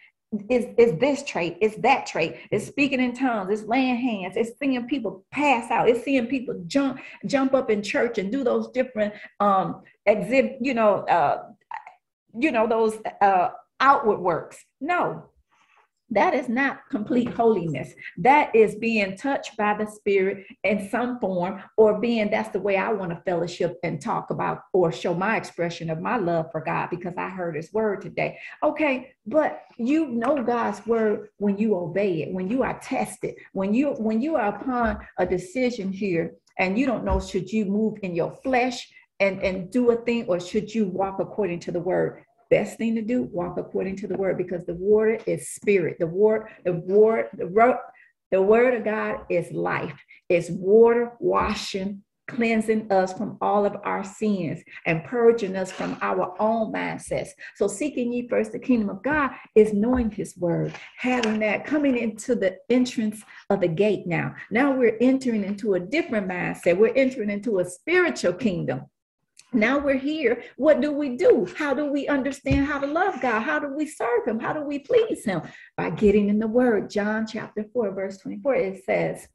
is 0.49 0.67
is 0.77 0.99
this 0.99 1.23
trait, 1.25 1.57
it's 1.63 1.77
that 1.77 2.05
trait, 2.07 2.37
it's 2.51 2.67
speaking 2.67 3.01
in 3.01 3.15
tongues, 3.15 3.51
it's 3.51 3.67
laying 3.67 3.97
hands, 3.97 4.37
it's 4.37 4.59
seeing 4.59 4.87
people 4.87 5.25
pass 5.33 5.71
out, 5.71 5.89
it's 5.89 6.05
seeing 6.05 6.27
people 6.27 6.55
jump 6.67 7.01
jump 7.25 7.55
up 7.55 7.71
in 7.71 7.83
church 7.83 8.19
and 8.19 8.31
do 8.31 8.45
those 8.45 8.69
different 8.73 9.15
um 9.41 9.83
exhibit, 10.05 10.59
you 10.61 10.75
know, 10.75 10.97
uh 11.05 11.45
you 12.39 12.53
know, 12.53 12.67
those 12.67 12.99
uh 13.23 13.49
outward 13.81 14.19
works. 14.19 14.63
No, 14.83 15.25
that 16.11 16.35
is 16.35 16.49
not 16.49 16.89
complete 16.91 17.29
holiness. 17.29 17.93
That 18.17 18.55
is 18.55 18.77
being 18.77 19.17
touched 19.17 19.57
by 19.57 19.75
the 19.75 19.87
Spirit 19.87 20.47
in 20.65 20.89
some 20.89 21.19
form, 21.21 21.63
or 21.77 22.01
being 22.01 22.31
that's 22.31 22.49
the 22.51 22.61
way 22.61 22.77
I 22.77 22.93
want 22.93 23.11
to 23.11 23.23
fellowship 23.27 23.79
and 23.83 24.01
talk 24.01 24.31
about 24.31 24.63
or 24.73 24.91
show 24.91 25.15
my 25.15 25.37
expression 25.37 25.91
of 25.91 26.01
my 26.01 26.17
love 26.17 26.47
for 26.51 26.61
God 26.61 26.89
because 26.91 27.15
I 27.17 27.29
heard 27.29 27.57
His 27.57 27.73
word 27.73 28.01
today. 28.01 28.39
Okay, 28.63 29.13
but 29.27 29.63
you 29.77 30.09
know 30.09 30.43
God's 30.43 30.85
word 30.87 31.29
when 31.37 31.59
you 31.59 31.77
obey 31.77 32.23
it, 32.23 32.33
when 32.33 32.49
you 32.49 32.63
are 32.63 32.79
tested, 32.81 33.35
when 33.53 33.75
you 33.75 33.91
when 33.99 34.21
you 34.21 34.37
are 34.37 34.57
upon 34.57 34.99
a 35.19 35.27
decision 35.27 35.93
here 35.93 36.35
and 36.59 36.79
you 36.79 36.87
don't 36.87 37.05
know 37.05 37.21
should 37.21 37.53
you 37.53 37.65
move 37.65 37.99
in 38.03 38.15
your 38.15 38.35
flesh 38.43 38.89
and 39.21 39.43
and 39.43 39.71
do 39.71 39.91
a 39.91 39.97
thing 39.97 40.25
or 40.29 40.41
should 40.41 40.73
you 40.73 40.87
walk 40.87 41.19
according 41.21 41.61
to 41.61 41.73
the 41.73 41.81
word 41.81 42.23
best 42.51 42.79
thing 42.79 42.95
to 42.95 43.03
do 43.03 43.23
walk 43.25 43.59
according 43.59 43.97
to 43.97 44.07
the 44.07 44.17
word 44.17 44.37
because 44.37 44.65
the 44.65 44.75
water 44.75 45.19
is 45.27 45.51
spirit 45.51 45.97
the 45.99 46.07
word 46.07 46.49
the 46.65 46.73
word 46.73 47.27
the 47.37 47.47
word 47.47 47.77
the 48.31 48.41
word 48.41 48.75
of 48.75 48.85
god 48.85 49.21
is 49.29 49.51
life 49.53 49.99
it's 50.29 50.51
water 50.51 51.13
washing 51.21 52.03
cleansing 52.29 52.93
us 52.93 53.13
from 53.13 53.37
all 53.41 53.67
of 53.67 53.75
our 53.83 54.05
sins 54.05 54.63
and 54.87 55.05
purging 55.05 55.57
us 55.57 55.73
from 55.73 55.99
our 56.03 56.35
own 56.39 56.73
mindsets. 56.73 57.31
So, 57.57 57.67
seeking 57.67 58.13
ye 58.13 58.29
first 58.29 58.53
the 58.53 58.59
kingdom 58.59 58.91
of 58.91 59.03
God 59.03 59.31
is 59.55 59.73
knowing 59.73 60.11
his 60.11 60.37
word, 60.37 60.75
having 60.97 61.41
that 61.41 61.65
coming 61.65 61.97
into 61.97 62.35
the 62.35 62.59
entrance 62.69 63.23
of 63.51 63.61
the 63.61 63.69
gate 63.69 64.07
now. 64.07 64.35
Now 64.51 64.71
we're 64.71 64.99
entering 65.01 65.43
into 65.43 65.75
a 65.75 65.81
different 65.81 66.29
mindset. 66.29 66.79
We're 66.79 66.95
entering 66.95 67.31
into 67.31 67.59
a 67.59 67.65
spiritual 67.65 68.35
kingdom 68.35 68.83
now 69.53 69.79
we're 69.79 69.97
here. 69.97 70.43
What 70.57 70.81
do 70.81 70.93
we 70.93 71.17
do? 71.17 71.49
How 71.57 71.73
do 71.73 71.91
we 71.91 72.07
understand 72.07 72.67
how 72.67 72.79
to 72.79 72.87
love 72.87 73.21
God? 73.21 73.41
How 73.41 73.59
do 73.59 73.75
we 73.75 73.87
serve 73.87 74.27
Him? 74.27 74.39
How 74.39 74.53
do 74.53 74.63
we 74.63 74.79
please 74.79 75.25
Him? 75.25 75.43
By 75.77 75.91
getting 75.91 76.29
in 76.29 76.39
the 76.39 76.47
Word. 76.47 76.91
John 76.91 77.27
chapter 77.27 77.65
4, 77.73 77.95
verse 77.95 78.19
24, 78.19 78.55
it 78.55 78.85
says, 78.85 79.29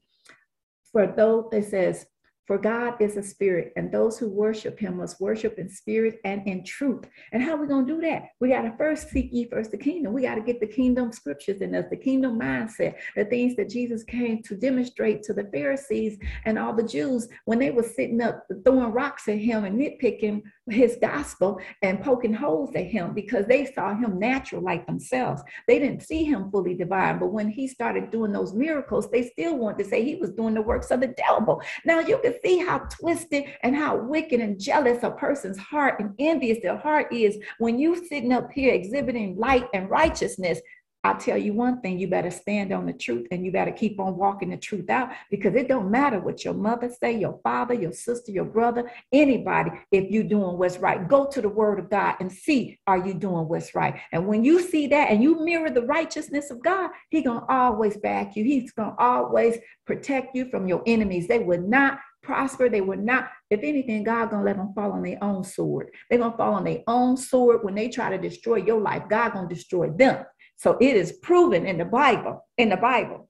For 0.91 1.07
though 1.07 1.49
it 1.51 1.66
says, 1.66 2.05
for 2.45 2.57
God 2.57 2.95
is 2.99 3.15
a 3.15 3.23
spirit, 3.23 3.71
and 3.77 3.91
those 3.91 4.17
who 4.17 4.27
worship 4.27 4.77
him 4.77 4.97
must 4.97 5.21
worship 5.21 5.57
in 5.57 5.69
spirit 5.69 6.19
and 6.25 6.45
in 6.45 6.65
truth. 6.65 7.05
And 7.31 7.41
how 7.41 7.53
are 7.53 7.61
we 7.61 7.67
going 7.67 7.87
to 7.87 7.93
do 7.95 8.01
that? 8.01 8.23
We 8.41 8.49
got 8.49 8.63
to 8.63 8.75
first 8.77 9.09
seek 9.09 9.29
ye 9.31 9.45
first 9.45 9.71
the 9.71 9.77
kingdom. 9.77 10.11
We 10.11 10.23
got 10.23 10.35
to 10.35 10.41
get 10.41 10.59
the 10.59 10.67
kingdom 10.67 11.13
scriptures 11.13 11.61
in 11.61 11.73
us, 11.73 11.85
the 11.89 11.95
kingdom 11.95 12.39
mindset, 12.39 12.95
the 13.15 13.25
things 13.25 13.55
that 13.55 13.69
Jesus 13.69 14.03
came 14.03 14.43
to 14.43 14.57
demonstrate 14.57 15.23
to 15.23 15.33
the 15.33 15.45
Pharisees 15.53 16.17
and 16.45 16.59
all 16.59 16.73
the 16.73 16.83
Jews 16.83 17.29
when 17.45 17.59
they 17.59 17.71
were 17.71 17.83
sitting 17.83 18.21
up 18.21 18.45
throwing 18.65 18.91
rocks 18.91 19.29
at 19.29 19.37
him 19.37 19.63
and 19.63 19.79
nitpicking 19.79 20.41
his 20.69 20.97
gospel 21.01 21.59
and 21.81 22.01
poking 22.01 22.33
holes 22.33 22.75
at 22.75 22.85
him 22.85 23.13
because 23.13 23.45
they 23.45 23.65
saw 23.65 23.95
him 23.95 24.19
natural 24.19 24.61
like 24.61 24.85
themselves. 24.85 25.41
They 25.67 25.79
didn't 25.79 26.03
see 26.03 26.23
him 26.23 26.51
fully 26.51 26.73
divine. 26.73 27.19
But 27.19 27.31
when 27.31 27.49
he 27.49 27.67
started 27.67 28.11
doing 28.11 28.33
those 28.33 28.53
miracles, 28.53 29.09
they 29.09 29.23
still 29.23 29.57
wanted 29.57 29.83
to 29.83 29.89
say 29.89 30.03
he 30.03 30.15
was 30.15 30.31
doing 30.31 30.53
the 30.53 30.61
works 30.61 30.91
of 30.91 30.99
the 30.99 31.07
devil. 31.07 31.61
Now 31.85 31.99
you 31.99 32.17
can 32.19 32.32
see 32.43 32.59
how 32.59 32.79
twisted 32.79 33.45
and 33.61 33.75
how 33.75 33.95
wicked 33.97 34.39
and 34.39 34.59
jealous 34.59 35.03
a 35.03 35.11
person's 35.11 35.57
heart 35.57 35.99
and 35.99 36.13
envious 36.19 36.59
their 36.61 36.77
heart 36.77 37.11
is 37.11 37.38
when 37.59 37.77
you 37.77 37.95
sitting 38.07 38.34
up 38.34 38.51
here 38.51 38.73
exhibiting 38.73 39.38
light 39.38 39.67
and 39.73 39.89
righteousness 39.89 40.59
I'll 41.05 41.17
tell 41.17 41.38
you 41.38 41.53
one 41.53 41.81
thing, 41.81 41.99
you 41.99 42.07
better 42.07 42.31
stand 42.31 42.71
on 42.71 42.86
the 42.86 42.93
truth 42.93 43.27
and 43.29 43.45
you 43.45 43.51
better 43.51 43.73
keep 43.73 43.99
on 43.99 44.15
walking 44.15 44.51
the 44.51 44.57
truth 44.57 44.89
out 44.89 45.09
because 45.29 45.53
it 45.53 45.67
don't 45.67 45.91
matter 45.91 46.17
what 46.17 46.45
your 46.45 46.53
mother 46.53 46.89
say, 46.89 47.19
your 47.19 47.41
father, 47.43 47.73
your 47.73 47.91
sister, 47.91 48.31
your 48.31 48.45
brother, 48.45 48.89
anybody, 49.11 49.71
if 49.91 50.09
you're 50.09 50.23
doing 50.23 50.57
what's 50.57 50.77
right. 50.77 51.09
Go 51.09 51.25
to 51.25 51.41
the 51.41 51.49
word 51.49 51.79
of 51.79 51.89
God 51.89 52.15
and 52.21 52.31
see, 52.31 52.79
are 52.88 53.05
you 53.05 53.13
doing 53.13 53.49
what's 53.49 53.75
right? 53.75 53.99
And 54.13 54.27
when 54.27 54.45
you 54.45 54.61
see 54.61 54.88
that 54.88 55.09
and 55.09 55.21
you 55.21 55.43
mirror 55.43 55.69
the 55.69 55.86
righteousness 55.86 56.49
of 56.51 56.63
God, 56.63 56.89
he 57.09 57.21
going 57.21 57.41
to 57.41 57.53
always 57.53 57.97
back 57.97 58.38
you. 58.38 58.45
He's 58.45 58.71
going 58.71 58.95
to 58.95 59.03
always 59.03 59.57
protect 59.86 60.38
you 60.38 60.49
from 60.49 60.67
your 60.69 60.84
enemies. 60.88 61.27
They 61.27 61.39
would 61.39 61.67
not 61.67 61.99
prosper. 62.24 62.69
They 62.69 62.82
would 62.82 63.03
not, 63.03 63.30
if 63.49 63.59
anything, 63.61 64.03
God 64.03 64.32
gonna 64.32 64.43
let 64.43 64.57
them 64.57 64.74
fall 64.74 64.93
on 64.93 65.03
their 65.03 65.24
own 65.24 65.43
sword. 65.43 65.89
They're 66.09 66.19
gonna 66.19 66.38
fall 66.38 66.55
on 66.55 66.63
their 66.63 66.82
own 66.88 67.17
sword 67.17 67.63
when 67.63 67.76
they 67.76 67.89
try 67.89 68.09
to 68.09 68.17
destroy 68.17 68.57
your 68.57 68.82
life. 68.82 69.03
God 69.09 69.34
gonna 69.34 69.47
destroy 69.47 69.89
them. 69.89 70.26
So 70.55 70.78
it 70.80 70.95
is 70.95 71.13
proven 71.21 71.65
in 71.65 71.78
the 71.78 71.86
Bible, 71.86 72.47
in 72.57 72.69
the 72.69 72.78
Bible. 72.78 73.30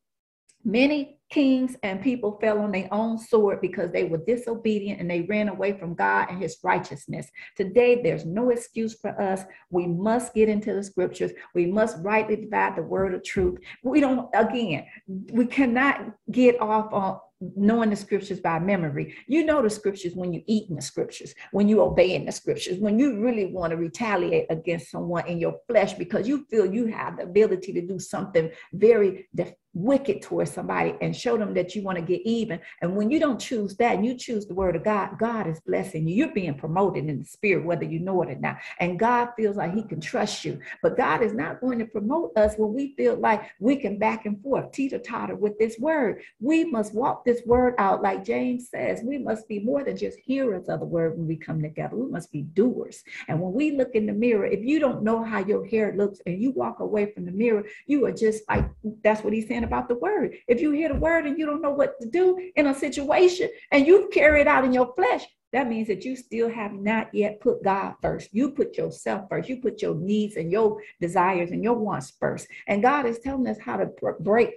Many 0.64 1.20
Kings 1.34 1.76
and 1.82 2.00
people 2.00 2.38
fell 2.40 2.60
on 2.60 2.72
their 2.72 2.88
own 2.92 3.18
sword 3.18 3.60
because 3.60 3.92
they 3.92 4.04
were 4.04 4.20
disobedient 4.20 5.02
and 5.02 5.10
they 5.10 5.22
ran 5.24 5.50
away 5.50 5.76
from 5.76 5.96
God 5.96 6.28
and 6.30 6.40
his 6.40 6.58
righteousness. 6.64 7.28
Today, 7.58 8.04
there's 8.04 8.24
no 8.24 8.52
excuse 8.52 8.94
for 9.00 9.20
us. 9.20 9.42
We 9.72 9.88
must 9.88 10.36
get 10.36 10.48
into 10.48 10.76
the 10.76 10.84
scriptures. 10.84 11.32
We 11.56 11.66
must 11.66 11.98
rightly 12.02 12.36
divide 12.36 12.76
the 12.76 12.84
word 12.84 13.16
of 13.16 13.24
truth. 13.24 13.58
We 13.84 14.00
don't, 14.00 14.30
again, 14.36 14.86
we 15.08 15.48
cannot 15.48 16.12
get 16.30 16.62
off 16.62 16.94
on 16.94 17.20
knowing 17.56 17.90
the 17.90 17.96
scriptures 17.96 18.40
by 18.40 18.60
memory. 18.60 19.16
You 19.28 19.46
know 19.46 19.62
the 19.62 19.70
scriptures 19.70 20.16
when 20.16 20.34
you 20.34 20.42
eat 20.48 20.70
in 20.70 20.76
the 20.76 20.82
scriptures, 20.82 21.34
when 21.52 21.68
you 21.68 21.82
obey 21.82 22.16
in 22.16 22.26
the 22.26 22.32
scriptures, 22.32 22.78
when 22.78 23.00
you 23.00 23.20
really 23.20 23.48
want 23.48 23.72
to 23.72 23.78
retaliate 23.78 24.48
against 24.50 24.92
someone 24.92 25.28
in 25.28 25.40
your 25.40 25.56
flesh 25.68 25.94
because 25.94 26.28
you 26.28 26.46
feel 26.50 26.66
you 26.66 26.88
have 26.88 27.18
the 27.18 27.24
ability 27.24 27.74
to 27.74 27.82
do 27.82 28.00
something 28.00 28.52
very 28.74 29.28
wicked 29.74 30.22
towards 30.22 30.52
somebody 30.52 30.96
and 31.02 31.16
show 31.16 31.38
them 31.38 31.54
that 31.54 31.76
you 31.76 31.82
want 31.82 31.98
to 31.98 32.04
get 32.04 32.22
even. 32.26 32.60
And 32.82 32.96
when 32.96 33.10
you 33.10 33.20
don't 33.20 33.40
choose 33.40 33.76
that 33.78 33.96
and 33.96 34.06
you 34.06 34.16
choose 34.16 34.46
the 34.46 34.54
word 34.54 34.76
of 34.76 34.84
God, 34.84 35.18
God 35.18 35.48
is 35.48 35.60
blessing 35.62 36.08
you. 36.08 36.16
You're 36.16 36.34
being 36.34 36.56
promoted 36.56 37.10
in 37.10 37.20
the 37.20 37.26
spirit, 37.26 37.66
whether 37.66 37.84
you 37.84 38.00
know 38.00 38.22
it 38.22 38.30
or 38.30 38.36
not. 38.36 38.58
And 38.80 39.00
God 39.00 39.30
feels 39.36 39.58
like 39.58 39.74
he 39.74 39.84
can 39.84 40.00
trust 40.00 40.46
you. 40.46 40.60
But 40.82 40.98
God 40.98 41.24
is 41.24 41.34
not 41.34 41.60
going 41.60 41.80
to 41.80 41.86
promote 41.86 42.38
us 42.38 42.56
when 42.58 42.74
we 42.74 42.94
feel 42.96 43.16
like 43.16 43.50
we 43.60 43.76
can 43.76 43.98
back 43.98 44.26
and 44.26 44.42
forth, 44.42 44.72
teeter 44.72 45.00
totter 45.00 45.36
with 45.36 45.58
this 45.58 45.80
word. 45.80 46.22
We 46.40 46.66
must 46.66 46.94
walk 46.94 47.26
this 47.26 47.42
word 47.46 47.74
out, 47.78 48.04
like 48.04 48.24
James 48.24 48.70
says. 48.70 49.02
We 49.04 49.18
must 49.18 49.48
be 49.48 49.60
more 49.60 49.84
than 49.84 49.98
just 49.98 50.20
hearers 50.20 50.70
of 50.70 50.82
the 50.82 50.86
word 50.86 51.18
when 51.18 51.28
we 51.28 51.36
come 51.36 51.62
together. 51.62 51.96
We 51.96 52.12
must 52.12 52.32
be 52.32 52.44
doers. 52.44 53.04
And 53.28 53.40
when 53.40 53.54
we 53.54 53.72
look 53.72 53.96
in 53.96 54.06
the 54.06 54.14
mirror, 54.14 54.46
if 54.46 54.64
you 54.64 54.80
don't 54.80 55.04
know 55.04 55.24
how 55.24 55.40
your 55.40 55.66
hair 55.66 55.94
looks 55.98 56.20
and 56.26 56.42
you 56.42 56.52
walk 56.52 56.80
away 56.80 57.12
from 57.12 57.26
the 57.26 57.32
mirror, 57.32 57.64
you 57.88 58.06
are 58.06 58.12
just 58.12 58.44
like, 58.48 58.70
that's 59.04 59.24
what 59.24 59.34
he's 59.34 59.48
saying 59.48 59.63
about 59.64 59.88
the 59.88 59.96
word. 59.96 60.36
If 60.48 60.62
you 60.62 60.72
hear 60.72 60.90
the 60.90 61.00
word 61.00 61.26
and 61.26 61.38
you 61.38 61.46
don't 61.46 61.62
know 61.62 61.72
what 61.72 62.00
to 62.02 62.08
do 62.08 62.52
in 62.56 62.68
a 62.68 62.74
situation 62.74 63.50
and 63.72 63.88
you 63.88 64.10
carry 64.12 64.42
it 64.42 64.48
out 64.48 64.66
in 64.66 64.74
your 64.74 64.94
flesh, 64.96 65.26
that 65.54 65.68
means 65.68 65.88
that 65.88 66.04
you 66.04 66.16
still 66.16 66.50
have 66.50 66.74
not 66.74 67.14
yet 67.14 67.40
put 67.40 67.64
God 67.64 67.94
first. 68.02 68.34
You 68.34 68.52
put 68.52 68.76
yourself 68.76 69.30
first. 69.30 69.48
You 69.48 69.58
put 69.58 69.84
your 69.84 69.94
needs 69.94 70.36
and 70.36 70.52
your 70.52 70.82
desires 71.00 71.52
and 71.52 71.64
your 71.64 71.76
wants 71.76 72.12
first. 72.20 72.48
And 72.68 72.82
God 72.82 73.06
is 73.06 73.20
telling 73.20 73.48
us 73.48 73.60
how 73.60 73.78
to 73.78 73.92
break 74.20 74.50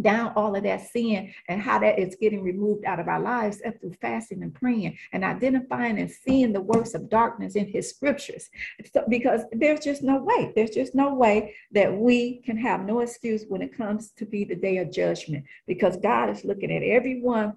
down 0.00 0.32
all 0.36 0.56
of 0.56 0.62
that 0.64 0.88
sin 0.90 1.32
and 1.48 1.60
how 1.60 1.78
that 1.78 1.98
is 1.98 2.16
getting 2.20 2.42
removed 2.42 2.84
out 2.84 2.98
of 2.98 3.08
our 3.08 3.20
lives 3.20 3.60
through 3.80 3.92
fasting 4.00 4.42
and 4.42 4.54
praying 4.54 4.96
and 5.12 5.22
identifying 5.24 5.98
and 5.98 6.10
seeing 6.10 6.52
the 6.52 6.60
works 6.60 6.94
of 6.94 7.08
darkness 7.08 7.54
in 7.54 7.68
his 7.68 7.90
scriptures. 7.90 8.48
So, 8.92 9.04
because 9.08 9.42
there's 9.52 9.80
just 9.80 10.02
no 10.02 10.22
way 10.22 10.52
there's 10.54 10.70
just 10.70 10.94
no 10.94 11.14
way 11.14 11.54
that 11.72 11.92
we 11.92 12.40
can 12.44 12.56
have 12.56 12.84
no 12.84 13.00
excuse 13.00 13.44
when 13.48 13.62
it 13.62 13.76
comes 13.76 14.10
to 14.12 14.24
be 14.24 14.44
the 14.44 14.54
day 14.54 14.78
of 14.78 14.92
judgment 14.92 15.44
because 15.66 15.96
god 15.98 16.30
is 16.30 16.44
looking 16.44 16.72
at 16.72 16.82
everyone 16.82 17.54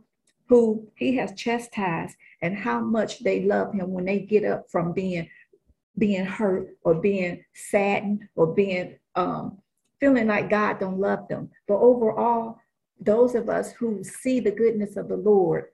who 0.48 0.88
he 0.96 1.16
has 1.16 1.34
chastised 1.34 2.16
and 2.42 2.56
how 2.56 2.80
much 2.80 3.24
they 3.24 3.44
love 3.44 3.74
him 3.74 3.92
when 3.92 4.06
they 4.06 4.20
get 4.20 4.44
up 4.44 4.70
from 4.70 4.94
being 4.94 5.28
being 5.98 6.26
hurt 6.26 6.78
or 6.84 6.96
being 6.96 7.44
saddened 7.54 8.28
or 8.36 8.48
being 8.48 8.98
um 9.16 9.58
feeling 10.06 10.28
like 10.28 10.52
God 10.52 10.80
don't 10.80 11.00
love 11.00 11.28
them. 11.28 11.50
But 11.68 11.80
overall, 11.80 12.60
those 13.00 13.34
of 13.34 13.50
us 13.50 13.72
who 13.72 14.04
see 14.04 14.40
the 14.40 14.52
goodness 14.52 14.98
of 14.98 15.08
the 15.08 15.18
Lord 15.18 15.66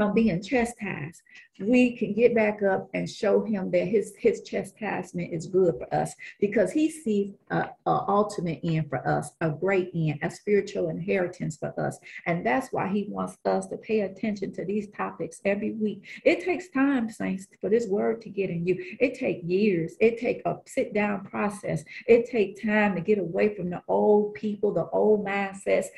from 0.00 0.14
being 0.14 0.40
chastised, 0.40 1.20
we 1.60 1.94
can 1.94 2.14
get 2.14 2.34
back 2.34 2.62
up 2.62 2.88
and 2.94 3.06
show 3.06 3.44
him 3.44 3.70
that 3.70 3.84
his, 3.84 4.14
his 4.18 4.40
chastisement 4.40 5.30
is 5.30 5.46
good 5.46 5.74
for 5.76 5.94
us 5.94 6.14
because 6.40 6.72
he 6.72 6.90
sees 6.90 7.34
an 7.50 7.68
ultimate 7.86 8.60
end 8.64 8.88
for 8.88 9.06
us, 9.06 9.32
a 9.42 9.50
great 9.50 9.90
end, 9.94 10.18
a 10.22 10.30
spiritual 10.30 10.88
inheritance 10.88 11.58
for 11.58 11.78
us. 11.78 11.98
And 12.24 12.46
that's 12.46 12.72
why 12.72 12.88
he 12.88 13.08
wants 13.10 13.36
us 13.44 13.66
to 13.66 13.76
pay 13.76 14.00
attention 14.00 14.54
to 14.54 14.64
these 14.64 14.88
topics 14.88 15.42
every 15.44 15.72
week. 15.72 16.08
It 16.24 16.42
takes 16.46 16.70
time, 16.70 17.10
saints, 17.10 17.46
for 17.60 17.68
this 17.68 17.86
word 17.86 18.22
to 18.22 18.30
get 18.30 18.48
in 18.48 18.66
you. 18.66 18.82
It 19.00 19.16
takes 19.16 19.44
years. 19.44 19.96
It 20.00 20.18
takes 20.18 20.40
a 20.46 20.56
sit 20.64 20.94
down 20.94 21.26
process. 21.26 21.84
It 22.06 22.30
takes 22.30 22.62
time 22.62 22.94
to 22.94 23.02
get 23.02 23.18
away 23.18 23.54
from 23.54 23.68
the 23.68 23.82
old 23.86 24.32
people, 24.32 24.72
the 24.72 24.88
old 24.88 25.26
mindsets. 25.26 25.88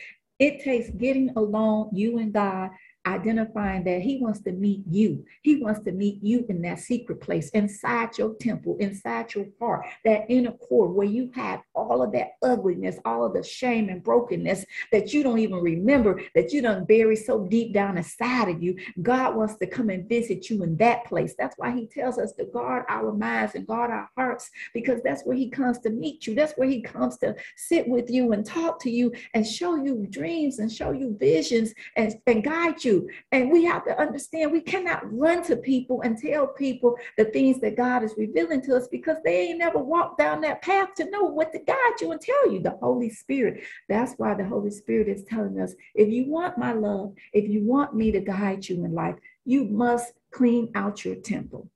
It 0.41 0.65
takes 0.65 0.91
getting 0.91 1.31
alone, 1.37 1.91
you 1.93 2.19
and 2.19 2.33
God, 2.33 2.71
identifying 3.07 3.85
that 3.85 4.01
he 4.01 4.19
wants 4.19 4.41
to 4.41 4.53
meet 4.53 4.83
you. 4.89 5.25
He 5.43 5.57
wants 5.57 5.81
to 5.81 5.93
meet 5.93 6.23
you 6.23 6.47
in 6.49 6.63
that 6.63 6.79
secret 6.79 7.21
place, 7.21 7.49
inside 7.51 8.17
your 8.19 8.35
temple, 8.35 8.77
inside 8.79 9.35
your 9.35 9.47
heart, 9.59 9.87
that 10.05 10.27
inner 10.29 10.53
core 10.53 10.89
where 10.89 11.07
you 11.07 11.31
have 11.35 11.63
all 11.75 12.03
of 12.03 12.13
that 12.13 12.33
ugliness, 12.43 12.99
all 13.05 13.25
of 13.25 13.35
the 13.35 13.43
shame 13.43 13.89
and 13.89 14.03
brokenness 14.03 14.65
that 14.93 15.13
you 15.13 15.23
don't 15.23 15.39
even 15.39 15.59
remember, 15.59 16.21
that 16.35 16.53
you 16.53 16.63
don't 16.63 16.87
bury 16.87 17.17
so 17.17 17.47
deep 17.47 17.73
down 17.73 17.97
inside 17.99 18.49
of 18.49 18.63
you. 18.63 18.77
God 19.01 19.35
wants 19.35 19.57
to 19.57 19.67
come 19.67 19.91
and 19.91 20.09
visit 20.09 20.49
you 20.49 20.63
in 20.63 20.77
that 20.77 21.05
place. 21.05 21.35
That's 21.37 21.57
why 21.59 21.73
he 21.73 21.87
tells 21.87 22.19
us 22.19 22.33
to 22.35 22.45
guard 22.45 22.85
our 22.89 23.13
minds 23.13 23.55
and 23.55 23.67
guard 23.67 23.91
our 23.91 24.09
hearts, 24.17 24.51
because 24.75 25.01
that's 25.03 25.23
where 25.25 25.37
he 25.37 25.51
comes 25.51 25.79
to 25.81 25.91
meet 25.91 26.27
you. 26.27 26.35
That's 26.35 26.53
where 26.55 26.69
he 26.69 26.81
comes 26.81 27.19
to 27.19 27.35
sit 27.57 27.89
with 27.89 28.11
you 28.11 28.33
and 28.33 28.47
talk 28.47 28.81
to 28.83 28.91
you 28.91 29.13
and 29.35 29.47
show 29.47 29.77
you 29.77 30.07
dreams 30.09 30.59
and 30.59 30.71
show 30.71 30.93
you 30.93 31.17
visions 31.19 31.75
and, 31.97 32.15
and 32.27 32.45
guide 32.45 32.85
you 32.85 32.92
you. 32.93 33.09
And 33.33 33.51
we 33.51 33.65
have 33.65 33.85
to 33.87 33.99
understand 33.99 34.53
we 34.53 34.61
cannot 34.61 35.03
run 35.13 35.43
to 35.45 35.57
people 35.57 36.03
and 36.03 36.19
tell 36.19 36.47
people 36.47 36.97
the 37.17 37.25
things 37.27 37.61
that 37.61 37.77
God 37.77 38.03
is 38.03 38.15
revealing 38.17 38.63
to 38.63 38.77
us 38.77 38.89
because 38.89 39.17
they 39.25 39.49
ain't 39.49 39.59
never 39.59 39.79
walked 39.79 40.19
down 40.19 40.41
that 40.43 40.63
path 40.63 40.95
to 40.97 41.11
know 41.11 41.23
what 41.23 41.53
to 41.53 41.59
guide 41.59 42.01
you 42.01 42.13
and 42.13 42.21
tell 42.21 42.51
you. 42.51 42.61
The 42.61 42.79
Holy 42.83 43.11
Spirit. 43.11 43.63
That's 43.89 44.15
why 44.15 44.35
the 44.35 44.45
Holy 44.45 44.71
Spirit 44.71 45.09
is 45.09 45.25
telling 45.25 45.61
us 45.61 45.75
if 45.95 46.09
you 46.09 46.31
want 46.31 46.59
my 46.59 46.73
love, 46.73 47.15
if 47.33 47.49
you 47.49 47.65
want 47.65 47.95
me 47.95 48.13
to 48.13 48.21
guide 48.21 48.69
you 48.69 48.85
in 48.85 48.95
life, 48.95 49.17
you 49.45 49.65
must 49.65 50.13
clean 50.31 50.71
out 50.75 51.05
your 51.05 51.17
temple 51.17 51.69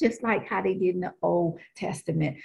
just 0.00 0.22
like 0.22 0.46
how 0.46 0.60
they 0.60 0.74
did 0.74 0.96
in 0.96 1.00
the 1.00 1.14
Old 1.22 1.58
Testament 1.76 2.36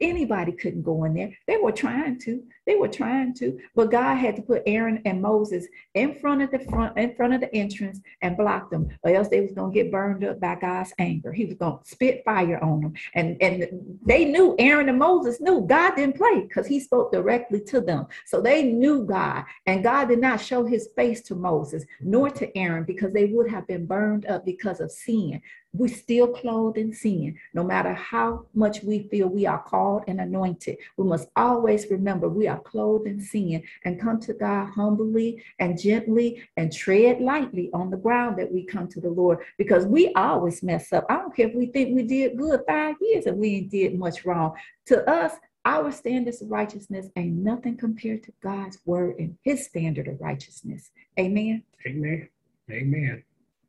anybody 0.00 0.52
couldn't 0.52 0.82
go 0.82 1.04
in 1.04 1.14
there. 1.14 1.36
They 1.46 1.56
were 1.56 1.72
trying 1.72 2.18
to. 2.20 2.42
They 2.66 2.76
were 2.76 2.88
trying 2.88 3.34
to, 3.34 3.58
but 3.74 3.90
God 3.90 4.14
had 4.16 4.36
to 4.36 4.42
put 4.42 4.62
Aaron 4.66 5.02
and 5.04 5.20
Moses 5.20 5.66
in 5.94 6.18
front 6.20 6.42
of 6.42 6.50
the 6.50 6.60
front, 6.60 6.96
in 6.96 7.14
front 7.16 7.34
of 7.34 7.40
the 7.40 7.52
entrance, 7.54 8.00
and 8.22 8.36
block 8.36 8.70
them, 8.70 8.88
or 9.02 9.12
else 9.12 9.28
they 9.28 9.40
was 9.40 9.52
gonna 9.52 9.72
get 9.72 9.90
burned 9.90 10.24
up 10.24 10.40
by 10.40 10.54
God's 10.54 10.92
anger. 10.98 11.32
He 11.32 11.46
was 11.46 11.54
gonna 11.54 11.80
spit 11.84 12.22
fire 12.24 12.62
on 12.62 12.80
them, 12.82 12.94
and 13.14 13.36
and 13.42 13.98
they 14.04 14.24
knew 14.26 14.54
Aaron 14.58 14.88
and 14.88 14.98
Moses 14.98 15.40
knew 15.40 15.62
God 15.62 15.96
didn't 15.96 16.16
play 16.16 16.42
because 16.42 16.66
He 16.66 16.80
spoke 16.80 17.12
directly 17.12 17.60
to 17.62 17.80
them, 17.80 18.06
so 18.26 18.40
they 18.40 18.62
knew 18.62 19.04
God, 19.04 19.44
and 19.66 19.82
God 19.82 20.08
did 20.08 20.20
not 20.20 20.40
show 20.40 20.64
His 20.64 20.88
face 20.94 21.22
to 21.22 21.34
Moses 21.34 21.84
nor 22.00 22.30
to 22.30 22.56
Aaron 22.56 22.84
because 22.84 23.12
they 23.12 23.26
would 23.26 23.50
have 23.50 23.66
been 23.66 23.86
burned 23.86 24.26
up 24.26 24.44
because 24.44 24.80
of 24.80 24.92
sin 24.92 25.40
we 25.72 25.88
still 25.88 26.28
clothed 26.28 26.78
in 26.78 26.92
sin. 26.92 27.36
No 27.54 27.62
matter 27.62 27.94
how 27.94 28.46
much 28.54 28.82
we 28.82 29.08
feel 29.08 29.28
we 29.28 29.46
are 29.46 29.62
called 29.62 30.04
and 30.08 30.20
anointed, 30.20 30.78
we 30.96 31.04
must 31.04 31.28
always 31.36 31.86
remember 31.90 32.28
we 32.28 32.48
are 32.48 32.60
clothed 32.60 33.06
in 33.06 33.20
sin 33.20 33.62
and 33.84 34.00
come 34.00 34.18
to 34.20 34.34
God 34.34 34.70
humbly 34.70 35.42
and 35.58 35.80
gently 35.80 36.42
and 36.56 36.72
tread 36.72 37.20
lightly 37.20 37.70
on 37.72 37.90
the 37.90 37.96
ground 37.96 38.38
that 38.38 38.52
we 38.52 38.64
come 38.64 38.88
to 38.88 39.00
the 39.00 39.10
Lord 39.10 39.38
because 39.58 39.86
we 39.86 40.12
always 40.14 40.62
mess 40.62 40.92
up. 40.92 41.06
I 41.08 41.16
don't 41.16 41.34
care 41.34 41.48
if 41.48 41.54
we 41.54 41.66
think 41.66 41.94
we 41.94 42.02
did 42.02 42.36
good 42.36 42.62
five 42.66 42.96
years 43.00 43.26
and 43.26 43.38
we 43.38 43.62
did 43.62 43.98
much 43.98 44.24
wrong. 44.24 44.54
To 44.86 45.08
us, 45.08 45.34
our 45.64 45.92
standards 45.92 46.42
of 46.42 46.50
righteousness 46.50 47.08
ain't 47.16 47.36
nothing 47.36 47.76
compared 47.76 48.24
to 48.24 48.32
God's 48.42 48.78
word 48.86 49.16
and 49.18 49.36
his 49.42 49.66
standard 49.66 50.08
of 50.08 50.20
righteousness. 50.20 50.90
Amen. 51.18 51.62
Amen. 51.86 52.28
Amen. 52.70 53.22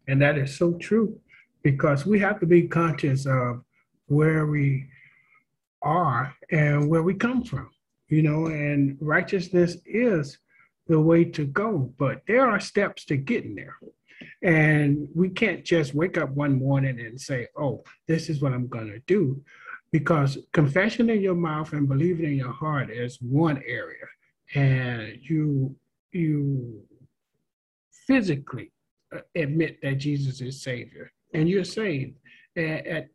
And 0.08 0.22
that 0.22 0.38
is 0.38 0.58
so 0.58 0.74
true 0.74 1.20
because 1.64 2.06
we 2.06 2.20
have 2.20 2.40
to 2.40 2.46
be 2.46 2.68
conscious 2.68 3.26
of 3.26 3.64
where 4.08 4.46
we 4.46 4.88
are 5.82 6.36
and 6.52 6.90
where 6.90 7.04
we 7.04 7.14
come 7.14 7.44
from, 7.44 7.70
you 8.10 8.22
know, 8.22 8.48
and 8.48 8.98
righteousness 9.00 9.78
is 9.86 10.38
the 10.88 11.00
way 11.00 11.24
to 11.24 11.46
go, 11.46 11.94
but 11.98 12.22
there 12.28 12.50
are 12.50 12.60
steps 12.60 13.06
to 13.06 13.18
getting 13.18 13.56
there. 13.56 13.78
And 14.44 15.08
we 15.16 15.30
can't 15.30 15.64
just 15.64 15.94
wake 15.94 16.18
up 16.18 16.30
one 16.32 16.60
morning 16.60 17.00
and 17.00 17.20
say, 17.20 17.48
oh, 17.58 17.84
this 18.08 18.30
is 18.30 18.42
what 18.42 18.54
I'm 18.54 18.68
going 18.68 18.88
to 18.88 19.00
do. 19.08 19.42
Because 19.92 20.38
confession 20.54 21.10
in 21.10 21.22
your 21.22 21.36
mouth 21.36 21.74
and 21.74 21.88
believing 21.88 22.26
in 22.26 22.36
your 22.36 22.52
heart 22.52 22.90
is 22.90 23.18
one 23.22 23.62
area. 23.66 24.06
And 24.54 25.18
you, 25.22 25.76
you 26.12 26.82
physically 28.08 28.72
uh, 29.16 29.20
admit 29.36 29.82
that 29.82 29.96
Jesus 29.96 30.42
is 30.42 30.62
Savior 30.62 31.12
and 31.34 31.50
you're 31.50 31.64
saved 31.64 32.16
at, 32.58 32.86
at, 32.86 33.08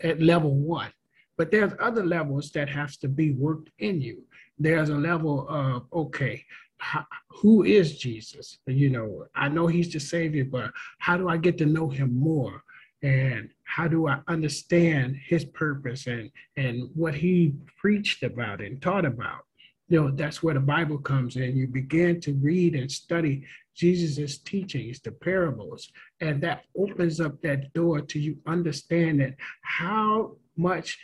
at 0.00 0.22
level 0.22 0.54
one. 0.54 0.92
But 1.36 1.50
there's 1.50 1.72
other 1.80 2.04
levels 2.04 2.50
that 2.52 2.68
has 2.68 2.96
to 2.98 3.08
be 3.08 3.32
worked 3.32 3.70
in 3.78 4.00
you. 4.00 4.22
There's 4.58 4.90
a 4.90 4.94
level 4.94 5.46
of, 5.48 5.86
okay, 5.92 6.44
how, 6.78 7.06
who 7.28 7.64
is 7.64 7.98
Jesus? 7.98 8.58
You 8.66 8.90
know, 8.90 9.26
I 9.34 9.48
know 9.48 9.66
he's 9.66 9.92
the 9.92 10.00
savior, 10.00 10.44
but 10.44 10.70
how 10.98 11.16
do 11.16 11.28
I 11.28 11.36
get 11.36 11.58
to 11.58 11.66
know 11.66 11.88
him 11.88 12.18
more? 12.18 12.62
And 13.02 13.50
how 13.64 13.88
do 13.88 14.06
I 14.06 14.20
understand 14.28 15.16
his 15.16 15.44
purpose 15.44 16.06
and, 16.06 16.30
and 16.56 16.90
what 16.94 17.14
he 17.14 17.54
preached 17.76 18.22
about 18.22 18.60
and 18.60 18.80
taught 18.80 19.04
about? 19.04 19.44
you 19.92 20.00
know, 20.00 20.10
that's 20.10 20.42
where 20.42 20.54
the 20.54 20.60
Bible 20.60 20.96
comes 20.96 21.36
in. 21.36 21.54
You 21.54 21.66
begin 21.66 22.18
to 22.22 22.32
read 22.36 22.74
and 22.74 22.90
study 22.90 23.44
Jesus' 23.74 24.38
teachings, 24.38 25.00
the 25.00 25.12
parables, 25.12 25.92
and 26.22 26.40
that 26.40 26.64
opens 26.78 27.20
up 27.20 27.42
that 27.42 27.72
door 27.72 28.00
to 28.00 28.18
you 28.18 28.38
understanding 28.46 29.34
how 29.62 30.36
much 30.56 30.98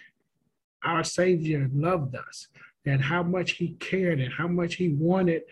our 0.85 1.03
Savior 1.03 1.69
loved 1.75 2.15
us 2.15 2.47
and 2.87 3.03
how 3.03 3.25
much 3.25 3.53
he 3.53 3.75
cared 3.81 4.21
and 4.21 4.33
how 4.33 4.47
much 4.47 4.77
he 4.77 4.91
wanted 4.91 5.43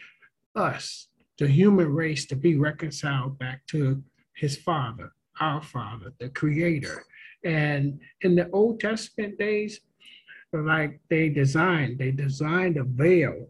us, 0.54 1.08
the 1.38 1.48
human 1.48 1.92
race, 1.92 2.26
to 2.26 2.36
be 2.36 2.56
reconciled 2.56 3.40
back 3.40 3.66
to 3.66 4.02
his 4.36 4.56
Father, 4.56 5.12
our 5.40 5.60
Father, 5.60 6.12
the 6.20 6.28
Creator. 6.28 7.04
And 7.44 7.98
in 8.20 8.36
the 8.36 8.48
Old 8.50 8.78
Testament 8.78 9.36
days, 9.36 9.80
like 10.52 11.00
they 11.10 11.28
designed, 11.28 11.98
they 11.98 12.12
designed 12.12 12.76
a 12.76 12.84
veil 12.84 13.48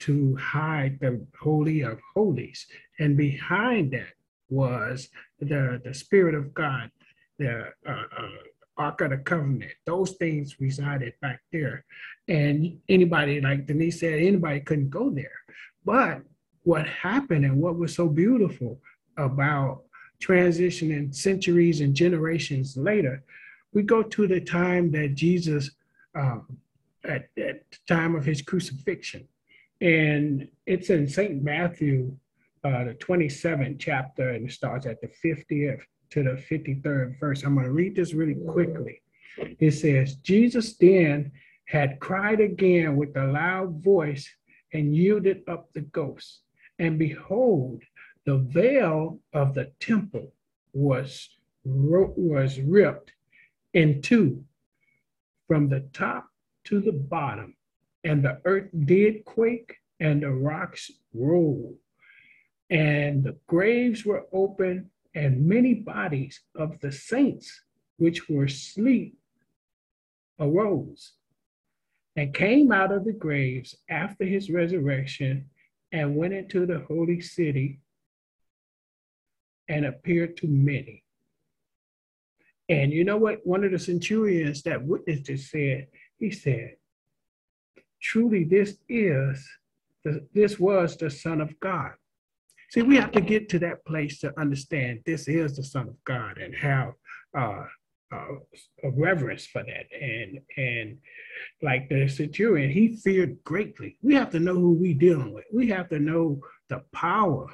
to 0.00 0.36
hide 0.36 0.98
the 1.00 1.26
Holy 1.40 1.80
of 1.80 1.98
Holies. 2.14 2.66
And 2.98 3.16
behind 3.16 3.92
that 3.92 4.12
was 4.48 5.08
the, 5.40 5.80
the 5.84 5.94
Spirit 5.94 6.34
of 6.34 6.54
God, 6.54 6.90
the 7.38 7.72
uh, 7.86 7.90
uh, 7.90 8.28
Ark 8.76 9.00
of 9.02 9.10
the 9.10 9.18
Covenant. 9.18 9.72
Those 9.86 10.12
things 10.12 10.60
resided 10.60 11.14
back 11.20 11.40
there. 11.52 11.84
And 12.28 12.78
anybody, 12.88 13.40
like 13.40 13.66
Denise 13.66 14.00
said, 14.00 14.18
anybody 14.20 14.60
couldn't 14.60 14.90
go 14.90 15.10
there. 15.10 15.38
But 15.84 16.22
what 16.62 16.86
happened 16.86 17.44
and 17.44 17.60
what 17.60 17.78
was 17.78 17.94
so 17.94 18.08
beautiful 18.08 18.80
about 19.16 19.82
transitioning 20.22 21.14
centuries 21.14 21.80
and 21.80 21.94
generations 21.94 22.76
later, 22.76 23.22
we 23.72 23.82
go 23.82 24.02
to 24.02 24.26
the 24.26 24.40
time 24.40 24.90
that 24.92 25.14
Jesus 25.14 25.70
um, 26.14 26.58
at, 27.04 27.28
at 27.36 27.70
the 27.70 27.78
time 27.86 28.14
of 28.14 28.24
his 28.24 28.42
crucifixion. 28.42 29.28
And 29.80 30.48
it's 30.66 30.90
in 30.90 31.08
St. 31.08 31.42
Matthew, 31.42 32.16
uh, 32.64 32.84
the 32.84 32.94
27th 32.94 33.78
chapter, 33.78 34.30
and 34.30 34.48
it 34.48 34.52
starts 34.52 34.86
at 34.86 35.00
the 35.00 35.10
50th 35.24 35.82
to 36.10 36.22
the 36.22 36.42
53rd 36.50 37.18
verse. 37.20 37.42
I'm 37.42 37.54
going 37.54 37.66
to 37.66 37.72
read 37.72 37.96
this 37.96 38.14
really 38.14 38.34
quickly. 38.34 39.02
It 39.38 39.72
says, 39.72 40.16
Jesus 40.16 40.76
then 40.76 41.32
had 41.66 42.00
cried 42.00 42.40
again 42.40 42.96
with 42.96 43.16
a 43.16 43.26
loud 43.26 43.82
voice 43.82 44.28
and 44.72 44.94
yielded 44.94 45.42
up 45.48 45.72
the 45.72 45.80
ghost. 45.80 46.42
And 46.78 46.98
behold, 46.98 47.82
the 48.26 48.38
veil 48.38 49.20
of 49.32 49.54
the 49.54 49.72
temple 49.80 50.32
was, 50.72 51.28
was 51.64 52.60
ripped 52.60 53.12
in 53.72 54.02
two 54.02 54.44
from 55.46 55.68
the 55.68 55.80
top 55.92 56.28
to 56.64 56.80
the 56.80 56.92
bottom, 56.92 57.54
and 58.04 58.24
the 58.24 58.40
earth 58.44 58.70
did 58.86 59.24
quake, 59.24 59.76
and 60.00 60.22
the 60.22 60.30
rocks 60.30 60.90
rolled, 61.12 61.76
and 62.74 63.22
the 63.22 63.36
graves 63.46 64.04
were 64.04 64.26
open, 64.32 64.90
and 65.14 65.46
many 65.46 65.74
bodies 65.74 66.40
of 66.56 66.80
the 66.80 66.90
saints 66.90 67.62
which 67.98 68.28
were 68.28 68.46
asleep 68.46 69.16
arose 70.40 71.12
and 72.16 72.34
came 72.34 72.72
out 72.72 72.90
of 72.90 73.04
the 73.04 73.12
graves 73.12 73.76
after 73.88 74.24
his 74.24 74.50
resurrection 74.50 75.48
and 75.92 76.16
went 76.16 76.34
into 76.34 76.66
the 76.66 76.80
holy 76.88 77.20
city 77.20 77.78
and 79.68 79.86
appeared 79.86 80.36
to 80.36 80.48
many. 80.48 81.04
And 82.68 82.92
you 82.92 83.04
know 83.04 83.18
what? 83.18 83.46
One 83.46 83.62
of 83.62 83.70
the 83.70 83.78
centurions 83.78 84.62
that 84.62 84.84
witnessed 84.84 85.30
it 85.30 85.38
said, 85.38 85.86
he 86.18 86.32
said, 86.32 86.74
truly 88.02 88.42
this 88.42 88.78
is, 88.88 89.48
this 90.32 90.58
was 90.58 90.96
the 90.96 91.08
Son 91.08 91.40
of 91.40 91.58
God. 91.60 91.92
See, 92.74 92.82
we 92.82 92.96
have 92.96 93.12
to 93.12 93.20
get 93.20 93.48
to 93.50 93.60
that 93.60 93.86
place 93.86 94.18
to 94.18 94.36
understand 94.36 94.98
this 95.06 95.28
is 95.28 95.54
the 95.54 95.62
Son 95.62 95.86
of 95.86 95.94
God 96.02 96.38
and 96.38 96.52
have 96.56 96.94
uh, 97.38 97.66
uh, 98.12 98.26
a 98.82 98.90
reverence 98.90 99.46
for 99.46 99.62
that. 99.62 99.86
And 100.02 100.40
and 100.56 100.98
like 101.62 101.88
the 101.88 102.08
centurion, 102.08 102.72
he 102.72 102.96
feared 102.96 103.44
greatly. 103.44 103.96
We 104.02 104.16
have 104.16 104.30
to 104.30 104.40
know 104.40 104.54
who 104.54 104.72
we're 104.72 104.98
dealing 104.98 105.32
with. 105.32 105.44
We 105.52 105.68
have 105.68 105.88
to 105.90 106.00
know 106.00 106.40
the 106.68 106.82
power 106.92 107.46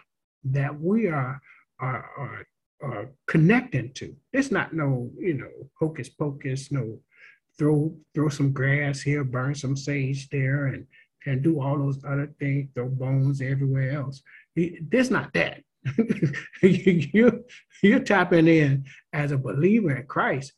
that 0.44 0.80
we 0.80 1.08
are 1.08 1.38
are, 1.80 2.10
are 2.16 2.46
uh, 2.82 3.04
connecting 3.26 3.92
to. 3.96 4.16
It's 4.32 4.50
not 4.50 4.72
no, 4.72 5.10
you 5.18 5.34
know, 5.34 5.68
hocus 5.78 6.08
pocus, 6.08 6.72
no 6.72 6.98
throw 7.58 7.94
throw 8.14 8.30
some 8.30 8.52
grass 8.54 9.02
here, 9.02 9.22
burn 9.22 9.54
some 9.54 9.76
sage 9.76 10.30
there, 10.30 10.68
and 10.68 10.86
and 11.26 11.42
do 11.42 11.60
all 11.60 11.78
those 11.78 12.02
other 12.04 12.32
things, 12.38 12.70
throw 12.74 12.88
bones 12.88 13.42
everywhere 13.42 13.90
else. 13.92 14.22
This 14.57 15.11
not 15.11 15.32
that. 15.34 15.62
you 16.62 17.44
you're 17.82 18.01
tapping 18.01 18.46
in 18.46 18.84
as 19.12 19.32
a 19.32 19.38
believer 19.38 19.96
in 19.96 20.07
Christ. 20.07 20.53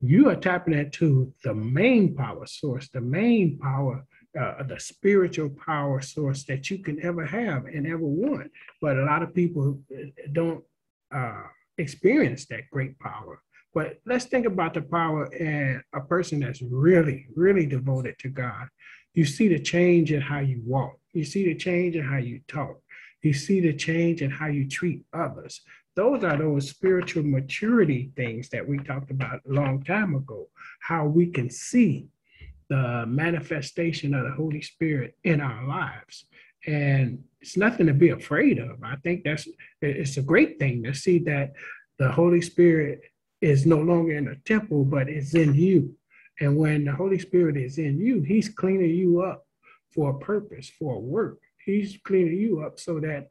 You 0.00 0.28
are 0.28 0.36
tapping 0.36 0.74
into 0.74 1.32
the 1.44 1.54
main 1.54 2.14
power 2.14 2.44
source, 2.46 2.88
the 2.88 3.00
main 3.00 3.58
power, 3.58 4.04
uh, 4.38 4.62
the 4.64 4.78
spiritual 4.78 5.50
power 5.50 6.00
source 6.00 6.44
that 6.44 6.70
you 6.70 6.78
can 6.78 7.02
ever 7.04 7.24
have 7.24 7.66
and 7.66 7.86
ever 7.86 8.04
want. 8.04 8.50
But 8.80 8.98
a 8.98 9.04
lot 9.04 9.22
of 9.22 9.34
people 9.34 9.78
uh, 9.96 10.06
don't 10.32 10.64
uh, 11.14 11.44
experience 11.78 12.46
that 12.46 12.68
great 12.70 12.98
power. 12.98 13.40
But 13.74 14.00
let's 14.04 14.26
think 14.26 14.44
about 14.44 14.74
the 14.74 14.82
power 14.82 15.32
in 15.32 15.82
a 15.94 16.00
person 16.00 16.40
that's 16.40 16.60
really, 16.60 17.26
really 17.34 17.64
devoted 17.64 18.18
to 18.18 18.28
God. 18.28 18.68
You 19.14 19.24
see 19.24 19.48
the 19.48 19.60
change 19.60 20.12
in 20.12 20.20
how 20.20 20.40
you 20.40 20.62
walk. 20.66 20.98
You 21.12 21.24
see 21.24 21.44
the 21.44 21.54
change 21.54 21.96
in 21.96 22.04
how 22.04 22.18
you 22.18 22.40
talk. 22.48 22.81
You 23.22 23.32
see 23.32 23.60
the 23.60 23.72
change 23.72 24.22
in 24.22 24.30
how 24.30 24.46
you 24.46 24.68
treat 24.68 25.04
others. 25.12 25.62
Those 25.94 26.24
are 26.24 26.36
those 26.36 26.70
spiritual 26.70 27.22
maturity 27.22 28.10
things 28.16 28.48
that 28.48 28.66
we 28.66 28.78
talked 28.78 29.10
about 29.10 29.40
a 29.48 29.52
long 29.52 29.82
time 29.82 30.14
ago, 30.14 30.48
how 30.80 31.06
we 31.06 31.26
can 31.26 31.50
see 31.50 32.08
the 32.68 33.04
manifestation 33.06 34.14
of 34.14 34.24
the 34.24 34.32
Holy 34.32 34.62
Spirit 34.62 35.16
in 35.24 35.40
our 35.40 35.66
lives. 35.66 36.24
And 36.66 37.22
it's 37.40 37.56
nothing 37.56 37.86
to 37.86 37.92
be 37.92 38.10
afraid 38.10 38.58
of. 38.58 38.82
I 38.82 38.96
think 38.96 39.24
that's 39.24 39.46
it's 39.82 40.16
a 40.16 40.22
great 40.22 40.58
thing 40.58 40.82
to 40.84 40.94
see 40.94 41.18
that 41.20 41.52
the 41.98 42.10
Holy 42.10 42.40
Spirit 42.40 43.02
is 43.42 43.66
no 43.66 43.78
longer 43.78 44.16
in 44.16 44.24
the 44.24 44.36
temple, 44.46 44.84
but 44.84 45.08
it's 45.08 45.34
in 45.34 45.54
you. 45.54 45.94
And 46.40 46.56
when 46.56 46.84
the 46.84 46.92
Holy 46.92 47.18
Spirit 47.18 47.56
is 47.56 47.76
in 47.78 48.00
you, 48.00 48.22
He's 48.22 48.48
cleaning 48.48 48.90
you 48.90 49.20
up 49.20 49.44
for 49.90 50.10
a 50.10 50.18
purpose, 50.18 50.70
for 50.70 50.94
a 50.94 51.00
work. 51.00 51.41
He's 51.64 51.98
cleaning 52.04 52.38
you 52.38 52.62
up 52.62 52.78
so 52.78 53.00
that 53.00 53.28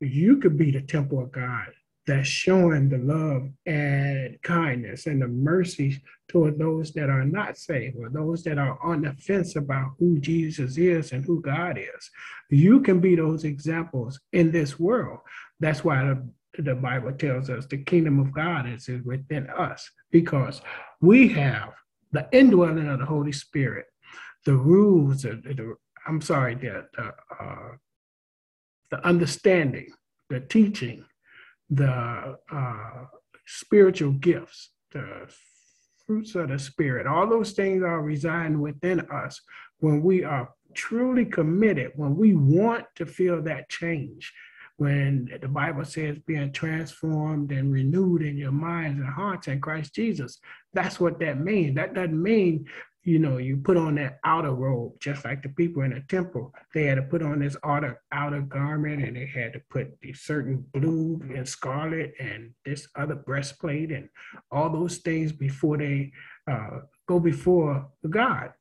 you 0.00 0.38
could 0.38 0.58
be 0.58 0.70
the 0.70 0.82
temple 0.82 1.22
of 1.22 1.32
God 1.32 1.68
that's 2.06 2.28
showing 2.28 2.88
the 2.88 2.98
love 2.98 3.48
and 3.66 4.38
kindness 4.42 5.06
and 5.06 5.22
the 5.22 5.28
mercy 5.28 6.02
toward 6.28 6.58
those 6.58 6.92
that 6.92 7.08
are 7.08 7.24
not 7.24 7.56
saved 7.56 7.96
or 7.96 8.10
those 8.10 8.42
that 8.44 8.58
are 8.58 8.78
on 8.82 9.02
the 9.02 9.12
fence 9.14 9.56
about 9.56 9.92
who 9.98 10.18
Jesus 10.18 10.76
is 10.76 11.12
and 11.12 11.24
who 11.24 11.40
God 11.40 11.78
is. 11.78 12.10
You 12.50 12.80
can 12.80 13.00
be 13.00 13.14
those 13.14 13.44
examples 13.44 14.20
in 14.32 14.52
this 14.52 14.78
world. 14.78 15.20
That's 15.60 15.82
why 15.82 16.04
the, 16.04 16.62
the 16.62 16.74
Bible 16.74 17.12
tells 17.12 17.48
us 17.48 17.66
the 17.66 17.82
kingdom 17.82 18.18
of 18.20 18.32
God 18.32 18.68
is 18.68 18.88
within 19.04 19.48
us 19.48 19.90
because 20.10 20.60
we 21.00 21.28
have 21.28 21.72
the 22.12 22.28
indwelling 22.32 22.88
of 22.88 22.98
the 22.98 23.06
Holy 23.06 23.32
Spirit, 23.32 23.86
the 24.44 24.56
rules, 24.56 25.22
the 25.22 25.76
I'm 26.06 26.20
sorry, 26.20 26.54
the, 26.54 26.86
uh, 26.98 27.76
the 28.90 29.06
understanding, 29.06 29.88
the 30.28 30.40
teaching, 30.40 31.04
the 31.70 32.36
uh, 32.52 33.04
spiritual 33.46 34.12
gifts, 34.12 34.70
the 34.92 35.26
fruits 36.06 36.34
of 36.34 36.48
the 36.48 36.58
spirit, 36.58 37.06
all 37.06 37.26
those 37.26 37.52
things 37.52 37.82
are 37.82 38.02
residing 38.02 38.60
within 38.60 39.00
us 39.10 39.40
when 39.78 40.02
we 40.02 40.24
are 40.24 40.50
truly 40.74 41.24
committed, 41.24 41.92
when 41.96 42.16
we 42.16 42.34
want 42.34 42.84
to 42.96 43.06
feel 43.06 43.40
that 43.42 43.68
change, 43.68 44.32
when 44.76 45.28
the 45.40 45.48
Bible 45.48 45.84
says 45.84 46.18
being 46.26 46.52
transformed 46.52 47.52
and 47.52 47.72
renewed 47.72 48.22
in 48.22 48.36
your 48.36 48.52
minds 48.52 48.98
and 49.00 49.08
hearts 49.08 49.46
in 49.48 49.60
Christ 49.60 49.94
Jesus. 49.94 50.40
That's 50.72 50.98
what 50.98 51.20
that 51.20 51.38
means. 51.40 51.76
That 51.76 51.94
doesn't 51.94 52.20
mean 52.20 52.66
you 53.04 53.18
know, 53.18 53.36
you 53.36 53.58
put 53.58 53.76
on 53.76 53.96
that 53.96 54.18
outer 54.24 54.52
robe, 54.52 54.98
just 54.98 55.24
like 55.26 55.42
the 55.42 55.50
people 55.50 55.82
in 55.82 55.92
the 55.92 56.02
temple. 56.08 56.52
They 56.72 56.84
had 56.84 56.94
to 56.96 57.02
put 57.02 57.22
on 57.22 57.40
this 57.40 57.56
outer 57.62 58.00
outer 58.10 58.40
garment, 58.40 59.04
and 59.04 59.16
they 59.16 59.26
had 59.26 59.52
to 59.52 59.60
put 59.70 60.00
the 60.00 60.14
certain 60.14 60.64
blue 60.72 61.20
and 61.34 61.46
scarlet 61.46 62.14
and 62.18 62.52
this 62.64 62.88
other 62.96 63.14
breastplate 63.14 63.92
and 63.92 64.08
all 64.50 64.70
those 64.70 64.98
things 64.98 65.32
before 65.32 65.76
they 65.76 66.12
uh, 66.50 66.80
go 67.06 67.20
before 67.20 67.86
God. 68.08 68.52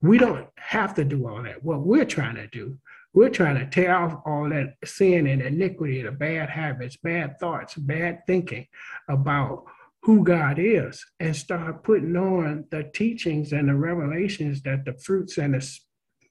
We 0.00 0.18
don't 0.18 0.48
have 0.56 0.94
to 0.96 1.04
do 1.04 1.28
all 1.28 1.42
that. 1.44 1.62
What 1.62 1.82
we're 1.82 2.04
trying 2.04 2.34
to 2.34 2.48
do, 2.48 2.76
we're 3.14 3.30
trying 3.30 3.56
to 3.58 3.70
tear 3.70 3.94
off 3.94 4.20
all 4.26 4.48
that 4.48 4.74
sin 4.84 5.28
and 5.28 5.40
iniquity, 5.40 6.02
the 6.02 6.10
bad 6.10 6.50
habits, 6.50 6.96
bad 6.96 7.38
thoughts, 7.38 7.76
bad 7.76 8.26
thinking 8.26 8.66
about 9.08 9.64
who 10.02 10.24
God 10.24 10.58
is 10.58 11.04
and 11.20 11.34
start 11.34 11.84
putting 11.84 12.16
on 12.16 12.64
the 12.70 12.90
teachings 12.94 13.52
and 13.52 13.68
the 13.68 13.74
revelations 13.74 14.60
that 14.62 14.84
the 14.84 14.94
fruits 14.94 15.38
and 15.38 15.54
the 15.54 15.78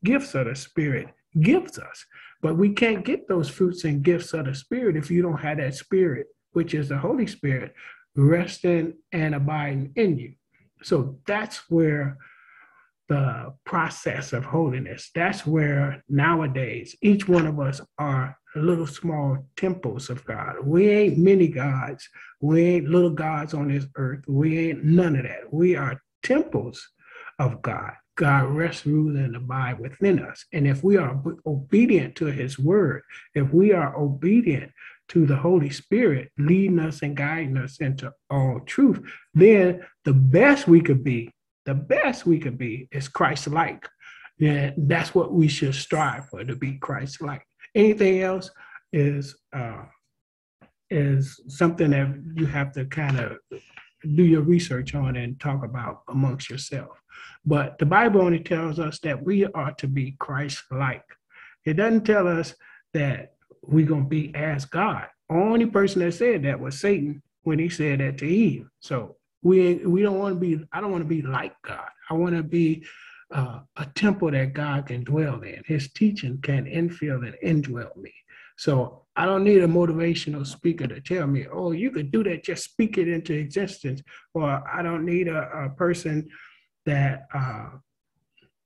gifts 0.03 0.35
of 0.35 0.47
the 0.47 0.55
Spirit 0.55 1.07
gives 1.39 1.79
us. 1.79 2.05
But 2.41 2.57
we 2.57 2.73
can't 2.73 3.05
get 3.05 3.27
those 3.27 3.49
fruits 3.49 3.85
and 3.85 4.03
gifts 4.03 4.33
of 4.33 4.45
the 4.45 4.55
Spirit 4.55 4.97
if 4.97 5.09
you 5.09 5.21
don't 5.21 5.39
have 5.39 5.57
that 5.57 5.75
Spirit, 5.75 6.27
which 6.51 6.73
is 6.73 6.89
the 6.89 6.97
Holy 6.97 7.27
Spirit, 7.27 7.73
resting 8.15 8.93
and 9.13 9.35
abiding 9.35 9.93
in 9.95 10.19
you. 10.19 10.33
So 10.83 11.19
that's 11.25 11.69
where 11.69 12.17
the 13.07 13.53
process 13.65 14.33
of 14.33 14.45
holiness, 14.45 15.11
that's 15.13 15.45
where 15.45 16.03
nowadays 16.09 16.95
each 17.01 17.27
one 17.27 17.45
of 17.45 17.59
us 17.59 17.81
are 17.97 18.37
little 18.55 18.87
small 18.87 19.45
temples 19.55 20.09
of 20.09 20.25
God. 20.25 20.55
We 20.63 20.89
ain't 20.89 21.17
many 21.17 21.47
gods. 21.47 22.07
We 22.41 22.63
ain't 22.63 22.89
little 22.89 23.11
gods 23.11 23.53
on 23.53 23.69
this 23.69 23.85
earth. 23.95 24.23
We 24.27 24.69
ain't 24.69 24.83
none 24.83 25.15
of 25.15 25.23
that. 25.23 25.51
We 25.51 25.75
are 25.75 26.01
temples 26.23 26.85
of 27.39 27.61
God. 27.61 27.93
God 28.17 28.49
rests, 28.49 28.85
rules, 28.85 29.17
and 29.17 29.35
abide 29.35 29.79
within 29.79 30.19
us. 30.19 30.45
And 30.53 30.67
if 30.67 30.83
we 30.83 30.97
are 30.97 31.21
obedient 31.45 32.15
to 32.17 32.25
his 32.25 32.59
word, 32.59 33.03
if 33.33 33.51
we 33.53 33.71
are 33.71 33.97
obedient 33.97 34.71
to 35.09 35.25
the 35.25 35.35
Holy 35.35 35.69
Spirit 35.69 36.29
leading 36.37 36.79
us 36.79 37.01
and 37.01 37.17
guiding 37.17 37.57
us 37.57 37.79
into 37.79 38.11
all 38.29 38.59
truth, 38.65 39.01
then 39.33 39.81
the 40.05 40.13
best 40.13 40.67
we 40.67 40.81
could 40.81 41.03
be, 41.03 41.31
the 41.65 41.73
best 41.73 42.25
we 42.25 42.37
could 42.37 42.57
be 42.57 42.87
is 42.91 43.07
Christ-like. 43.07 43.87
And 44.39 44.73
that's 44.77 45.15
what 45.15 45.33
we 45.33 45.47
should 45.47 45.75
strive 45.75 46.29
for, 46.29 46.43
to 46.43 46.55
be 46.55 46.73
Christ-like. 46.73 47.45
Anything 47.75 48.21
else 48.21 48.49
is 48.93 49.35
uh, 49.53 49.83
is 50.89 51.39
something 51.47 51.91
that 51.91 52.21
you 52.35 52.45
have 52.45 52.71
to 52.73 52.85
kind 52.85 53.19
of 53.19 53.37
do 54.15 54.23
your 54.23 54.41
research 54.41 54.93
on 54.95 55.15
and 55.15 55.39
talk 55.39 55.63
about 55.63 56.01
amongst 56.09 56.49
yourself. 56.49 57.01
But 57.45 57.77
the 57.77 57.85
Bible 57.85 58.21
only 58.21 58.39
tells 58.39 58.79
us 58.79 58.99
that 58.99 59.23
we 59.23 59.45
are 59.45 59.73
to 59.73 59.87
be 59.87 60.15
Christ-like. 60.19 61.05
It 61.65 61.73
doesn't 61.73 62.05
tell 62.05 62.27
us 62.27 62.55
that 62.93 63.33
we're 63.61 63.85
going 63.85 64.03
to 64.03 64.09
be 64.09 64.33
as 64.35 64.65
God. 64.65 65.07
Only 65.29 65.67
person 65.67 66.01
that 66.01 66.13
said 66.13 66.43
that 66.43 66.59
was 66.59 66.79
Satan 66.79 67.21
when 67.43 67.59
he 67.59 67.69
said 67.69 67.99
that 67.99 68.17
to 68.17 68.27
Eve. 68.27 68.67
So 68.79 69.15
we 69.43 69.75
we 69.85 70.01
don't 70.01 70.19
want 70.19 70.35
to 70.35 70.39
be. 70.39 70.63
I 70.73 70.81
don't 70.81 70.91
want 70.91 71.03
to 71.03 71.07
be 71.07 71.21
like 71.21 71.55
God. 71.63 71.89
I 72.09 72.15
want 72.15 72.35
to 72.35 72.43
be 72.43 72.83
uh, 73.33 73.59
a 73.77 73.85
temple 73.95 74.31
that 74.31 74.53
God 74.53 74.87
can 74.87 75.03
dwell 75.03 75.41
in. 75.41 75.61
His 75.65 75.91
teaching 75.91 76.39
can 76.41 76.65
infill 76.65 77.25
and 77.25 77.63
indwell 77.63 77.95
me. 77.97 78.13
So 78.57 79.05
I 79.15 79.25
don't 79.25 79.43
need 79.43 79.63
a 79.63 79.67
motivational 79.67 80.45
speaker 80.45 80.87
to 80.87 81.01
tell 81.01 81.27
me, 81.27 81.47
oh, 81.51 81.71
you 81.71 81.91
could 81.91 82.11
do 82.11 82.23
that, 82.25 82.43
just 82.43 82.63
speak 82.63 82.97
it 82.97 83.07
into 83.07 83.33
existence. 83.33 84.01
Or 84.33 84.63
I 84.69 84.81
don't 84.81 85.05
need 85.05 85.27
a, 85.27 85.49
a 85.65 85.69
person 85.69 86.29
that 86.85 87.27
uh, 87.33 87.69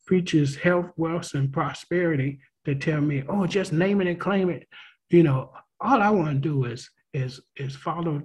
preaches 0.05 0.55
health, 0.55 0.91
wealth, 0.97 1.34
and 1.34 1.51
prosperity 1.51 2.39
to 2.66 2.76
tell 2.76 3.01
me, 3.01 3.24
oh, 3.30 3.45
just 3.45 3.74
name 3.74 4.01
it 4.01 4.07
and 4.07 4.20
claim 4.20 4.49
it. 4.49 4.68
You 5.09 5.24
know, 5.24 5.51
all 5.80 6.01
I 6.01 6.09
want 6.09 6.30
to 6.30 6.49
do 6.49 6.66
is 6.66 6.89
is 7.13 7.39
is 7.55 7.76
follow 7.76 8.22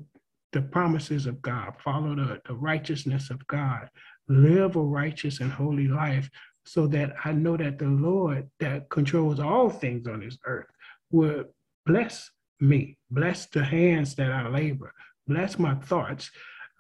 the 0.53 0.62
promises 0.62 1.26
of 1.26 1.41
God, 1.41 1.74
follow 1.82 2.14
the, 2.16 2.41
the 2.47 2.55
righteousness 2.55 3.30
of 3.30 3.47
God, 3.47 3.88
live 4.31 4.76
a 4.76 4.81
righteous 4.81 5.41
and 5.41 5.53
holy 5.53 5.89
life 5.89 6.31
so 6.64 6.87
that 6.87 7.14
I 7.24 7.33
know 7.33 7.57
that 7.57 7.78
the 7.78 7.87
Lord 7.87 8.49
that 8.61 8.89
controls 8.89 9.41
all 9.41 9.68
things 9.68 10.07
on 10.07 10.20
this 10.20 10.39
earth 10.47 10.68
will 11.11 11.45
bless 11.85 12.31
me, 12.61 12.97
bless 13.11 13.47
the 13.47 13.64
hands 13.64 14.14
that 14.14 14.31
I 14.31 14.49
labor, 14.49 14.95
bless 15.26 15.59
my 15.59 15.74
thoughts, 15.74 16.31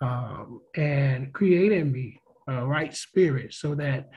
um, 0.00 0.60
and 0.76 1.32
create 1.32 1.72
in 1.72 1.90
me 1.90 2.20
a 2.46 2.64
right 2.64 2.94
spirit 2.94 3.52
so 3.52 3.74
that 3.74 4.10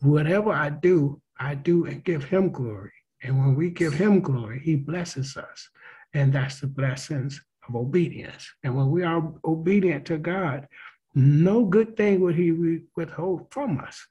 whatever 0.00 0.50
I 0.50 0.70
do, 0.70 1.20
I 1.38 1.54
do 1.54 1.86
and 1.86 2.02
give 2.04 2.24
him 2.24 2.50
glory. 2.50 2.92
And 3.22 3.38
when 3.38 3.54
we 3.54 3.70
give 3.70 3.94
him 3.94 4.20
glory, 4.20 4.60
he 4.60 4.76
blesses 4.76 5.36
us. 5.36 5.68
And 6.14 6.32
that's 6.32 6.60
the 6.60 6.66
blessings 6.66 7.40
of 7.68 7.76
obedience. 7.76 8.48
And 8.64 8.76
when 8.76 8.90
we 8.90 9.04
are 9.04 9.32
obedient 9.44 10.06
to 10.06 10.18
God, 10.18 10.66
no 11.14 11.64
good 11.64 11.96
thing 11.96 12.20
would 12.20 12.36
he 12.36 12.80
withhold 12.96 13.46
from 13.50 13.78
us. 13.80 14.06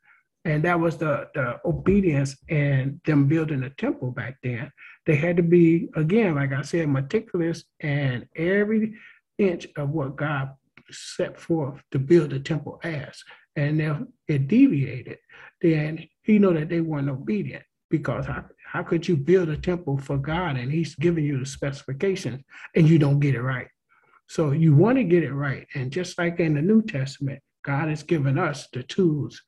And 0.46 0.64
that 0.64 0.80
was 0.80 0.98
the, 0.98 1.28
the 1.34 1.60
obedience 1.66 2.38
and 2.50 3.00
them 3.06 3.28
building 3.28 3.62
the 3.62 3.72
temple 3.72 4.12
back 4.12 4.38
then. 4.42 4.72
They 5.06 5.16
had 5.16 5.38
to 5.38 5.44
be, 5.44 5.90
again, 5.96 6.36
like 6.36 6.54
I 6.54 6.62
said, 6.62 6.90
meticulous 6.90 7.66
and 7.82 8.26
every 8.36 8.96
inch 9.38 9.68
of 9.76 9.90
what 9.90 10.16
God 10.16 10.52
set 10.92 11.40
forth 11.40 11.82
to 11.92 12.00
build 12.00 12.32
the 12.32 12.40
temple 12.40 12.80
as. 12.84 13.22
And 13.56 13.82
if 13.82 13.98
it 14.28 14.48
deviated, 14.48 15.18
then 15.62 16.08
he 16.24 16.40
know 16.40 16.54
that 16.54 16.70
they 16.70 16.82
weren't 16.82 17.10
obedient 17.10 17.64
because 17.90 18.26
how, 18.26 18.46
how 18.66 18.84
could 18.84 19.08
you 19.08 19.18
build 19.18 19.50
a 19.50 19.58
temple 19.58 19.98
for 19.98 20.18
God 20.18 20.58
and 20.58 20.72
he's 20.72 20.96
giving 20.96 21.26
you 21.26 21.40
the 21.40 21.46
specifications 21.46 22.44
and 22.76 22.88
you 22.88 22.98
don't 22.98 23.20
get 23.20 23.36
it 23.36 23.42
right? 23.42 23.68
So 24.30 24.52
you 24.52 24.76
want 24.76 25.00
to 25.00 25.04
get 25.04 25.24
it 25.24 25.34
right. 25.34 25.66
And 25.74 25.92
just 25.92 26.20
like 26.20 26.40
in 26.40 26.54
the 26.54 26.62
New 26.62 26.84
Testament, 26.84 27.42
God 27.66 27.90
has 27.90 28.04
given 28.04 28.38
us 28.38 28.68
the 28.72 28.84
tools 28.84 29.42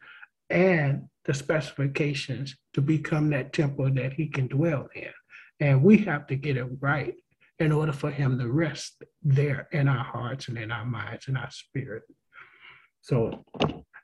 and 0.50 1.04
the 1.26 1.36
specifications 1.36 2.58
to 2.74 2.82
become 2.82 3.30
that 3.30 3.54
temple 3.54 3.94
that 3.94 4.14
he 4.14 4.28
can 4.28 4.48
dwell 4.48 4.90
in. 4.96 5.12
And 5.60 5.84
we 5.84 6.00
have 6.00 6.26
to 6.28 6.36
get 6.36 6.58
it 6.58 6.66
right 6.80 7.14
in 7.60 7.72
order 7.72 7.94
for 7.94 8.10
him 8.10 8.40
to 8.40 8.52
rest 8.52 9.04
there 9.22 9.68
in 9.72 9.88
our 9.88 10.04
hearts 10.04 10.48
and 10.48 10.58
in 10.58 10.72
our 10.72 10.86
minds 10.86 11.28
and 11.28 11.38
our 11.38 11.52
spirit. 11.52 12.02
So 13.02 13.46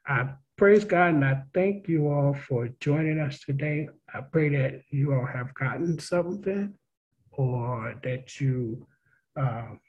I 0.06 0.30
praise 0.58 0.86
God 0.86 1.16
and 1.16 1.26
I 1.26 1.42
thank 1.56 1.88
you 1.88 2.08
all 2.08 2.36
for 2.36 2.70
joining 2.80 3.18
us 3.20 3.40
today. 3.40 3.90
I 4.14 4.22
pray 4.22 4.50
that 4.50 4.84
you 4.92 5.16
all 5.16 5.26
have 5.26 5.56
gotten 5.56 5.98
something 5.98 6.76
or 7.32 7.96
that 8.04 8.40
you 8.40 8.86
um, 9.36 9.80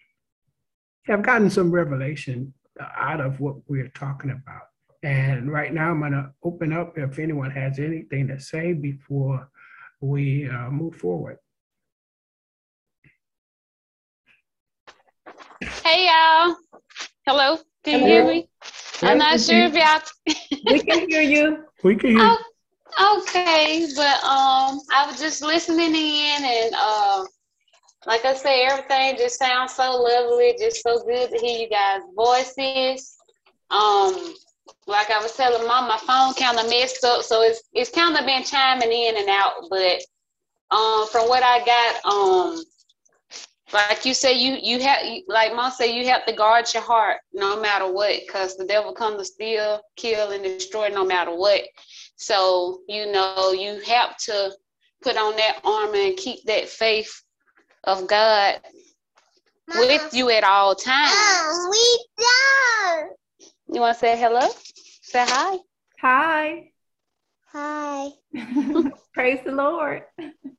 have 1.09 1.23
gotten 1.23 1.49
some 1.51 1.71
revelation 1.71 2.53
out 2.97 3.21
of 3.21 3.41
what 3.41 3.57
we're 3.67 3.89
talking 3.89 4.31
about. 4.31 4.69
And 5.03 5.51
right 5.51 5.73
now, 5.73 5.91
I'm 5.91 6.01
going 6.01 6.13
to 6.13 6.31
open 6.43 6.73
up 6.73 6.99
if 6.99 7.19
anyone 7.19 7.51
has 7.51 7.79
anything 7.79 8.29
to 8.29 8.39
say 8.39 8.73
before 8.73 9.49
we 10.01 10.49
uh, 10.49 10.71
move 10.71 10.97
forward. 10.97 11.39
Hey, 15.85 16.07
y'all. 16.07 16.57
Hello. 17.27 17.59
Can 17.85 18.01
you 18.01 18.07
hear 18.07 18.27
me? 18.27 18.49
I'm 19.03 19.19
not 19.19 19.41
sure 19.41 19.65
if 19.65 19.75
y'all. 19.75 20.01
we 20.71 20.81
can 20.81 21.09
hear 21.09 21.23
you. 21.23 21.65
We 21.85 21.95
can 21.95 22.11
hear. 22.11 22.37
Oh, 22.99 23.23
okay, 23.23 23.87
but 23.95 24.17
um, 24.25 24.81
I 24.93 25.07
was 25.09 25.21
just 25.21 25.43
listening 25.43 25.95
in 25.95 26.45
and 26.45 26.75
uh, 26.77 27.25
like 28.07 28.25
I 28.25 28.35
say, 28.35 28.65
everything 28.65 29.17
just 29.17 29.39
sounds 29.39 29.75
so 29.75 30.01
lovely, 30.01 30.55
just 30.59 30.83
so 30.83 31.03
good 31.05 31.31
to 31.31 31.39
hear 31.39 31.59
you 31.59 31.69
guys' 31.69 32.03
voices. 32.15 33.17
Um, 33.71 34.35
like 34.87 35.11
I 35.11 35.21
was 35.21 35.35
telling 35.35 35.67
mom, 35.67 35.89
my 35.89 35.99
phone 35.99 36.35
kind 36.35 36.59
of 36.59 36.69
messed 36.71 37.05
up, 37.05 37.23
so 37.23 37.43
it's 37.43 37.63
it's 37.73 37.91
kind 37.91 38.17
of 38.17 38.25
been 38.25 38.45
chiming 38.45 38.93
in 38.93 39.17
and 39.17 39.29
out. 39.29 39.53
But 39.69 40.03
um, 40.71 41.07
from 41.09 41.29
what 41.29 41.43
I 41.43 41.65
got, 41.65 42.05
um, 42.05 42.63
like 43.73 44.05
you 44.05 44.15
say, 44.15 44.33
you 44.33 44.59
you 44.63 44.81
have 44.83 45.01
like 45.27 45.55
mom 45.55 45.73
said, 45.73 45.87
you 45.87 46.07
have 46.09 46.25
to 46.27 46.33
guard 46.33 46.73
your 46.73 46.83
heart 46.83 47.19
no 47.33 47.61
matter 47.61 47.91
what, 47.93 48.21
because 48.27 48.57
the 48.57 48.65
devil 48.65 48.93
comes 48.93 49.19
to 49.19 49.25
steal, 49.25 49.81
kill, 49.97 50.31
and 50.31 50.45
destroy 50.45 50.89
no 50.89 51.05
matter 51.05 51.35
what. 51.35 51.63
So 52.17 52.81
you 52.89 53.11
know 53.11 53.53
you 53.53 53.81
have 53.87 54.17
to 54.19 54.53
put 55.03 55.17
on 55.17 55.37
that 55.37 55.61
armor 55.65 55.97
and 55.97 56.17
keep 56.17 56.45
that 56.45 56.69
faith 56.69 57.23
of 57.85 58.07
God 58.07 58.61
Mama. 59.69 59.81
with 59.81 60.15
you 60.15 60.31
at 60.31 60.45
all 60.45 60.75
times. 60.75 61.13
Mom, 61.15 61.71
we 61.71 62.07
done. 62.19 63.09
You 63.73 63.81
want 63.81 63.95
to 63.95 64.01
say 64.01 64.19
hello? 64.19 64.49
Say 65.03 65.25
hi. 65.27 65.59
Hi. 66.01 66.71
Hi. 67.53 68.09
praise 69.15 69.41
the 69.45 69.53
Lord. 69.53 70.03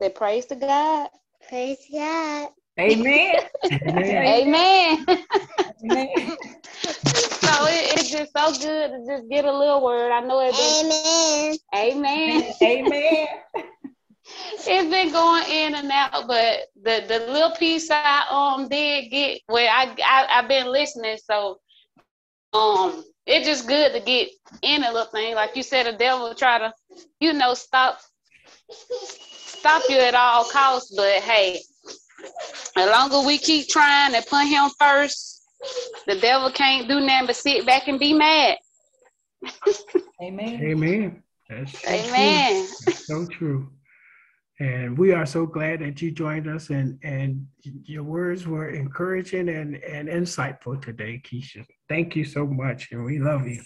Say 0.02 0.10
praise 0.10 0.46
to 0.48 0.56
God. 0.56 1.10
Praise 1.48 1.80
God. 1.92 2.50
Amen. 2.80 3.36
Amen. 3.88 5.06
Amen. 5.84 6.38
so 6.86 7.66
it, 7.66 8.00
it's 8.00 8.10
just 8.10 8.32
so 8.36 8.52
good 8.54 8.92
to 8.92 9.06
just 9.08 9.30
get 9.30 9.46
a 9.46 9.52
little 9.52 9.84
word. 9.84 10.12
I 10.12 10.22
know 10.22 10.40
it. 10.42 10.56
Amen. 10.56 11.58
Amen. 11.76 12.54
Amen 12.62 13.28
it's 14.68 14.90
been 14.90 15.12
going 15.12 15.44
in 15.50 15.76
and 15.76 15.92
out, 15.92 16.28
but 16.28 16.68
the 16.82 17.04
the 17.08 17.32
little 17.32 17.52
piece 17.52 17.90
I 17.92 18.26
um 18.30 18.68
did 18.68 19.10
get 19.10 19.42
where 19.48 19.70
I, 19.70 19.96
I 20.04 20.28
I've 20.30 20.48
been 20.48 20.68
listening, 20.72 21.18
so 21.24 21.60
um 22.54 23.04
it's 23.26 23.46
just 23.48 23.68
good 23.68 23.94
to 23.94 24.00
get 24.00 24.30
in 24.62 24.84
a 24.84 24.92
little 24.92 25.12
thing. 25.12 25.36
Like 25.36 25.56
you 25.56 25.64
said, 25.64 25.86
the 25.86 25.98
devil 25.98 26.34
try 26.34 26.58
to, 26.58 26.74
you 27.20 27.34
know, 27.34 27.54
stop 27.54 28.00
stop 28.72 29.84
you 29.90 29.98
at 30.00 30.16
all 30.16 30.46
costs. 30.46 30.94
But 30.96 31.22
hey, 31.22 31.60
as 32.76 32.90
long 32.90 33.14
as 33.14 33.26
we 33.26 33.38
keep 33.38 33.68
trying 33.68 34.14
to 34.14 34.22
put 34.28 34.46
him 34.48 34.70
first, 34.80 35.44
the 36.08 36.16
devil 36.16 36.52
can't 36.52 36.88
do 36.88 37.00
nothing 37.00 37.28
but 37.28 37.36
sit 37.36 37.66
back 37.66 37.88
and 37.88 38.00
be 38.00 38.14
mad. 38.14 38.58
Amen. 40.22 40.60
Amen. 40.62 41.24
That's 41.50 41.72
so 41.80 41.90
Amen. 41.90 42.68
True. 42.68 42.76
That's 42.86 43.08
so 43.08 43.26
true. 43.26 43.70
And 44.60 44.98
we 44.98 45.14
are 45.14 45.26
so 45.26 45.46
glad 45.46 45.80
that 45.80 46.02
you 46.02 46.12
joined 46.12 46.48
us 46.48 46.70
and, 46.70 47.00
and 47.02 47.48
your 47.64 48.04
words 48.04 48.46
were 48.46 48.70
encouraging 48.70 49.48
and, 49.48 49.78
and 49.78 50.10
insightful 50.10 50.82
today, 50.82 51.22
Keisha. 51.26 51.66
Thank 51.88 52.16
you 52.16 52.26
so 52.26 52.46
much. 52.46 52.90
And 52.92 53.06
we 53.06 53.20
love 53.20 53.48
you. 53.48 53.62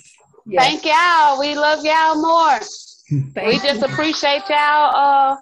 Yes. 0.45 0.63
Thank 0.63 0.85
y'all. 0.85 1.39
We 1.39 1.55
love 1.55 1.83
y'all 1.83 2.21
more. 2.21 2.59
Thank 3.33 3.35
we 3.47 3.59
just 3.59 3.81
appreciate 3.81 4.43
y'all 4.49 4.95
uh 4.95 5.37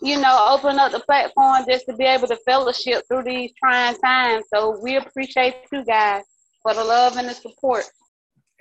you 0.00 0.20
know 0.20 0.46
open 0.50 0.78
up 0.78 0.92
the 0.92 1.00
platform 1.00 1.64
just 1.68 1.86
to 1.86 1.96
be 1.96 2.04
able 2.04 2.28
to 2.28 2.36
fellowship 2.46 3.02
through 3.08 3.24
these 3.24 3.50
trying 3.58 3.96
times 3.96 4.44
so 4.54 4.78
we 4.80 4.96
appreciate 4.96 5.56
you 5.72 5.84
guys 5.84 6.22
for 6.62 6.72
the 6.74 6.84
love 6.84 7.16
and 7.16 7.28
the 7.28 7.34
support 7.34 7.84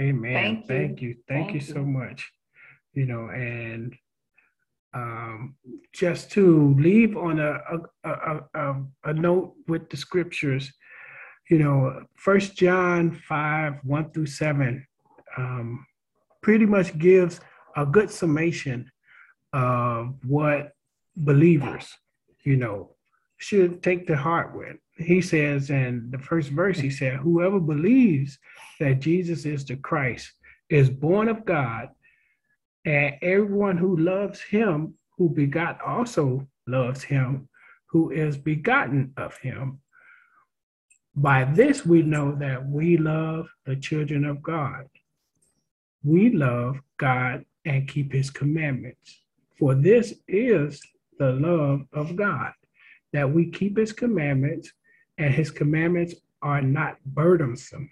Amen. 0.02 0.34
Thank 0.34 0.68
Thank 0.68 1.02
you. 1.02 1.10
you. 1.10 1.16
Thank, 1.28 1.48
Thank 1.48 1.54
you 1.54 1.62
so 1.62 1.84
much. 1.84 2.32
You 2.94 3.06
know, 3.06 3.30
and 3.30 3.96
um, 4.94 5.56
just 5.91 6.32
to 6.32 6.76
leave 6.78 7.18
on 7.18 7.39
a 7.39 7.60
a, 8.04 8.10
a, 8.10 8.39
a 8.54 8.84
a 9.06 9.14
note 9.14 9.56
with 9.68 9.89
the 9.89 9.98
scriptures, 9.98 10.72
you 11.50 11.60
know, 11.60 12.06
First 12.16 12.56
John 12.56 13.12
five 13.12 13.76
one 13.84 14.12
through 14.12 14.28
seven, 14.28 14.86
um, 15.38 15.86
pretty 16.41 16.66
much 16.66 16.98
gives 16.98 17.39
a 17.76 17.86
good 17.86 18.10
summation 18.12 18.91
of 19.52 20.16
what 20.26 20.74
believers, 21.16 21.91
you 22.44 22.56
know, 22.56 22.96
should 23.38 23.82
take 23.84 24.08
to 24.08 24.16
heart 24.16 24.56
with. 24.56 24.78
He 24.98 25.22
says 25.22 25.70
in 25.70 26.10
the 26.12 26.20
first 26.20 26.50
verse, 26.50 26.80
he 26.80 26.89
said, 26.89 27.18
"Whoever 27.18 27.60
believes 27.60 28.38
that 28.80 29.00
Jesus 29.00 29.46
is 29.46 29.66
the 29.66 29.76
Christ 29.76 30.32
is 30.70 30.89
born 30.89 31.30
of 31.30 31.46
God, 31.46 31.89
and 32.86 33.16
everyone 33.22 33.78
who 33.78 33.98
loves 33.98 34.42
him 34.42 34.96
who 35.18 35.30
begot 35.30 35.80
also 35.82 36.48
loves 36.68 37.04
him 37.04 37.48
who 37.94 38.10
is 38.10 38.36
begotten 38.38 39.14
of 39.18 39.38
him. 39.38 39.80
By 41.16 41.46
this 41.46 41.86
we 41.86 42.02
know 42.02 42.36
that 42.40 42.68
we 42.68 42.98
love 42.98 43.48
the 43.66 43.76
children 43.76 44.26
of 44.26 44.42
God. 44.42 44.88
We 46.04 46.32
love 46.32 46.80
God 46.98 47.46
and 47.66 47.88
keep 47.88 48.12
his 48.12 48.32
commandments. 48.32 49.22
For 49.60 49.76
this 49.76 50.16
is 50.28 50.82
the 51.20 51.34
love 51.34 51.82
of 51.94 52.16
God, 52.16 52.54
that 53.14 53.32
we 53.32 53.52
keep 53.52 53.78
his 53.78 53.94
commandments, 53.94 54.72
and 55.20 55.32
his 55.32 55.52
commandments 55.52 56.16
are 56.42 56.62
not 56.62 56.98
burdensome. 57.06 57.90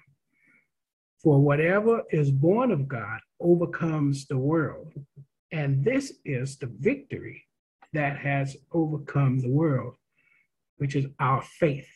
For 1.21 1.39
whatever 1.39 2.01
is 2.09 2.31
born 2.31 2.71
of 2.71 2.87
God 2.87 3.19
overcomes 3.41 4.27
the 4.27 4.37
world. 4.37 4.93
And 5.51 5.83
this 5.83 6.13
is 6.23 6.57
the 6.57 6.71
victory 6.79 7.45
that 7.93 8.17
has 8.17 8.55
overcome 8.71 9.39
the 9.39 9.49
world, 9.49 9.95
which 10.77 10.95
is 10.95 11.07
our 11.19 11.41
faith. 11.41 11.87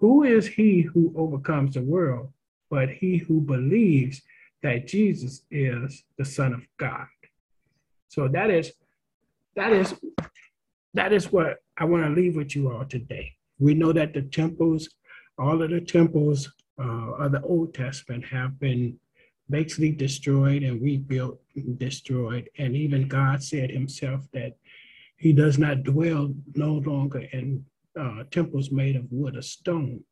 Who 0.00 0.24
is 0.24 0.46
he 0.48 0.82
who 0.82 1.12
overcomes 1.16 1.74
the 1.74 1.82
world 1.82 2.32
but 2.70 2.88
he 2.88 3.18
who 3.18 3.40
believes 3.40 4.22
that 4.62 4.88
Jesus 4.88 5.42
is 5.50 6.04
the 6.18 6.24
Son 6.24 6.52
of 6.52 6.66
God? 6.78 7.06
So 8.08 8.28
that 8.28 8.50
is 8.50 8.72
that 9.54 9.72
is 9.72 9.94
that 10.94 11.12
is 11.12 11.30
what 11.30 11.58
I 11.78 11.84
want 11.84 12.04
to 12.04 12.10
leave 12.10 12.36
with 12.36 12.54
you 12.54 12.70
all 12.70 12.84
today. 12.84 13.32
We 13.58 13.74
know 13.74 13.92
that 13.92 14.12
the 14.12 14.22
temples, 14.22 14.88
all 15.38 15.62
of 15.62 15.70
the 15.70 15.80
temples 15.80 16.50
uh, 16.78 17.12
of 17.12 17.32
the 17.32 17.42
Old 17.42 17.74
Testament 17.74 18.24
have 18.26 18.58
been 18.58 18.98
basically 19.50 19.92
destroyed 19.92 20.62
and 20.62 20.82
rebuilt, 20.82 21.40
destroyed. 21.76 22.48
And 22.58 22.76
even 22.76 23.08
God 23.08 23.42
said 23.42 23.70
himself 23.70 24.26
that 24.32 24.56
he 25.16 25.32
does 25.32 25.58
not 25.58 25.84
dwell 25.84 26.34
no 26.54 26.74
longer 26.74 27.20
in 27.32 27.64
uh, 27.98 28.24
temples 28.30 28.70
made 28.70 28.96
of 28.96 29.04
wood 29.10 29.36
or 29.36 29.42
stone. 29.42 30.02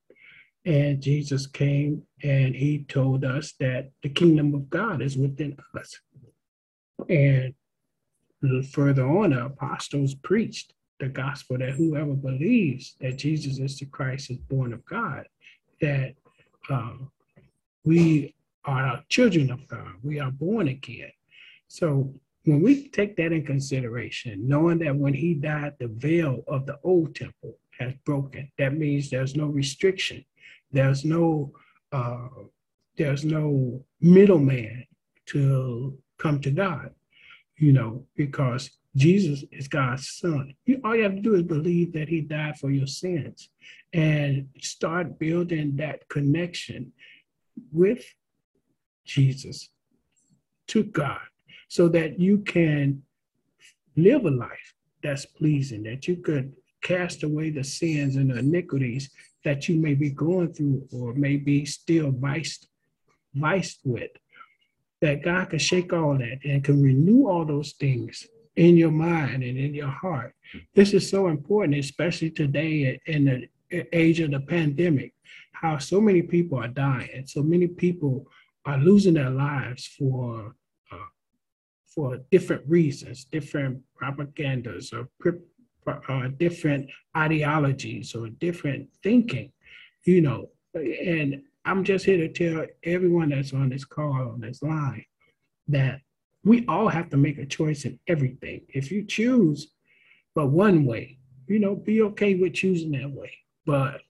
And 0.64 1.00
Jesus 1.00 1.46
came 1.46 2.02
and 2.22 2.54
he 2.54 2.84
told 2.84 3.24
us 3.24 3.54
that 3.60 3.90
the 4.02 4.10
kingdom 4.10 4.54
of 4.54 4.68
God 4.68 5.00
is 5.00 5.16
within 5.16 5.56
us. 5.78 5.98
And 7.08 7.54
further 8.70 9.06
on, 9.06 9.30
the 9.30 9.46
apostles 9.46 10.14
preached 10.14 10.74
the 10.98 11.08
gospel 11.08 11.58
that 11.58 11.72
whoever 11.72 12.12
believes 12.14 12.94
that 13.00 13.16
Jesus 13.16 13.58
is 13.58 13.78
the 13.78 13.86
Christ 13.86 14.30
is 14.30 14.36
born 14.36 14.74
of 14.74 14.84
God, 14.84 15.26
that 15.80 16.14
uh, 16.68 16.92
we 17.84 18.34
are 18.64 19.02
children 19.08 19.50
of 19.50 19.66
God. 19.68 19.94
We 20.02 20.20
are 20.20 20.30
born 20.30 20.68
again. 20.68 21.12
So 21.68 22.12
when 22.44 22.62
we 22.62 22.88
take 22.88 23.16
that 23.16 23.32
in 23.32 23.44
consideration, 23.44 24.48
knowing 24.48 24.78
that 24.80 24.96
when 24.96 25.14
he 25.14 25.34
died, 25.34 25.74
the 25.78 25.88
veil 25.88 26.42
of 26.46 26.66
the 26.66 26.78
old 26.82 27.14
temple 27.14 27.58
has 27.78 27.94
broken, 28.04 28.50
that 28.58 28.76
means 28.76 29.10
there's 29.10 29.36
no 29.36 29.46
restriction. 29.46 30.24
There's 30.72 31.04
no 31.04 31.52
uh, 31.92 32.28
there's 32.96 33.24
no 33.24 33.84
middleman 34.00 34.86
to 35.26 35.98
come 36.18 36.40
to 36.40 36.50
God, 36.50 36.90
you 37.56 37.72
know, 37.72 38.04
because 38.16 38.70
Jesus 38.96 39.44
is 39.52 39.68
God's 39.68 40.08
son. 40.08 40.54
You, 40.66 40.80
all 40.84 40.96
you 40.96 41.04
have 41.04 41.14
to 41.14 41.20
do 41.20 41.34
is 41.34 41.42
believe 41.42 41.92
that 41.94 42.08
he 42.08 42.20
died 42.20 42.58
for 42.58 42.70
your 42.70 42.86
sins 42.86 43.48
and 43.92 44.48
start 44.60 45.18
building 45.18 45.76
that 45.76 46.08
connection 46.08 46.92
with 47.72 48.04
Jesus 49.10 49.70
to 50.68 50.84
God 50.84 51.20
so 51.68 51.88
that 51.88 52.18
you 52.18 52.38
can 52.38 53.02
live 53.96 54.24
a 54.24 54.30
life 54.30 54.74
that's 55.02 55.26
pleasing, 55.26 55.82
that 55.84 56.06
you 56.06 56.16
could 56.16 56.52
cast 56.82 57.22
away 57.22 57.50
the 57.50 57.64
sins 57.64 58.16
and 58.16 58.30
the 58.30 58.38
iniquities 58.38 59.10
that 59.44 59.68
you 59.68 59.76
may 59.80 59.94
be 59.94 60.10
going 60.10 60.52
through 60.52 60.86
or 60.92 61.14
may 61.14 61.36
be 61.36 61.64
still 61.64 62.10
viced, 62.10 62.68
viced 63.34 63.80
with. 63.84 64.10
That 65.00 65.22
God 65.22 65.50
can 65.50 65.58
shake 65.58 65.92
all 65.92 66.18
that 66.18 66.38
and 66.44 66.62
can 66.62 66.82
renew 66.82 67.26
all 67.26 67.44
those 67.44 67.72
things 67.72 68.26
in 68.56 68.76
your 68.76 68.90
mind 68.90 69.42
and 69.42 69.56
in 69.56 69.74
your 69.74 69.88
heart. 69.88 70.34
This 70.74 70.92
is 70.92 71.08
so 71.08 71.28
important, 71.28 71.78
especially 71.78 72.30
today 72.30 73.00
in 73.06 73.24
the 73.24 73.48
age 73.92 74.20
of 74.20 74.30
the 74.32 74.40
pandemic, 74.40 75.14
how 75.52 75.78
so 75.78 76.00
many 76.00 76.22
people 76.22 76.58
are 76.58 76.68
dying. 76.68 77.24
So 77.26 77.42
many 77.42 77.66
people 77.66 78.26
are 78.66 78.78
losing 78.78 79.14
their 79.14 79.30
lives 79.30 79.86
for 79.86 80.54
uh, 80.92 80.96
for 81.86 82.18
different 82.30 82.62
reasons, 82.68 83.24
different 83.24 83.80
propagandas 84.00 84.92
or 84.92 85.08
uh, 86.08 86.28
different 86.38 86.88
ideologies 87.16 88.14
or 88.14 88.28
different 88.28 88.88
thinking, 89.02 89.52
you 90.04 90.20
know. 90.20 90.48
And 90.74 91.42
I'm 91.64 91.84
just 91.84 92.04
here 92.04 92.16
to 92.16 92.28
tell 92.28 92.66
everyone 92.84 93.30
that's 93.30 93.52
on 93.52 93.70
this 93.70 93.84
call, 93.84 94.12
on 94.12 94.40
this 94.40 94.62
line, 94.62 95.04
that 95.68 96.00
we 96.44 96.64
all 96.66 96.88
have 96.88 97.10
to 97.10 97.16
make 97.16 97.38
a 97.38 97.46
choice 97.46 97.84
in 97.84 97.98
everything. 98.06 98.62
If 98.68 98.90
you 98.90 99.04
choose 99.04 99.72
but 100.34 100.48
one 100.48 100.84
way, 100.84 101.18
you 101.48 101.58
know, 101.58 101.74
be 101.74 102.02
okay 102.02 102.34
with 102.34 102.54
choosing 102.54 102.92
that 102.92 103.10
way. 103.10 103.32
But 103.66 104.00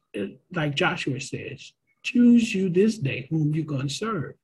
like 0.52 0.74
Joshua 0.74 1.20
says, 1.20 1.72
choose 2.02 2.54
you 2.54 2.68
this 2.68 2.98
day 2.98 3.26
whom 3.30 3.54
you're 3.54 3.64
going 3.64 3.88
to 3.88 3.94
serve. 3.94 4.34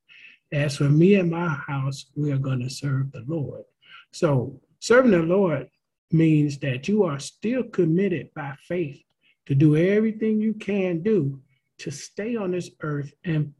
As 0.53 0.77
for 0.77 0.89
me 0.89 1.17
and 1.17 1.31
my 1.31 1.49
house, 1.49 2.07
we 2.15 2.31
are 2.33 2.39
going 2.39 2.61
to 2.61 2.71
serve 2.71 3.13
the 3.13 3.25
Lord. 3.27 3.65
So 4.13 4.61
serving 4.81 5.11
the 5.11 5.19
Lord 5.19 5.69
means 6.11 6.59
that 6.59 6.89
you 6.89 7.05
are 7.05 7.19
still 7.19 7.65
committed 7.65 8.31
by 8.35 8.55
faith 8.69 9.03
to 9.47 9.55
do 9.55 9.77
everything 9.77 10.41
you 10.41 10.55
can 10.55 11.03
do 11.03 11.41
to 11.79 11.91
stay 11.91 12.37
on 12.37 12.53
this 12.53 12.71
earth 12.81 13.13
and 13.25 13.53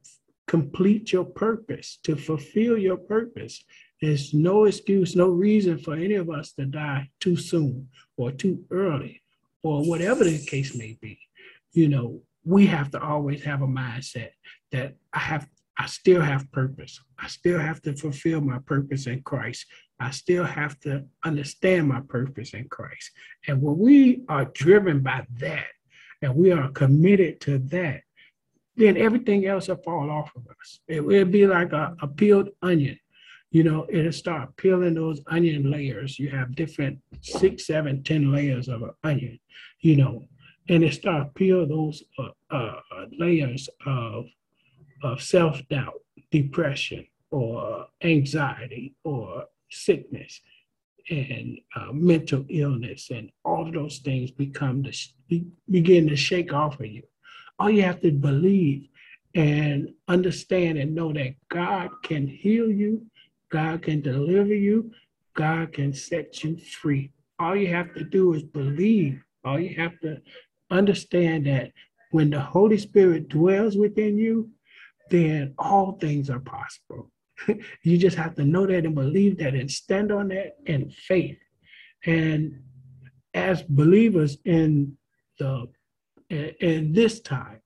complete 0.47 1.13
your 1.13 1.25
purpose, 1.25 1.99
to 2.05 2.17
fulfill 2.17 2.79
your 2.79 2.97
purpose. 2.97 3.65
There's 4.01 4.33
no 4.33 4.65
excuse, 4.65 5.17
no 5.17 5.29
reason 5.29 5.79
for 5.79 5.95
any 5.95 6.15
of 6.15 6.31
us 6.31 6.53
to 6.53 6.67
die 6.67 7.11
too 7.21 7.37
soon 7.37 7.89
or 8.17 8.31
too 8.31 8.65
early 8.71 9.23
or 9.63 9.85
whatever 9.85 10.25
the 10.25 10.39
case 10.45 10.77
may 10.77 10.97
be. 11.01 11.19
You 11.73 11.89
know, 11.89 12.21
we 12.45 12.67
have 12.67 12.91
to 12.93 13.03
always 13.03 13.43
have 13.43 13.63
a 13.63 13.67
mindset 13.67 14.31
that 14.71 14.95
I 15.13 15.19
have 15.19 15.49
I 15.79 15.87
still 15.87 16.23
have 16.23 16.51
purpose. 16.53 17.01
I 17.19 17.29
still 17.29 17.59
have 17.59 17.83
to 17.83 17.95
fulfill 17.95 18.41
my 18.41 18.59
purpose 18.59 19.07
in 19.07 19.23
Christ. 19.23 19.67
I 20.01 20.11
still 20.11 20.45
have 20.45 20.79
to 20.81 21.05
understand 21.25 21.89
my 21.89 22.01
purpose 22.01 22.55
in 22.55 22.69
Christ. 22.69 23.11
And 23.47 23.61
when 23.63 23.79
we 23.79 24.23
are 24.29 24.47
driven 24.47 25.01
by 25.01 25.27
that 25.39 25.67
and 26.23 26.35
we 26.35 26.53
are 26.53 26.71
committed 26.71 27.41
to 27.43 27.59
that, 27.59 28.03
then 28.77 28.97
everything 28.97 29.47
else 29.47 29.69
will 29.69 29.77
fall 29.77 30.11
off 30.11 30.31
of 30.37 30.47
us. 30.49 30.81
It 30.89 31.05
will 31.05 31.25
be 31.25 31.47
like 31.47 31.73
a, 31.73 31.97
a 32.01 32.09
peeled 32.09 32.51
onion. 32.63 32.99
You 33.51 33.65
know, 33.65 33.87
it'll 33.89 34.13
start 34.13 34.57
peeling 34.57 34.95
those 34.95 35.21
onion 35.29 35.71
layers. 35.71 36.19
You 36.19 36.29
have 36.31 36.55
different 36.55 36.99
six, 37.23 37.67
seven, 37.67 38.03
ten 38.03 38.33
layers 38.33 38.69
of 38.69 38.83
an 38.83 38.91
onion, 39.03 39.39
you 39.81 39.97
know, 39.97 40.25
and 40.69 40.85
it 40.85 40.95
start 40.95 41.35
peel 41.35 41.67
those 41.67 42.03
uh, 42.19 42.29
uh, 42.51 42.81
layers 43.19 43.69
of 43.87 44.27
of 45.03 45.23
self-doubt, 45.23 46.01
depression, 46.31 47.07
or 47.31 47.87
anxiety, 48.03 48.95
or 49.05 49.45
sickness. 49.71 50.41
and 51.11 51.59
uh, 51.77 51.93
mental 51.93 52.45
illness 52.49 53.11
and 53.11 53.31
all 53.45 53.67
of 53.69 53.75
those 53.75 53.99
things 53.99 54.31
become 54.31 54.83
to 54.83 54.93
sh- 54.93 55.13
begin 55.71 56.09
to 56.09 56.17
shake 56.17 56.53
off 56.53 56.81
of 56.81 56.87
you. 56.87 57.03
All 57.59 57.71
you 57.71 57.83
have 57.83 58.01
to 58.01 58.11
believe 58.11 58.89
and 59.35 59.91
understand 60.09 60.79
and 60.79 60.95
know 60.95 61.13
that 61.13 61.35
God 61.49 61.91
can 62.03 62.27
heal 62.27 62.71
you, 62.71 63.07
God 63.51 63.83
can 63.83 64.01
deliver 64.01 64.55
you, 64.55 64.91
God 65.35 65.73
can 65.73 65.93
set 65.93 66.43
you 66.43 66.59
free. 66.59 67.13
All 67.39 67.55
you 67.57 67.69
have 67.69 67.95
to 67.95 68.05
do 68.05 68.33
is 68.35 68.43
believe. 68.43 69.23
All 69.45 69.61
you 69.61 69.77
have 69.77 69.99
to 70.01 70.21
understand 70.71 71.47
that 71.47 71.73
when 72.11 72.31
the 72.31 72.41
Holy 72.41 72.79
Spirit 72.79 73.29
dwells 73.29 73.77
within 73.77 74.19
you, 74.19 74.51
then 75.11 75.55
all 75.59 75.93
things 75.93 76.31
are 76.31 76.41
possible. 76.41 77.11
you 77.83 77.99
just 77.99 78.17
have 78.17 78.35
to 78.37 78.45
know 78.45 78.67
that 78.67 78.85
and 78.85 78.95
believe 78.95 79.39
that 79.39 79.55
and 79.55 79.71
stand 79.71 80.11
on 80.11 80.29
that 80.29 80.57
in 80.67 80.91
faith. 80.91 81.39
And 82.05 82.63
as 83.35 83.63
believers 83.63 84.39
in 84.45 84.97
the 85.39 85.67
in 86.29 86.93
this 86.93 87.21
time, 87.21 87.61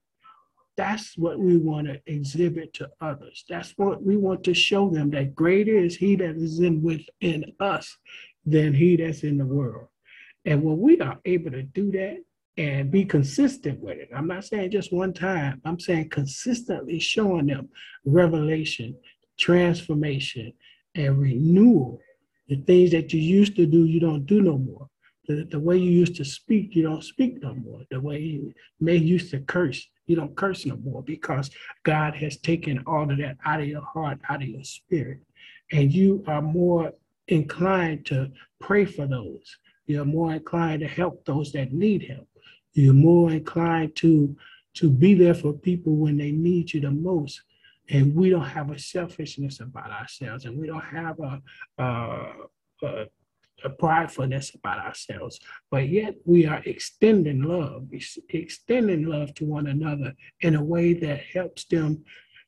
that's 0.77 1.17
what 1.17 1.39
we 1.39 1.57
want 1.57 1.87
to 1.87 1.99
exhibit 2.05 2.73
to 2.75 2.89
others. 3.01 3.43
That's 3.49 3.71
what 3.77 4.03
we 4.03 4.17
want 4.17 4.43
to 4.43 4.53
show 4.53 4.89
them 4.89 5.09
that 5.11 5.35
greater 5.35 5.77
is 5.77 5.95
he 5.95 6.15
that 6.17 6.35
is 6.35 6.59
in 6.59 6.81
within 6.81 7.45
us 7.59 7.97
than 8.45 8.73
he 8.73 8.95
that's 8.97 9.23
in 9.23 9.37
the 9.37 9.45
world. 9.45 9.87
And 10.45 10.63
when 10.63 10.79
we 10.79 10.99
are 10.99 11.19
able 11.25 11.51
to 11.51 11.63
do 11.63 11.91
that 11.91 12.17
and 12.57 12.91
be 12.91 13.05
consistent 13.05 13.79
with 13.79 13.97
it, 13.97 14.09
I'm 14.15 14.27
not 14.27 14.45
saying 14.45 14.71
just 14.71 14.91
one 14.93 15.13
time, 15.13 15.61
I'm 15.65 15.79
saying 15.79 16.09
consistently 16.09 16.99
showing 16.99 17.47
them 17.47 17.69
revelation, 18.05 18.95
transformation, 19.37 20.53
and 20.95 21.19
renewal. 21.19 21.99
The 22.49 22.57
things 22.57 22.91
that 22.91 23.13
you 23.13 23.21
used 23.21 23.55
to 23.55 23.65
do, 23.65 23.85
you 23.85 23.99
don't 23.99 24.25
do 24.25 24.41
no 24.41 24.57
more. 24.57 24.89
The, 25.27 25.47
the 25.49 25.59
way 25.59 25.77
you 25.77 25.91
used 25.91 26.15
to 26.17 26.25
speak, 26.25 26.75
you 26.75 26.83
don't 26.83 27.03
speak 27.03 27.41
no 27.41 27.53
more. 27.53 27.81
The 27.89 28.01
way 28.01 28.19
you 28.19 28.53
may 28.79 28.97
used 28.97 29.31
to 29.31 29.39
curse, 29.39 29.87
you 30.07 30.15
don't 30.15 30.35
curse 30.35 30.65
no 30.65 30.75
more 30.77 31.03
because 31.03 31.49
God 31.83 32.15
has 32.15 32.37
taken 32.37 32.83
all 32.85 33.09
of 33.09 33.17
that 33.19 33.37
out 33.45 33.61
of 33.61 33.67
your 33.67 33.83
heart, 33.83 34.19
out 34.29 34.41
of 34.41 34.49
your 34.49 34.63
spirit. 34.63 35.19
And 35.71 35.93
you 35.93 36.23
are 36.27 36.41
more 36.41 36.91
inclined 37.29 38.05
to 38.07 38.31
pray 38.59 38.83
for 38.83 39.07
those. 39.07 39.57
You're 39.87 40.05
more 40.05 40.33
inclined 40.33 40.81
to 40.81 40.87
help 40.87 41.23
those 41.25 41.51
that 41.53 41.71
need 41.71 42.07
help. 42.09 42.27
You're 42.73 42.93
more 42.93 43.31
inclined 43.31 43.95
to, 43.97 44.35
to 44.75 44.89
be 44.89 45.13
there 45.13 45.33
for 45.33 45.53
people 45.53 45.95
when 45.95 46.17
they 46.17 46.31
need 46.31 46.73
you 46.73 46.81
the 46.81 46.91
most. 46.91 47.41
And 47.89 48.15
we 48.15 48.29
don't 48.29 48.41
have 48.41 48.71
a 48.71 48.79
selfishness 48.79 49.59
about 49.59 49.91
ourselves, 49.91 50.45
and 50.45 50.57
we 50.57 50.67
don't 50.67 50.79
have 50.79 51.19
a, 51.19 51.41
a, 51.77 52.33
a 52.83 53.05
a 53.63 53.69
pridefulness 53.69 54.55
about 54.55 54.79
ourselves, 54.79 55.39
but 55.69 55.87
yet 55.89 56.15
we 56.25 56.45
are 56.45 56.61
extending 56.65 57.43
love, 57.43 57.87
extending 58.29 59.05
love 59.05 59.33
to 59.35 59.45
one 59.45 59.67
another 59.67 60.13
in 60.41 60.55
a 60.55 60.63
way 60.63 60.93
that 60.93 61.19
helps 61.33 61.65
them 61.65 62.03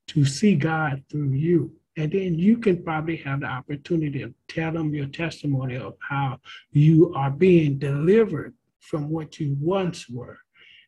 to 0.08 0.26
see 0.26 0.56
God 0.56 1.04
through 1.10 1.32
you. 1.32 1.74
And 1.96 2.12
then 2.12 2.40
you 2.40 2.58
can 2.58 2.84
probably 2.84 3.18
have 3.18 3.42
the 3.42 3.46
opportunity 3.46 4.20
to 4.20 4.34
tell 4.48 4.72
them 4.72 4.96
your 4.96 5.06
testimony 5.08 5.78
of 5.78 5.96
how 6.00 6.40
you 6.72 7.14
are 7.16 7.30
being 7.30 7.78
delivered 7.78 8.54
from 8.84 9.10
what 9.10 9.40
you 9.40 9.56
once 9.60 10.10
were. 10.10 10.38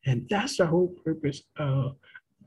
And 0.06 0.28
that's 0.30 0.58
the 0.58 0.68
whole 0.68 0.93
purpose 1.04 1.41
of 1.58 1.96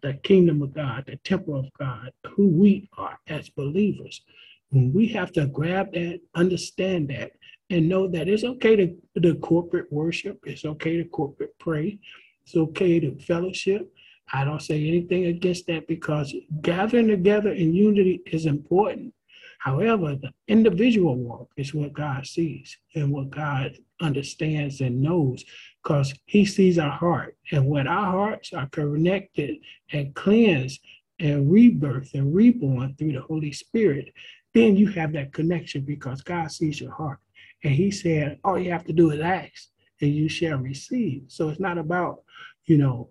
the 0.02 0.14
kingdom 0.14 0.62
of 0.62 0.74
God, 0.74 1.04
the 1.06 1.16
temple 1.16 1.58
of 1.58 1.66
God, 1.78 2.12
who 2.36 2.48
we 2.48 2.88
are 2.96 3.18
as 3.26 3.48
believers. 3.48 4.22
When 4.70 4.92
we 4.92 5.08
have 5.08 5.32
to 5.32 5.46
grab 5.46 5.92
that, 5.94 6.20
understand 6.34 7.08
that, 7.08 7.32
and 7.70 7.88
know 7.88 8.06
that 8.08 8.28
it's 8.28 8.44
okay 8.44 8.76
to, 8.76 8.94
to 9.20 9.34
corporate 9.36 9.92
worship, 9.92 10.38
it's 10.44 10.64
okay 10.64 10.96
to 10.98 11.04
corporate 11.04 11.58
pray, 11.58 11.98
it's 12.44 12.56
okay 12.56 13.00
to 13.00 13.18
fellowship. 13.18 13.92
I 14.32 14.44
don't 14.44 14.62
say 14.62 14.86
anything 14.86 15.26
against 15.26 15.66
that 15.66 15.88
because 15.88 16.34
gathering 16.60 17.08
together 17.08 17.52
in 17.52 17.74
unity 17.74 18.22
is 18.26 18.46
important. 18.46 19.14
However, 19.58 20.14
the 20.14 20.30
individual 20.46 21.16
walk 21.16 21.50
is 21.56 21.74
what 21.74 21.92
God 21.92 22.26
sees 22.26 22.78
and 22.94 23.10
what 23.10 23.30
God 23.30 23.76
understands 24.00 24.80
and 24.80 25.02
knows 25.02 25.44
because 25.82 26.14
He 26.26 26.44
sees 26.44 26.78
our 26.78 26.90
heart. 26.90 27.36
And 27.50 27.66
when 27.66 27.88
our 27.88 28.10
hearts 28.12 28.52
are 28.52 28.68
connected 28.68 29.56
and 29.92 30.14
cleansed 30.14 30.80
and 31.18 31.50
rebirthed 31.50 32.14
and 32.14 32.34
reborn 32.34 32.94
through 32.94 33.12
the 33.12 33.22
Holy 33.22 33.52
Spirit, 33.52 34.12
then 34.54 34.76
you 34.76 34.88
have 34.88 35.12
that 35.12 35.32
connection 35.32 35.82
because 35.82 36.22
God 36.22 36.50
sees 36.50 36.80
your 36.80 36.92
heart. 36.92 37.18
And 37.64 37.74
he 37.74 37.90
said, 37.90 38.38
all 38.44 38.58
you 38.58 38.70
have 38.70 38.84
to 38.84 38.92
do 38.92 39.10
is 39.10 39.20
ask 39.20 39.68
and 40.00 40.14
you 40.14 40.28
shall 40.28 40.58
receive. 40.58 41.24
So 41.26 41.48
it's 41.48 41.60
not 41.60 41.78
about, 41.78 42.22
you 42.66 42.78
know, 42.78 43.10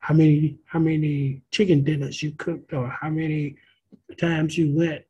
how 0.00 0.14
many 0.14 0.58
how 0.64 0.78
many 0.78 1.42
chicken 1.50 1.82
dinners 1.82 2.22
you 2.22 2.32
cooked 2.32 2.72
or 2.72 2.88
how 2.88 3.10
many 3.10 3.56
times 4.16 4.56
you 4.56 4.72
went 4.72 5.02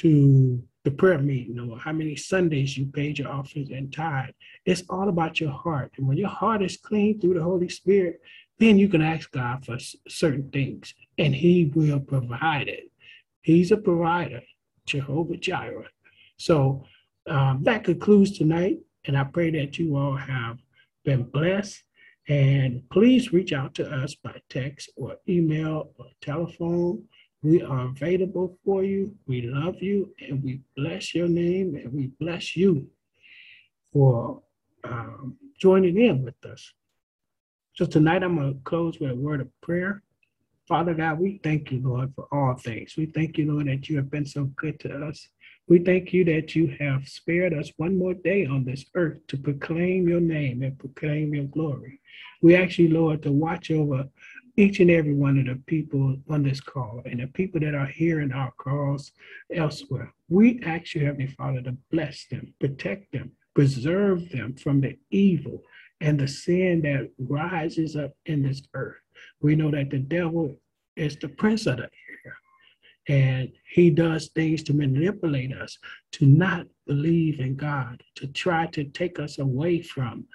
to 0.00 0.62
the 0.84 0.90
prayer 0.90 1.18
meeting 1.18 1.58
or 1.60 1.78
how 1.78 1.92
many 1.92 2.16
Sundays 2.16 2.76
you 2.76 2.86
paid 2.86 3.18
your 3.18 3.30
offerings 3.30 3.70
and 3.70 3.92
tithe. 3.92 4.30
It's 4.64 4.82
all 4.88 5.08
about 5.08 5.40
your 5.40 5.50
heart. 5.50 5.92
And 5.98 6.08
when 6.08 6.16
your 6.16 6.28
heart 6.28 6.62
is 6.62 6.78
clean 6.78 7.20
through 7.20 7.34
the 7.34 7.42
Holy 7.42 7.68
Spirit, 7.68 8.20
then 8.58 8.78
you 8.78 8.88
can 8.88 9.02
ask 9.02 9.30
God 9.30 9.64
for 9.64 9.78
certain 10.08 10.50
things 10.50 10.94
and 11.18 11.34
he 11.34 11.70
will 11.74 12.00
provide 12.00 12.68
it. 12.68 12.90
He's 13.42 13.72
a 13.72 13.76
provider, 13.76 14.42
Jehovah 14.86 15.36
Jireh. 15.36 15.88
So 16.36 16.84
um, 17.26 17.62
that 17.64 17.84
concludes 17.84 18.38
tonight, 18.38 18.78
and 19.04 19.16
I 19.16 19.24
pray 19.24 19.50
that 19.50 19.78
you 19.78 19.96
all 19.96 20.16
have 20.16 20.58
been 21.04 21.24
blessed. 21.24 21.82
And 22.28 22.82
please 22.90 23.32
reach 23.32 23.52
out 23.52 23.74
to 23.74 23.90
us 23.90 24.14
by 24.14 24.40
text 24.48 24.90
or 24.96 25.16
email 25.28 25.90
or 25.98 26.06
telephone. 26.20 27.04
We 27.42 27.62
are 27.62 27.86
available 27.86 28.58
for 28.64 28.84
you. 28.84 29.14
We 29.26 29.42
love 29.42 29.76
you 29.80 30.14
and 30.20 30.42
we 30.42 30.60
bless 30.76 31.14
your 31.14 31.28
name 31.28 31.74
and 31.74 31.92
we 31.92 32.08
bless 32.20 32.54
you 32.54 32.88
for 33.92 34.42
um, 34.84 35.36
joining 35.58 35.98
in 35.98 36.22
with 36.22 36.44
us. 36.44 36.72
So 37.74 37.86
tonight 37.86 38.22
I'm 38.22 38.36
going 38.36 38.54
to 38.54 38.60
close 38.64 39.00
with 39.00 39.12
a 39.12 39.16
word 39.16 39.40
of 39.40 39.48
prayer. 39.62 40.02
Father 40.68 40.92
God, 40.92 41.18
we 41.18 41.40
thank 41.42 41.72
you, 41.72 41.80
Lord, 41.82 42.12
for 42.14 42.28
all 42.30 42.54
things. 42.54 42.94
We 42.96 43.06
thank 43.06 43.38
you, 43.38 43.50
Lord, 43.50 43.68
that 43.68 43.88
you 43.88 43.96
have 43.96 44.10
been 44.10 44.26
so 44.26 44.44
good 44.56 44.78
to 44.80 45.06
us. 45.06 45.26
We 45.66 45.78
thank 45.78 46.12
you 46.12 46.24
that 46.26 46.54
you 46.54 46.76
have 46.78 47.08
spared 47.08 47.54
us 47.54 47.72
one 47.76 47.96
more 47.96 48.14
day 48.14 48.44
on 48.44 48.64
this 48.64 48.84
earth 48.94 49.26
to 49.28 49.38
proclaim 49.38 50.08
your 50.08 50.20
name 50.20 50.62
and 50.62 50.78
proclaim 50.78 51.34
your 51.34 51.46
glory. 51.46 52.00
We 52.42 52.54
ask 52.54 52.78
you, 52.78 52.88
Lord, 52.88 53.22
to 53.22 53.32
watch 53.32 53.70
over 53.70 54.04
each 54.56 54.80
and 54.80 54.90
every 54.90 55.14
one 55.14 55.38
of 55.38 55.46
the 55.46 55.60
people 55.66 56.16
on 56.28 56.42
this 56.42 56.60
call 56.60 57.02
and 57.04 57.20
the 57.20 57.26
people 57.28 57.60
that 57.60 57.74
are 57.74 57.86
hearing 57.86 58.32
our 58.32 58.52
calls 58.58 59.12
elsewhere. 59.54 60.12
We 60.28 60.60
ask 60.64 60.94
you, 60.94 61.04
Heavenly 61.04 61.28
Father, 61.28 61.62
to 61.62 61.76
bless 61.90 62.26
them, 62.26 62.54
protect 62.60 63.12
them, 63.12 63.32
preserve 63.54 64.28
them 64.30 64.54
from 64.54 64.80
the 64.80 64.98
evil 65.10 65.62
and 66.00 66.18
the 66.18 66.28
sin 66.28 66.82
that 66.82 67.10
rises 67.18 67.96
up 67.96 68.12
in 68.26 68.42
this 68.42 68.62
earth. 68.74 69.00
We 69.40 69.54
know 69.54 69.70
that 69.70 69.90
the 69.90 69.98
devil 69.98 70.56
is 70.96 71.16
the 71.16 71.28
prince 71.28 71.66
of 71.66 71.78
the 71.78 71.84
air. 71.84 72.36
and 73.08 73.50
he 73.72 73.90
does 73.90 74.28
things 74.28 74.62
to 74.62 74.74
manipulate 74.74 75.52
us 75.52 75.78
to 76.12 76.26
not 76.26 76.66
believe 76.86 77.40
in 77.40 77.56
God, 77.56 78.02
to 78.16 78.26
try 78.28 78.66
to 78.68 78.84
take 78.84 79.18
us 79.18 79.38
away 79.38 79.80
from 79.82 80.26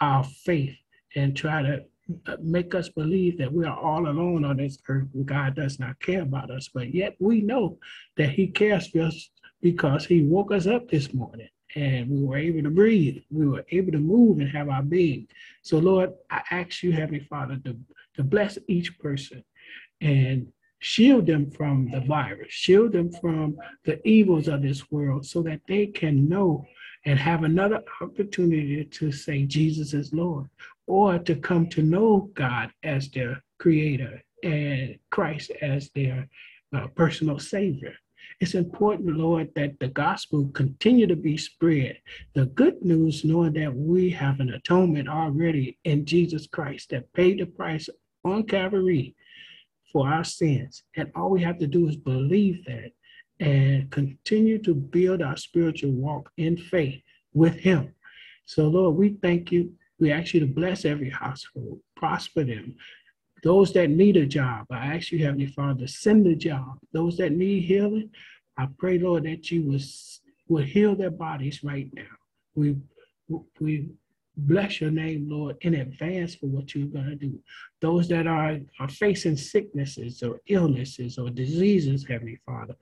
our 0.00 0.24
faith 0.24 0.76
and 1.14 1.36
try 1.36 1.62
to 1.62 1.84
Uh, 2.26 2.36
make 2.40 2.74
us 2.74 2.88
believe 2.88 3.36
that 3.36 3.52
we 3.52 3.66
are 3.66 3.78
all 3.78 4.08
alone 4.08 4.42
on 4.42 4.56
this 4.56 4.78
earth 4.88 5.08
and 5.12 5.26
God 5.26 5.54
does 5.54 5.78
not 5.78 6.00
care 6.00 6.22
about 6.22 6.50
us. 6.50 6.70
But 6.72 6.94
yet 6.94 7.16
we 7.18 7.42
know 7.42 7.78
that 8.16 8.30
He 8.30 8.46
cares 8.46 8.88
for 8.88 9.02
us 9.02 9.30
because 9.60 10.06
He 10.06 10.22
woke 10.22 10.50
us 10.50 10.66
up 10.66 10.88
this 10.88 11.12
morning 11.12 11.48
and 11.74 12.08
we 12.08 12.22
were 12.22 12.38
able 12.38 12.62
to 12.62 12.70
breathe. 12.70 13.18
We 13.30 13.46
were 13.46 13.64
able 13.70 13.92
to 13.92 13.98
move 13.98 14.38
and 14.38 14.48
have 14.48 14.68
our 14.70 14.82
being. 14.82 15.28
So, 15.62 15.78
Lord, 15.78 16.12
I 16.30 16.42
ask 16.50 16.82
you, 16.82 16.92
Heavenly 16.92 17.26
Father, 17.28 17.58
to, 17.64 17.76
to 18.14 18.24
bless 18.24 18.58
each 18.68 18.98
person 18.98 19.44
and 20.00 20.50
shield 20.78 21.26
them 21.26 21.50
from 21.50 21.90
the 21.90 22.00
virus, 22.00 22.52
shield 22.52 22.92
them 22.92 23.10
from 23.12 23.56
the 23.84 24.06
evils 24.08 24.48
of 24.48 24.62
this 24.62 24.90
world 24.90 25.26
so 25.26 25.42
that 25.42 25.60
they 25.68 25.86
can 25.86 26.28
know 26.28 26.64
and 27.04 27.18
have 27.18 27.44
another 27.44 27.82
opportunity 28.00 28.84
to 28.84 29.12
say 29.12 29.44
Jesus 29.44 29.94
is 29.94 30.12
Lord 30.12 30.48
or 30.86 31.18
to 31.18 31.36
come 31.36 31.68
to 31.68 31.82
know 31.82 32.30
God 32.34 32.70
as 32.82 33.10
their 33.10 33.42
creator 33.58 34.22
and 34.42 34.98
Christ 35.10 35.50
as 35.62 35.90
their 35.94 36.28
uh, 36.74 36.86
personal 36.88 37.38
savior. 37.38 37.94
It's 38.40 38.54
important, 38.54 39.16
Lord, 39.16 39.50
that 39.56 39.78
the 39.80 39.88
gospel 39.88 40.48
continue 40.54 41.06
to 41.06 41.16
be 41.16 41.36
spread. 41.36 41.98
The 42.34 42.46
good 42.46 42.80
news, 42.82 43.24
knowing 43.24 43.54
that 43.54 43.74
we 43.74 44.10
have 44.10 44.38
an 44.40 44.50
atonement 44.50 45.08
already 45.08 45.78
in 45.84 46.04
Jesus 46.04 46.46
Christ 46.46 46.90
that 46.90 47.12
paid 47.14 47.40
the 47.40 47.46
price 47.46 47.88
on 48.24 48.44
Calvary 48.44 49.16
for 49.92 50.06
our 50.08 50.24
sins. 50.24 50.84
And 50.96 51.10
all 51.16 51.30
we 51.30 51.42
have 51.42 51.58
to 51.58 51.66
do 51.66 51.88
is 51.88 51.96
believe 51.96 52.64
that 52.66 52.92
and 53.40 53.90
continue 53.90 54.58
to 54.62 54.74
build 54.74 55.22
our 55.22 55.36
spiritual 55.36 55.92
walk 55.92 56.30
in 56.36 56.56
faith 56.56 57.00
with 57.32 57.54
him. 57.54 57.94
So, 58.46 58.66
Lord, 58.68 58.96
we 58.96 59.16
thank 59.22 59.52
you. 59.52 59.72
We 60.00 60.12
ask 60.12 60.34
you 60.34 60.40
to 60.40 60.46
bless 60.46 60.84
every 60.84 61.10
household, 61.10 61.80
prosper 61.96 62.44
them. 62.44 62.76
Those 63.42 63.72
that 63.74 63.90
need 63.90 64.16
a 64.16 64.26
job, 64.26 64.66
I 64.70 64.94
ask 64.94 65.12
you, 65.12 65.24
Heavenly 65.24 65.46
Father, 65.46 65.86
send 65.86 66.26
a 66.26 66.34
job. 66.34 66.78
Those 66.92 67.16
that 67.18 67.32
need 67.32 67.64
healing, 67.64 68.10
I 68.56 68.68
pray, 68.78 68.98
Lord, 68.98 69.24
that 69.24 69.50
you 69.50 69.62
will, 69.62 69.80
will 70.48 70.64
heal 70.64 70.96
their 70.96 71.10
bodies 71.10 71.62
right 71.62 71.88
now. 71.94 72.02
We, 72.54 72.76
we 73.60 73.90
bless 74.38 74.80
your 74.80 74.90
name, 74.90 75.28
Lord, 75.28 75.56
in 75.62 75.74
advance 75.74 76.34
for 76.34 76.46
what 76.46 76.74
you're 76.74 76.86
going 76.86 77.06
to 77.06 77.16
do. 77.16 77.38
Those 77.80 78.08
that 78.08 78.26
are, 78.26 78.58
are 78.80 78.88
facing 78.88 79.36
sicknesses 79.36 80.22
or 80.22 80.40
illnesses 80.46 81.18
or 81.18 81.30
diseases, 81.30 82.06
Heavenly 82.08 82.38
Father, 82.46 82.74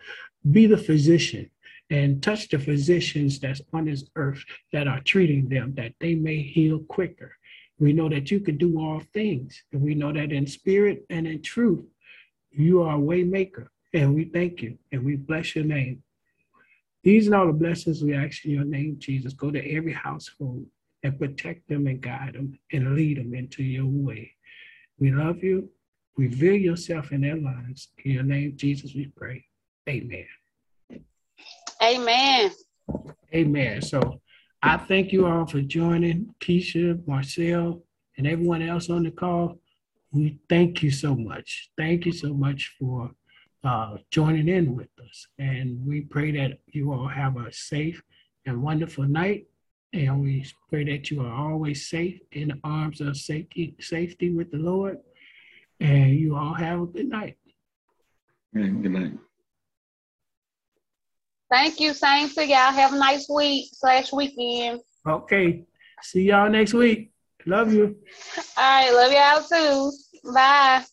be 0.51 0.67
the 0.67 0.79
physician 0.79 1.51
and 1.91 2.23
touch 2.23 2.49
the 2.49 2.59
physicians 2.59 3.39
that's 3.39 3.63
on 3.73 3.87
this 3.87 4.05
earth 4.17 4.45
that 4.73 4.87
are 4.87 5.01
treating 5.01 5.49
them, 5.49 5.75
that 5.77 5.93
they 6.01 6.15
may 6.15 6.43
heal 6.43 6.81
quicker. 6.81 7.37
We 7.79 7.93
know 7.93 8.09
that 8.09 8.31
you 8.31 8.41
can 8.41 8.57
do 8.57 8.79
all 8.81 9.03
things, 9.13 9.63
and 9.73 9.83
we 9.83 9.95
know 9.95 10.13
that 10.13 10.33
in 10.33 10.47
spirit 10.47 11.05
and 11.11 11.27
in 11.27 11.43
truth, 11.43 11.85
you 12.51 12.83
are 12.83 12.95
a 12.95 13.01
way 13.01 13.23
maker. 13.23 13.71
And 13.93 14.15
we 14.15 14.25
thank 14.25 14.63
you 14.63 14.79
and 14.93 15.05
we 15.05 15.17
bless 15.17 15.55
your 15.55 15.65
name. 15.65 16.03
These 17.03 17.29
are 17.29 17.37
all 17.37 17.47
the 17.47 17.53
blessings 17.53 18.03
we 18.03 18.15
ask 18.15 18.45
in 18.45 18.51
your 18.51 18.65
name, 18.65 18.97
Jesus. 18.99 19.33
Go 19.33 19.51
to 19.51 19.75
every 19.75 19.93
household 19.93 20.67
and 21.03 21.19
protect 21.19 21.69
them 21.69 21.87
and 21.87 22.01
guide 22.01 22.35
them 22.35 22.59
and 22.73 22.95
lead 22.95 23.19
them 23.19 23.35
into 23.35 23.63
your 23.63 23.87
way. 23.87 24.33
We 24.99 25.11
love 25.13 25.43
you. 25.43 25.71
Reveal 26.17 26.55
yourself 26.55 27.13
in 27.13 27.21
their 27.21 27.37
lives. 27.37 27.89
In 28.05 28.13
your 28.13 28.23
name, 28.23 28.55
Jesus, 28.57 28.95
we 28.95 29.07
pray. 29.17 29.45
Amen. 29.89 30.27
Amen. 31.83 32.51
Amen. 33.35 33.83
So 33.83 34.21
I 34.63 34.79
thank 34.79 35.13
you 35.13 35.27
all 35.27 35.47
for 35.47 35.61
joining, 35.61 36.35
Keisha, 36.41 37.07
Marcel, 37.07 37.83
and 38.17 38.27
everyone 38.27 38.63
else 38.63 38.89
on 38.89 39.03
the 39.03 39.11
call. 39.11 39.59
We 40.13 40.39
thank 40.49 40.83
you 40.83 40.91
so 40.91 41.15
much. 41.15 41.71
Thank 41.77 42.07
you 42.07 42.13
so 42.13 42.33
much 42.33 42.75
for 42.79 43.11
uh, 43.63 43.97
joining 44.11 44.49
in 44.49 44.75
with 44.75 44.89
us. 45.05 45.27
And 45.39 45.87
we 45.87 46.03
pray 46.03 46.31
that 46.33 46.59
you 46.69 46.93
all 46.93 47.09
have 47.09 47.37
a 47.37 47.53
safe 47.53 48.03
and 48.47 48.63
wonderful 48.63 49.05
night. 49.05 49.47
And 49.93 50.21
we 50.21 50.45
pray 50.69 50.85
that 50.85 51.11
you 51.11 51.23
are 51.23 51.33
always 51.33 51.89
safe 51.89 52.21
in 52.33 52.49
the 52.49 52.59
arms 52.65 53.01
of 53.01 53.17
safety, 53.17 53.75
safety 53.81 54.31
with 54.31 54.51
the 54.51 54.59
Lord. 54.59 54.99
And 55.81 56.11
you 56.11 56.37
all 56.37 56.55
have 56.55 56.81
a 56.81 56.87
good 56.87 57.09
night. 57.09 57.37
And 58.55 58.83
Good 58.83 58.93
night. 58.93 59.13
Thank 61.51 61.79
you. 61.79 61.95
Same 61.95 62.29
to 62.31 62.47
y'all. 62.47 62.73
Have 62.73 62.93
a 62.93 62.99
nice 62.99 63.29
week 63.29 63.71
slash 63.73 64.13
weekend. 64.13 64.81
Okay. 65.07 65.65
See 66.03 66.23
y'all 66.23 66.51
next 66.51 66.75
week. 66.75 67.13
Love 67.47 67.73
you. 67.73 67.97
All 68.57 68.83
right. 68.83 68.91
Love 68.91 69.13
y'all 69.13 69.91
too. 69.93 70.33
Bye. 70.33 70.85